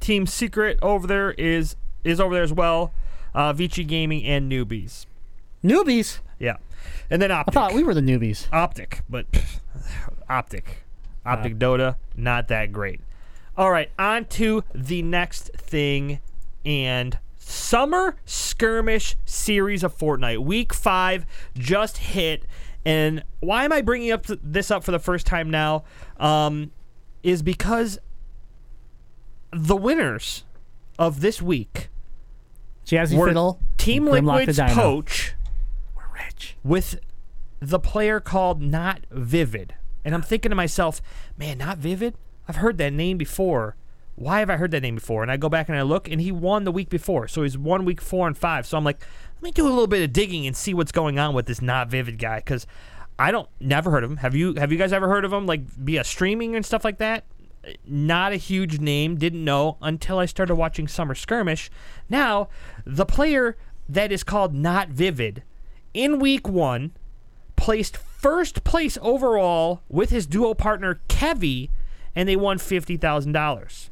[0.00, 2.92] Team Secret over there is is over there as well.
[3.34, 5.06] Uh, Vici Gaming and Newbies.
[5.62, 6.18] Newbies.
[6.40, 6.56] Yeah,
[7.08, 7.56] and then Optic.
[7.56, 8.52] I thought we were the newbies.
[8.52, 9.60] Optic, but pff,
[10.28, 10.84] Optic,
[11.24, 13.00] Optic Dota, not that great.
[13.56, 16.20] All right, on to the next thing,
[16.64, 17.18] and
[17.52, 20.38] summer skirmish series of Fortnite.
[20.38, 22.44] Week five just hit,
[22.84, 25.84] and why am I bringing up th- this up for the first time now?
[26.18, 26.70] Um,
[27.22, 27.98] is because
[29.52, 30.44] the winners
[30.98, 31.88] of this week
[32.86, 33.60] Jazzy were Fiddle.
[33.76, 35.34] Team Liquid's coach
[35.94, 36.56] We're rich.
[36.64, 36.98] with
[37.60, 39.74] the player called Not Vivid.
[40.04, 41.00] And I'm thinking to myself,
[41.36, 42.14] man, Not Vivid?
[42.48, 43.76] I've heard that name before.
[44.22, 45.22] Why have I heard that name before?
[45.22, 47.26] And I go back and I look, and he won the week before.
[47.26, 48.66] So he's won week four and five.
[48.66, 49.04] So I'm like,
[49.34, 51.60] let me do a little bit of digging and see what's going on with this
[51.60, 52.36] Not Vivid guy.
[52.36, 52.64] Because
[53.18, 54.18] I don't, never heard of him.
[54.18, 55.44] Have you, have you guys ever heard of him?
[55.44, 57.24] Like via streaming and stuff like that?
[57.84, 59.16] Not a huge name.
[59.16, 61.68] Didn't know until I started watching Summer Skirmish.
[62.08, 62.48] Now,
[62.86, 63.56] the player
[63.88, 65.42] that is called Not Vivid
[65.94, 66.92] in week one
[67.56, 71.70] placed first place overall with his duo partner Kevy,
[72.14, 73.88] and they won $50,000.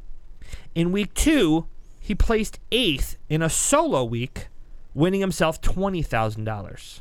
[0.75, 1.67] In week two,
[1.99, 4.49] he placed eighth in a solo week,
[4.95, 7.01] winning himself $20,000.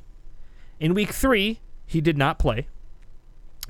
[0.80, 2.68] In week three, he did not play.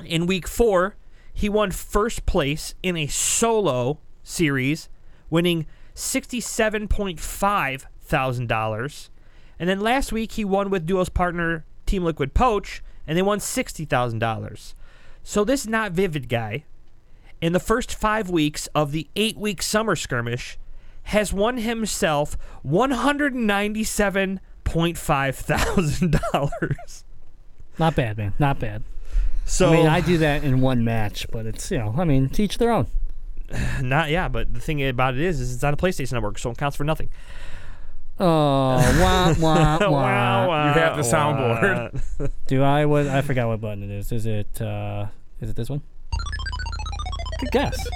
[0.05, 0.95] In week four,
[1.33, 4.89] he won first place in a solo series,
[5.29, 5.65] winning
[5.95, 8.51] $67.5 thousand.
[8.51, 13.39] And then last week he won with duo's partner Team Liquid Poach, and they won
[13.39, 14.75] sixty thousand dollars.
[15.23, 16.65] So this not vivid guy,
[17.41, 20.57] in the first five weeks of the eight-week summer skirmish,
[21.03, 27.03] has won himself one hundred ninety-seven point five thousand dollars.
[27.77, 28.33] Not bad, man.
[28.39, 28.83] Not bad.
[29.45, 32.29] So I mean, I do that in one match, but it's you know, I mean,
[32.29, 32.87] teach their own.
[33.81, 36.51] not yeah, but the thing about it is, is it's on a PlayStation Network, so
[36.51, 37.09] it counts for nothing.
[38.19, 39.89] Oh, wah, wah, wah.
[39.89, 42.31] Wow, wow, You have the soundboard.
[42.47, 42.85] Do I?
[42.85, 43.07] What?
[43.07, 44.11] I forgot what button it is.
[44.11, 44.61] Is it?
[44.61, 45.07] uh
[45.41, 45.81] Is it this one?
[47.39, 47.87] Good guess.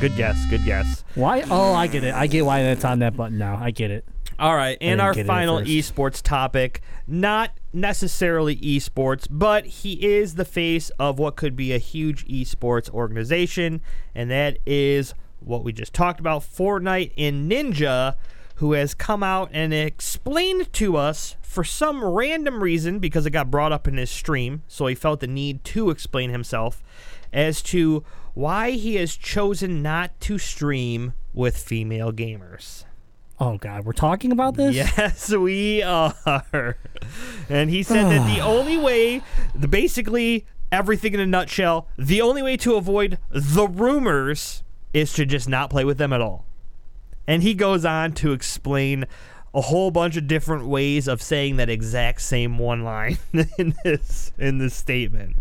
[0.00, 0.44] Good guess.
[0.50, 1.04] Good guess.
[1.14, 1.42] Why?
[1.50, 2.14] Oh, I get it.
[2.14, 3.58] I get why that's on that button now.
[3.60, 4.04] I get it.
[4.36, 9.92] All right, and our get it at final esports topic, not necessarily esports, but he
[10.04, 13.80] is the face of what could be a huge esports organization,
[14.12, 18.16] and that is what we just talked about Fortnite and Ninja,
[18.56, 23.52] who has come out and explained to us for some random reason, because it got
[23.52, 26.82] brought up in his stream, so he felt the need to explain himself
[27.32, 28.02] as to
[28.34, 32.84] why he has chosen not to stream with female gamers.
[33.40, 34.74] Oh God, we're talking about this.
[34.74, 36.76] Yes, we are.
[37.48, 39.22] And he said that the only way,
[39.54, 44.62] the basically everything in a nutshell, the only way to avoid the rumors
[44.92, 46.44] is to just not play with them at all.
[47.26, 49.06] And he goes on to explain
[49.54, 53.18] a whole bunch of different ways of saying that exact same one line
[53.58, 55.36] in this in this statement.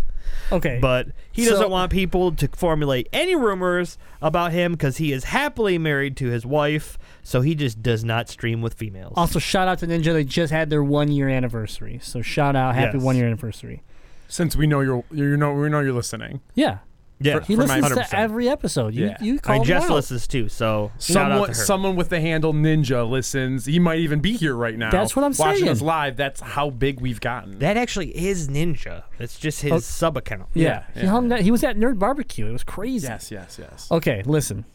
[0.52, 0.80] Okay.
[0.82, 5.26] But he doesn't So- want people to formulate any rumors about him because he is
[5.26, 9.14] happily married to his wife, so he just does not stream with females.
[9.16, 10.14] also, shout out to Ninja.
[10.14, 12.00] They just had their one year anniversary.
[12.02, 13.04] So shout out, happy Yes.
[13.04, 13.82] one year anniversary.
[14.28, 16.42] Since we know you're, you know, we know you're listening.
[16.56, 16.80] Yeah.
[17.24, 18.10] Yeah, He For my listens 100%.
[18.10, 18.94] to every episode.
[18.94, 19.18] You, Yeah.
[19.22, 19.90] you I called mean, Jess out.
[19.92, 21.66] listens too, so shout out Someone, to her.
[21.66, 23.66] someone with the handle Ninja listens.
[23.66, 24.92] He might even be here right now.
[24.92, 25.70] That's what I'm watching saying.
[25.72, 26.18] us live.
[26.18, 27.60] That's how big we've gotten.
[27.60, 29.04] that actually is Ninja.
[29.20, 29.80] It's just his Oh.
[29.80, 30.48] sub account.
[30.54, 30.84] Yeah.
[30.94, 31.08] He yeah.
[31.10, 31.42] hung that.
[31.42, 32.46] He was at Nerd Barbecue.
[32.48, 33.08] It was crazy.
[33.08, 33.88] yes, yes, yes.
[33.92, 34.66] Okay, listen.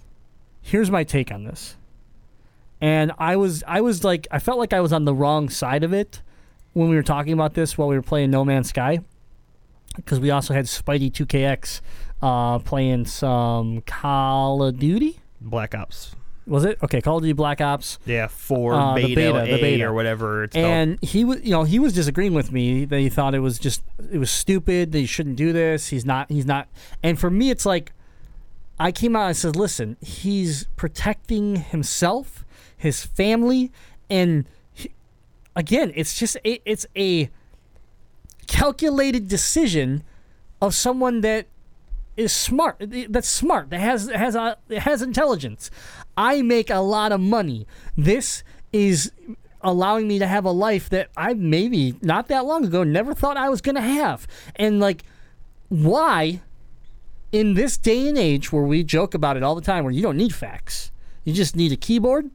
[0.61, 1.77] Here's my take on this.
[2.81, 5.83] And I was I was like I felt like I was on the wrong side
[5.83, 6.23] of it
[6.75, 9.01] when we were talking about this while we were playing No Man's Sky.
[9.97, 11.81] Because we also had Spidey 2KX
[12.23, 15.21] uh, playing some Call of Duty.
[15.41, 16.15] Black Ops.
[16.47, 16.79] Was it?
[16.83, 17.99] Okay, Call of Duty Black Ops.
[18.07, 19.85] Yeah, four Uh, the beta, beta, the beta.
[19.85, 20.65] or whatever it's called.
[20.67, 22.85] And he was, you know, he was disagreeing with me.
[22.87, 24.93] That he thought it was just, it was stupid.
[24.93, 25.89] That he shouldn't do this.
[25.89, 26.31] He's not.
[26.31, 26.69] He's not.
[27.03, 27.93] And for me, it's like,
[28.81, 32.45] I came out and said, listen, he's protecting himself,
[32.77, 33.71] his family,
[34.09, 34.93] and he-
[35.57, 37.29] again, it's just, a, it's a
[38.47, 40.03] calculated decision
[40.63, 41.47] of someone that
[42.19, 42.77] is smart.
[43.09, 43.71] That's smart.
[43.71, 45.71] That has has a has intelligence.
[46.17, 47.67] I make a lot of money.
[47.97, 48.43] This
[48.73, 49.13] is
[49.61, 53.37] allowing me to have a life that I maybe not that long ago never thought
[53.37, 54.27] I was gonna have.
[54.57, 55.05] And like,
[55.69, 56.43] why?
[57.31, 60.03] In this day and age where we joke about it all the time, where you
[60.03, 60.91] don't need facts,
[61.25, 62.31] you just need a keyboard,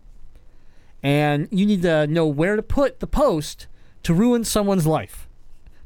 [1.02, 3.68] and you need to know where to put the post
[4.04, 5.28] to ruin someone's life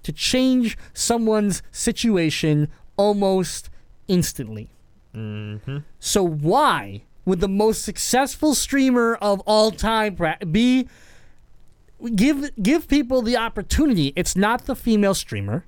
[0.04, 3.70] to change someone's situation almost
[4.08, 4.70] instantly.
[5.16, 5.80] Mm-hmm.
[6.00, 10.18] So why would the most successful streamer of all time
[10.52, 10.88] be
[12.16, 14.14] give give people the opportunity?
[14.16, 15.66] It's not the female streamer.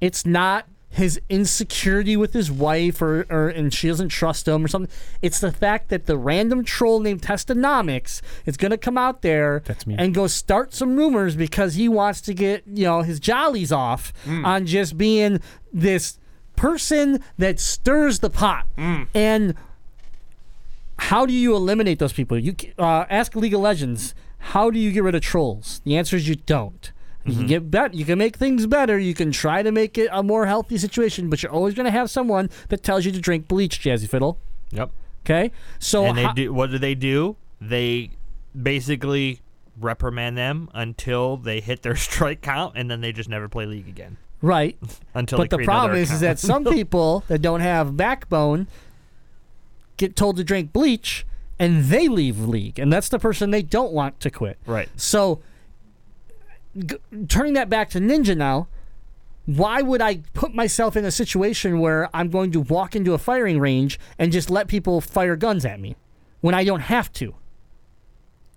[0.00, 4.68] It's not his insecurity with his wife or, or and she doesn't trust him or
[4.68, 4.90] something.
[5.20, 10.14] It's the fact that the random troll named Testonomics is gonna come out there and
[10.14, 14.44] go start some rumors because he wants to get, you know, his jollies off mm.
[14.44, 15.40] on just being
[15.72, 16.18] this
[16.58, 18.66] person that stirs the pot.
[19.14, 19.54] And
[20.98, 22.38] how do you eliminate those people?
[22.38, 24.14] You uh, ask League of Legends.
[24.38, 25.80] How do you get rid of trolls?
[25.84, 26.92] The answer is you don't.
[27.24, 27.92] You can get bet.
[27.92, 28.98] You can make things better.
[28.98, 31.90] You can try to make it a more healthy situation, but you're always going to
[31.90, 34.38] have someone that tells you to drink bleach, Jazzy Fiddle.
[34.70, 34.90] yep.
[35.26, 37.36] Okay, so and they ho- do what do they do?
[37.60, 38.10] They
[38.60, 39.42] basically
[39.78, 43.88] reprimand them until they hit their strike count, and then they just never play league
[43.88, 44.76] again right.
[45.14, 45.38] until.
[45.38, 48.66] But the problem is, is that some people that don't have backbone
[49.96, 51.26] get told to drink bleach,
[51.58, 54.58] and they leave league, and that's the person they don't want to quit.
[54.66, 54.88] right.
[54.96, 55.40] So,
[56.76, 56.96] g-
[57.28, 58.68] turning that back to Ninja now,
[59.46, 63.18] why would I put myself in a situation where I'm going to walk into a
[63.18, 65.96] firing range and just let people fire guns at me
[66.42, 67.34] when I don't have to?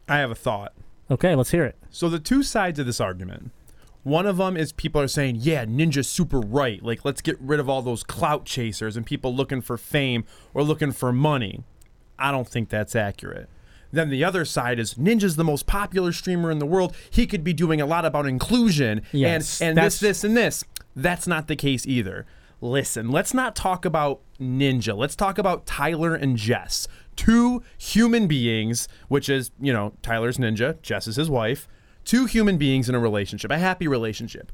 [0.07, 0.73] I have a thought.
[1.09, 1.77] Okay, let's hear it.
[1.89, 3.51] So the two sides of this argument.
[4.03, 6.81] One of them is people are saying, "Yeah, Ninja's super right.
[6.83, 10.23] Like, let's get rid of all those clout chasers and people looking for fame
[10.53, 11.63] or looking for money."
[12.17, 13.49] I don't think that's accurate.
[13.91, 16.95] Then the other side is Ninja's the most popular streamer in the world.
[17.09, 20.63] He could be doing a lot about inclusion Yes, and and this this and this.
[20.95, 22.25] That's not the case either.
[22.61, 24.95] Listen, let's not talk about Ninja.
[24.95, 26.87] Let's talk about Tyler and Jess.
[27.15, 31.67] Two human beings, which is, you know, Tyler's Ninja, Jess is his wife.
[32.05, 34.51] Two human beings in a relationship, a happy relationship.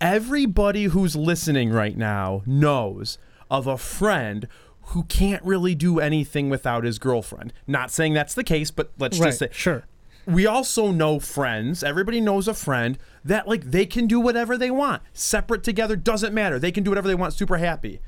[0.00, 3.18] Everybody who's listening right now knows
[3.50, 4.48] of a friend
[4.88, 7.52] who can't really do anything without his girlfriend.
[7.66, 9.84] Not saying that's the case, but let's Right, just say sure.
[10.26, 14.70] we also know friends everybody knows a friend that like they can do whatever they
[14.70, 18.00] want separate together doesn't matter they can do whatever they want super happy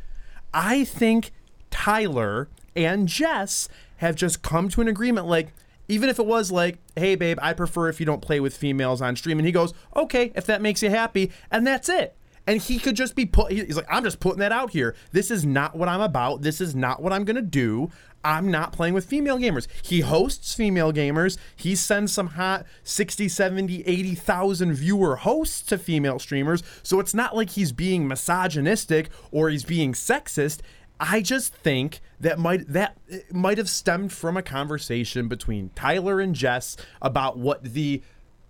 [0.55, 1.31] i think
[1.71, 3.69] Tyler and Jess
[3.99, 5.53] have just come to an agreement like
[5.89, 9.01] even if it was like, hey babe, I prefer if you don't play with females
[9.01, 12.17] on stream and he goes, "Okay, if that makes you happy." And that's it.
[12.47, 14.95] And he could just be put he's like, "I'm just putting that out here.
[15.13, 16.43] This is not what I'm about.
[16.43, 17.91] This is not what I'm going to do.
[18.25, 21.39] I'm not playing with female gamers." He hosts female gamers.
[21.57, 26.63] He sends some hot 60, 70, 80,000 viewer hosts to female streamers.
[26.83, 30.61] So it's not like he's being misogynistic or he's being sexist.
[30.99, 32.97] I just think that might that
[33.33, 38.03] might have stemmed from a conversation between Tyler and Jess about what the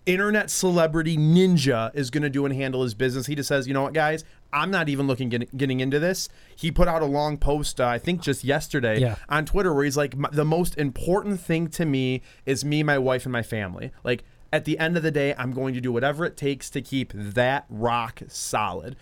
[0.05, 3.25] internet celebrity ninja is going to do and handle his business.
[3.25, 4.23] He just says, "You know what, guys?
[4.53, 7.87] I'm not even looking get, getting into this." He put out a long post, uh,
[7.87, 9.15] I think just yesterday, Yeah.
[9.27, 13.25] on Twitter, where he's like, "The most important thing to me is me, my wife,
[13.25, 13.91] and my family.
[14.03, 16.81] Like." At the end of the day, I'm going to do whatever it takes to
[16.81, 18.95] keep that rock solid.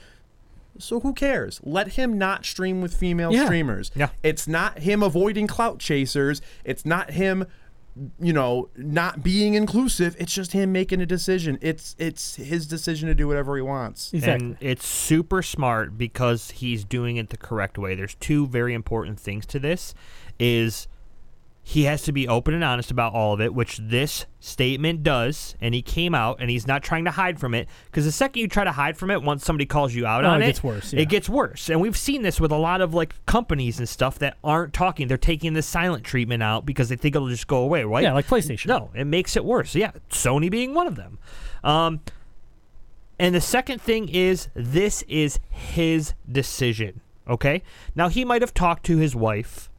[0.77, 1.60] So who cares?
[1.64, 3.45] Let him not stream with female Yeah.
[3.45, 3.91] streamers.
[3.95, 4.10] Yeah.
[4.23, 6.41] It's not him avoiding clout chasers.
[6.64, 7.45] It's not him,
[8.19, 10.15] you know, not being inclusive.
[10.19, 11.57] It's just him making a decision.
[11.61, 14.14] It's it's his decision to do whatever he wants.
[14.14, 14.47] Exactly.
[14.47, 17.95] And it's super smart because he's doing it the correct way.
[17.95, 19.93] There's two very important things to this
[20.39, 20.88] is
[21.68, 25.56] he has to be open and honest about all of it, which this statement does,
[25.60, 28.40] and he came out and he's not trying to hide from it because the second
[28.40, 30.48] you try to hide from it, once somebody calls you out Oh, on it it,
[30.50, 31.00] gets worse, yeah.
[31.00, 34.20] It gets worse, and we've seen this with a lot of like companies and stuff
[34.20, 35.08] that aren't talking.
[35.08, 38.04] They're taking the silent treatment out because they think it'll just go away, right?
[38.04, 38.68] Yeah, like PlayStation.
[38.68, 39.74] No, it makes it worse.
[39.74, 41.18] Yeah, Sony being one of them.
[41.64, 42.02] Um,
[43.18, 47.02] and the second thing is this is his decision.
[47.28, 47.64] Okay.
[47.96, 49.70] Now he might have talked to his wife,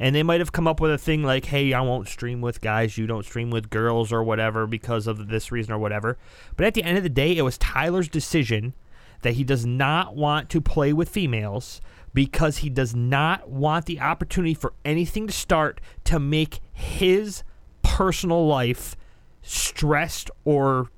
[0.00, 2.60] and they might have come up with a thing like, "Hey, I won't stream with
[2.60, 2.98] guys.
[2.98, 6.18] You don't stream with girls, or whatever, because of this reason or whatever."
[6.56, 8.74] But at the end of the day, it was Tyler's decision
[9.22, 11.80] that he does not want to play with females
[12.14, 17.44] because he does not want the opportunity for anything to start to make his
[17.82, 18.96] personal life
[19.42, 20.88] stressed or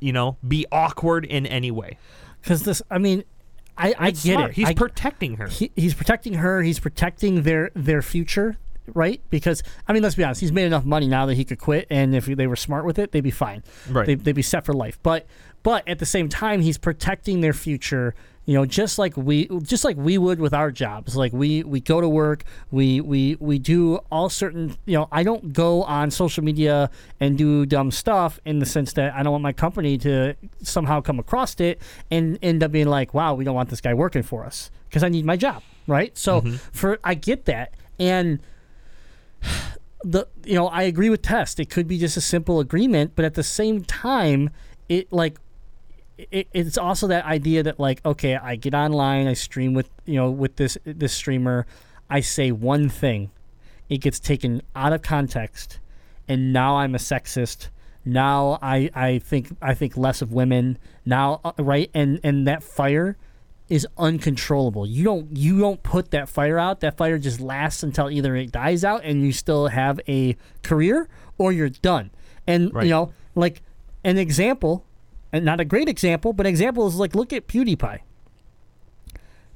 [0.00, 1.96] you know be awkward in any way
[2.40, 3.24] Because this, I mean,
[3.76, 4.50] I, I get smart.
[4.50, 4.56] it.
[4.56, 6.62] he's I, protecting her he, he's protecting her.
[6.62, 8.58] He's protecting their their future,
[8.94, 9.20] right?
[9.30, 10.40] Because I mean, let's be honest.
[10.40, 12.98] He's made enough money now that he could quit, and if they were smart with
[12.98, 13.62] it, they'd be fine.
[13.88, 14.06] Right.
[14.06, 14.98] They, they'd be set for life.
[15.02, 15.26] But
[15.62, 18.14] but at the same time, he's protecting their future.
[18.44, 21.14] You know, just like we just like we would with our jobs.
[21.14, 22.42] Like we we go to work.
[22.72, 24.76] We we we do all certain.
[24.84, 26.90] You know, I don't go on social media
[27.20, 31.00] and do dumb stuff in the sense that I don't want my company to somehow
[31.00, 34.24] come across it and end up being like, wow, we don't want this guy working
[34.24, 36.16] for us because I need my job, right?
[36.18, 36.56] So mm-hmm.
[36.72, 38.40] for I get that and
[40.02, 41.60] the you know I agree with Test.
[41.60, 44.50] It could be just a simple agreement, but at the same time,
[44.88, 45.38] it like
[46.30, 50.16] it, it's also that idea that like okay, I get online, I stream with you
[50.16, 51.66] know with this this streamer,
[52.10, 53.30] I say one thing,
[53.88, 55.80] it gets taken out of context,
[56.28, 57.68] and now I'm a sexist.
[58.04, 61.90] Now I I think I think less of women now, uh, right?
[61.94, 63.16] And and that fire
[63.68, 64.86] is uncontrollable.
[64.86, 66.80] You don't you don't put that fire out.
[66.80, 71.08] That fire just lasts until either it dies out and you still have a career
[71.38, 72.10] or you're done.
[72.46, 72.84] And Right.
[72.84, 73.62] you know, like
[74.04, 74.84] an example,
[75.32, 78.00] and not a great example, but example is like look at PewDiePie.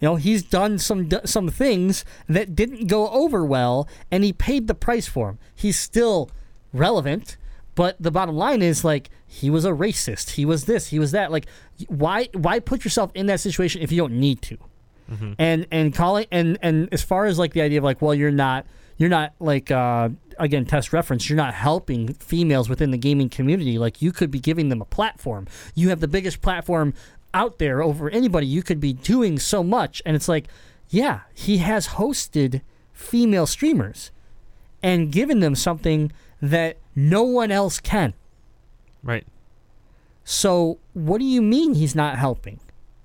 [0.01, 4.67] You know, he's done some some things that didn't go over well, and he paid
[4.67, 5.39] the price for them.
[5.55, 6.31] He's still
[6.73, 7.37] relevant,
[7.75, 10.31] but the bottom line is like he was a racist.
[10.31, 10.89] He was this.
[10.89, 11.33] He was that.
[11.33, 11.47] Like,
[11.89, 14.59] why why put yourself in that situation if you don't need to?
[15.11, 15.33] Mm-hmm.
[15.39, 18.31] And and calling and and as far as like the idea of like, well, you're
[18.31, 18.67] not
[18.97, 21.29] you're not like uh, again test reference.
[21.29, 23.79] You're not helping females within the gaming community.
[23.79, 25.47] Like you could be giving them a platform.
[25.75, 26.95] You have the biggest platform
[27.35, 28.47] out there over anybody.
[28.47, 30.49] You could be doing so much, and it's like,
[30.89, 32.63] yeah, he has hosted
[32.93, 34.11] female streamers
[34.83, 38.15] and given them something that no one else can.
[39.03, 39.27] right
[40.25, 42.61] So, what do you mean he's not helping?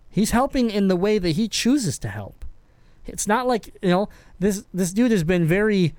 [0.10, 2.41] He's helping in the way that he chooses to help.
[3.06, 4.10] It's not like, you know,
[4.40, 5.94] this this dude has been very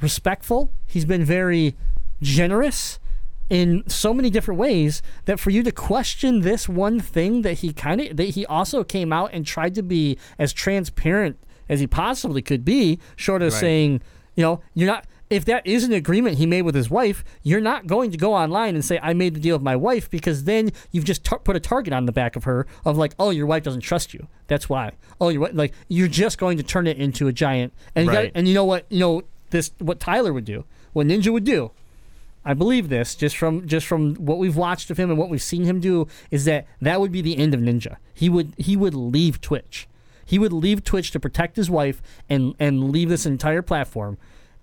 [0.00, 0.70] respectful.
[0.86, 1.76] He's been very
[2.22, 2.98] generous
[3.48, 7.72] in so many different ways that for you to question this one thing that he
[7.72, 11.38] kind of that he also came out and tried to be as transparent
[11.68, 13.60] as he possibly could be, short of Right.
[13.60, 14.00] saying,
[14.36, 17.60] you know, you're not if that is an agreement he made with his wife, you're
[17.60, 20.44] not going to go online and say I made the deal with my wife because
[20.44, 23.30] then you've just tar- put a target on the back of her of like, oh,
[23.30, 24.28] your wife doesn't trust you.
[24.46, 24.92] That's why.
[25.20, 27.72] Oh, you're like you're just going to turn it into a giant.
[27.94, 28.32] And you got- Right.
[28.34, 28.86] and you know what?
[28.88, 31.70] You know this what Tyler would do, what Ninja would do.
[32.44, 35.42] I believe this just from just from what we've watched of him and what we've
[35.42, 37.96] seen him do is that that would be the end of Ninja.
[38.14, 39.88] He would he would leave Twitch.
[40.24, 42.00] He would leave Twitch to protect his wife
[42.30, 44.16] and and leave this entire platform.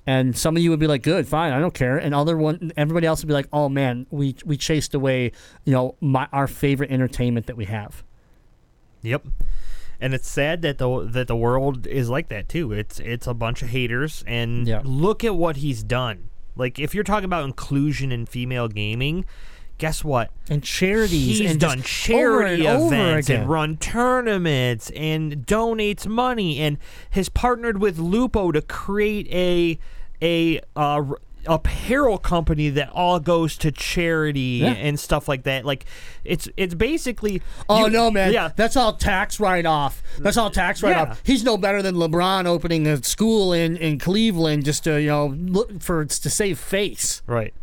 [0.06, 2.72] And some of you would be like, "Good, fine, I don't care." And other one,
[2.76, 5.32] everybody else would be like, "Oh man, we we chased away,
[5.64, 8.04] you know, my our favorite entertainment that we have."
[9.02, 9.26] Yep.
[10.02, 12.74] And it's sad that the that the world is like that too.
[12.74, 14.82] It's it's a bunch of haters and Yeah.
[14.84, 16.30] look at what he's done.
[16.58, 19.24] Like if you're talking about inclusion in female gaming,
[19.78, 20.32] guess what?
[20.50, 23.42] And charities He's and done charity over and events again.
[23.44, 26.78] and run tournaments and donates money and
[27.12, 29.80] has partnered with Lupo to create a
[30.24, 31.04] a uh,
[31.46, 34.70] apparel company that all goes to charity Yeah.
[34.72, 35.66] and stuff like that.
[35.66, 35.86] Like
[36.24, 38.32] it's it's basically Oh you- no, man!
[38.32, 40.02] Yeah, that's all tax write-off.
[40.20, 41.10] That's all tax write-off.
[41.10, 41.16] Yeah.
[41.24, 45.28] He's no better than LeBron opening a school in, in Cleveland just to you know
[45.28, 47.22] look for it's to save face.
[47.28, 47.54] right.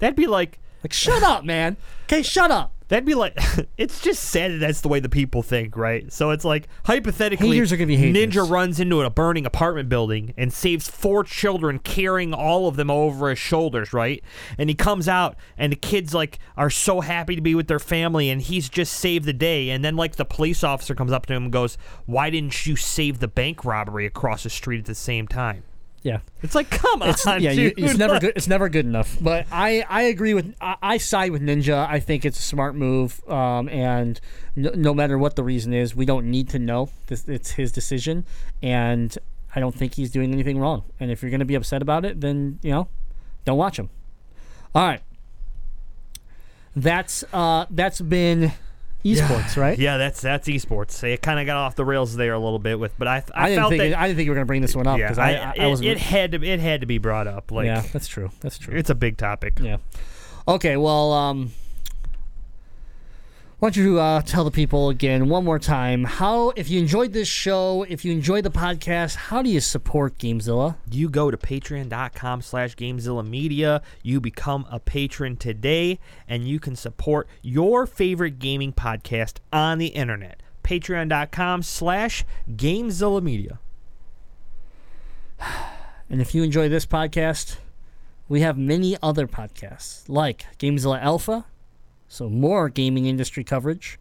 [0.00, 1.76] That'd be like Like, shut up, man.
[2.04, 2.72] Okay, shut up.
[2.88, 3.38] That'd be like,
[3.76, 6.10] it's just sad that that's the way the people think, right?
[6.12, 8.34] So it's like, hypothetically, Haters are gonna be haters.
[8.34, 12.90] Ninja runs into a burning apartment building and saves four children, carrying all of them
[12.90, 14.24] over his shoulders, right?
[14.56, 17.78] And he comes out, and the kids like are so happy to be with their
[17.78, 19.70] family, and he's just saved the day.
[19.70, 22.76] And then like the police officer comes up to him and goes, "Why didn't you
[22.76, 25.62] save the bank robbery across the street at the same time?"
[26.02, 26.20] Yeah.
[26.42, 28.32] It's like, come It's, on, yeah, you, it's never good.
[28.36, 29.16] It's never good enough.
[29.20, 30.54] But I, I agree with.
[30.60, 31.88] I, I side with Ninja.
[31.88, 33.20] I think it's a smart move.
[33.28, 34.20] Um, and
[34.54, 36.90] no, no matter what the reason is, we don't need to know.
[37.06, 38.24] This, it's his decision,
[38.62, 39.16] and
[39.54, 40.84] I don't think he's doing anything wrong.
[41.00, 42.88] And if you're going to be upset about it, then you know,
[43.44, 43.90] don't watch him.
[44.74, 45.02] All right.
[46.76, 48.52] That's uh, that's been
[49.16, 49.78] esports, right?
[49.78, 51.02] Yeah, that's that's esports.
[51.02, 53.44] It kind of got off the rails there a little bit with, but I I,
[53.44, 54.76] I didn't felt think that it, I didn't think you were going to bring this
[54.76, 56.98] one up yeah, because I, I, I it, it had to it had to be
[56.98, 57.50] brought up.
[57.50, 58.30] Like yeah, that's true.
[58.40, 58.76] That's true.
[58.76, 59.58] it's a big topic.
[59.60, 59.78] Yeah.
[60.46, 61.52] Okay, well, um,
[63.58, 67.12] why don't you uh, tell the people again one more time how, if you enjoyed
[67.12, 70.76] this show, if you enjoyed the podcast, how do you support Gamezilla?
[70.88, 73.82] You go to patreon.com slash Gamezilla Media.
[74.00, 75.98] You become a patron today,
[76.28, 80.40] and you can support your favorite gaming podcast on the internet.
[80.62, 83.58] Patreon.com slash Gamezilla Media.
[86.10, 87.58] And if you enjoy this podcast,
[88.30, 91.44] we have many other podcasts like Gamezilla Alpha,
[92.08, 93.98] so more gaming industry coverage,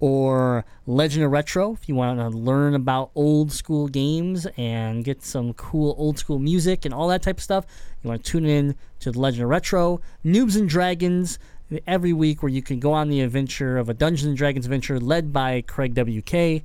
[0.00, 5.24] or Legend of Retro if you want to learn about old school games and get
[5.24, 7.66] some cool old school music and all that type of stuff.
[8.02, 11.38] You want to tune in to the Legend of Retro, Noobs and Dragons
[11.86, 15.00] every week where you can go on the adventure of a Dungeons and Dragons adventure
[15.00, 16.62] led by Craig WK.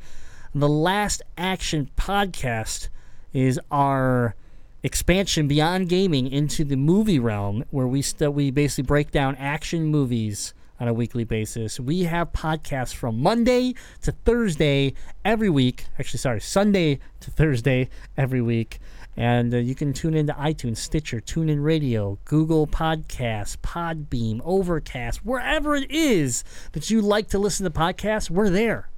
[0.55, 2.89] The Last Action podcast
[3.34, 4.35] is our
[4.84, 9.85] expansion beyond gaming into the movie realm where we st- we basically break down action
[9.85, 11.80] movies on a weekly basis.
[11.80, 14.94] We have podcasts from Monday to Thursday
[15.24, 15.86] every week.
[16.00, 18.80] Actually, sorry, Sunday to Thursday every week.
[19.16, 25.76] And uh, you can tune into iTunes, Stitcher, TuneIn Radio, Google Podcasts, Podbean, Overcast, wherever
[25.76, 28.90] it is that you like to listen to podcasts, we're there.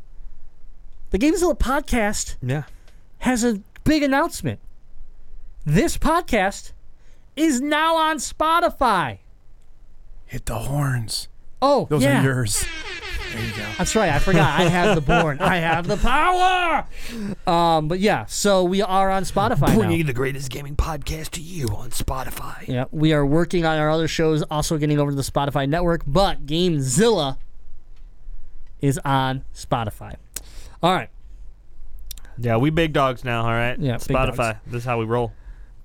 [1.10, 2.64] The Gamezilla podcast Yeah.
[3.20, 4.60] has a big announcement.
[5.66, 6.72] This podcast
[7.36, 9.20] is now on Spotify.
[10.26, 11.28] Hit the horns.
[11.62, 12.22] Oh, Those yeah.
[12.22, 12.66] are yours.
[13.78, 14.10] That's right.
[14.12, 14.60] I forgot.
[14.60, 15.40] I have the born.
[15.42, 16.88] I have the power.
[17.46, 19.76] Um, but yeah, so we are on Spotify now.
[19.76, 22.66] Bringing the greatest gaming podcast to you on Spotify.
[22.68, 26.04] Yeah, we are working on our other shows, also getting over to the Spotify network.
[26.08, 27.38] But Gamezilla
[28.80, 30.16] is on Spotify.
[30.82, 31.10] All right.
[32.38, 33.78] Yeah, we big dogs now, all right?
[33.80, 34.60] Yeah, Spotify.
[34.66, 35.34] This is how we roll.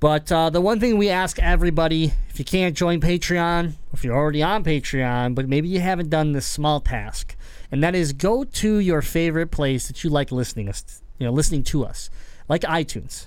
[0.01, 4.16] But uh, the one thing we ask everybody, if you can't join Patreon, if you're
[4.16, 7.36] already on Patreon, but maybe you haven't done this small task,
[7.70, 11.32] and that is go to your favorite place that you like listening us, you know,
[11.32, 12.09] listening to us,
[12.48, 13.27] like iTunes.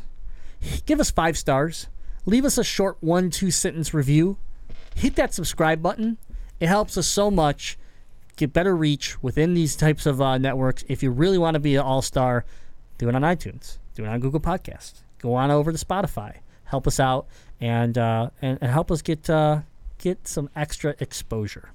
[0.88, 1.88] Give us five stars.
[2.26, 4.38] Leave us a short one, two sentence review.
[4.96, 6.18] Hit that subscribe button.
[6.60, 7.78] It helps us so much.
[8.36, 10.84] Get better reach within these types of uh, networks.
[10.88, 12.46] If you really want to be an all star,
[12.98, 13.78] do it on iTunes.
[13.94, 15.02] Do it on Google Podcasts.
[15.20, 16.38] Go on over to Spotify.
[16.74, 17.28] Help us out
[17.62, 19.60] and uh, and, and help us get uh,
[20.00, 21.70] get some extra exposure.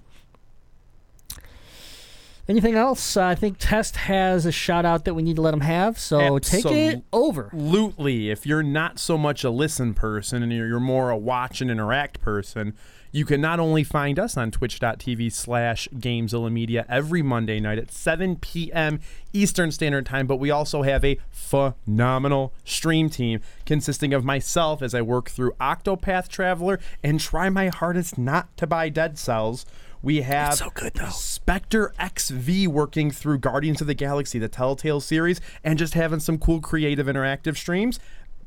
[2.48, 3.16] Anything else?
[3.16, 6.00] Uh, I think Test has a shout out that we need to let him have.
[6.00, 7.50] So take it over.
[7.52, 8.30] Absolutely.
[8.30, 11.70] If you're not so much a listen person and you're, you're more a watch and
[11.70, 12.74] interact person,
[13.12, 17.90] you can not only find us on twitch.tv slash Gamezilla Media every Monday night at
[17.90, 19.00] 7 p.m.
[19.32, 24.94] Eastern Standard Time, but we also have a phenomenal stream team consisting of myself as
[24.94, 29.64] I work through Octopath Traveler and try my hardest not to buy Dead Cells.
[30.00, 30.96] We have so good.
[31.10, 36.38] Spectre XV working through Guardians of the Galaxy, the Telltale series, and just having some
[36.38, 37.98] cool creative interactive streams.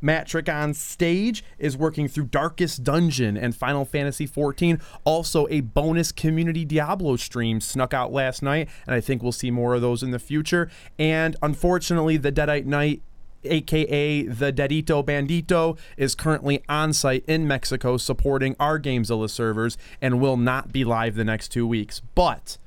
[0.02, 4.82] Matt Trick on stage is working through Darkest Dungeon and Final Fantasy XIV.
[5.06, 9.52] Also, a bonus community Diablo stream snuck out last night, and I think we'll see
[9.52, 10.70] more of those in the future.
[10.98, 13.02] And unfortunately, the Deadite Knight
[13.44, 20.22] aka the Dedito Bandito, is currently on site in Mexico supporting our Gamezilla servers and
[20.22, 22.02] will not be live the next two weeks.
[22.16, 22.58] But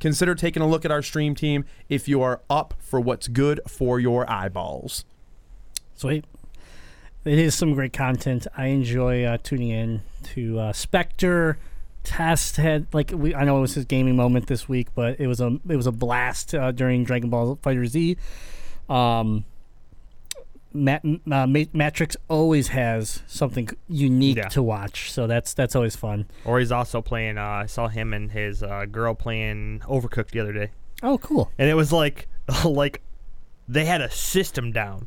[0.00, 3.60] consider taking a look at our stream team if you are up for what's good
[3.68, 5.04] for your eyeballs.
[5.94, 6.24] Sweet.
[7.24, 8.46] It is some great content.
[8.56, 10.02] I enjoy uh, tuning in
[10.34, 11.58] to uh, Spectre.
[12.04, 15.28] Test had like we I know it was his gaming moment this week, but it
[15.28, 18.16] was a it was a blast uh, during Dragon Ball Fighter Z.
[18.88, 19.44] Um,
[20.74, 24.48] Mat- uh, Matrix always has something unique Yeah.
[24.48, 26.26] to watch, so that's that's always fun.
[26.44, 27.38] Or he's also playing.
[27.38, 30.70] Uh, I saw him and his uh, girl playing Overcooked the other day,
[31.04, 31.52] Oh, cool.
[31.56, 32.26] and it was like,
[32.64, 33.00] like
[33.68, 35.06] they had a system down.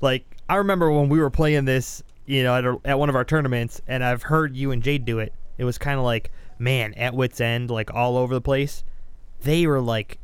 [0.00, 3.16] Like I remember when we were playing this, you know, at, a, at one of
[3.16, 5.32] our tournaments, and I've heard you and Jade do it.
[5.58, 8.84] It was kind of like, man, at wits end, like all over the place.
[9.42, 10.18] They were like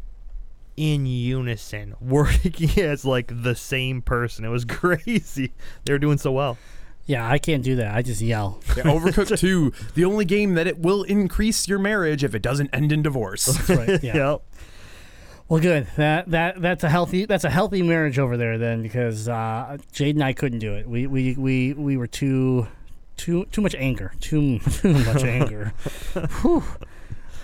[0.76, 4.44] in unison, working as like the same person.
[4.44, 5.52] It was crazy.
[5.84, 6.58] They were doing so well.
[7.06, 7.94] Yeah, I can't do that.
[7.94, 8.60] I just yell.
[8.78, 12.70] Yeah, Overcooked 2, the only game that it will increase your marriage if it doesn't
[12.72, 13.44] end in divorce.
[13.44, 14.02] That's right.
[14.02, 14.16] Yeah.
[14.16, 14.42] Yep.
[15.48, 15.86] Well, good.
[15.96, 20.16] That that that's a healthy that's a healthy marriage over there then because uh, Jade
[20.16, 20.88] and I couldn't do it.
[20.88, 22.66] We we we we were too
[23.16, 24.12] too too much anger.
[24.20, 25.74] Too too much anger.
[26.42, 26.64] Whew.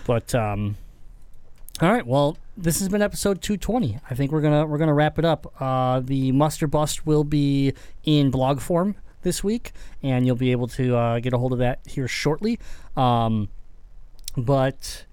[0.07, 0.77] But um
[1.83, 3.99] all right, well, this has been episode 220.
[4.09, 5.55] I think we're to we're to wrap it up.
[5.61, 7.75] Uh the muster bust will be
[8.05, 9.73] in blog form this week
[10.03, 12.59] and you'll be able to uh, get a hold of that here shortly.
[12.97, 13.49] Um
[14.37, 15.05] but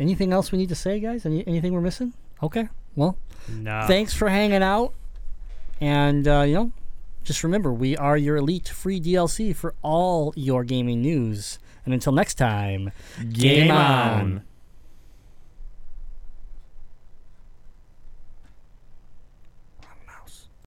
[0.00, 1.24] anything else we need to say, guys?
[1.26, 2.14] Any, anything we're missing?
[2.42, 2.68] Okay.
[2.96, 3.16] Well,
[3.48, 3.84] No.
[3.86, 4.94] thanks for hanging out.
[5.80, 6.72] And, uh, you know,
[7.22, 11.58] just remember, we are your elite free DLC for all your gaming news.
[11.84, 12.92] And until next time,
[13.32, 14.42] Game on.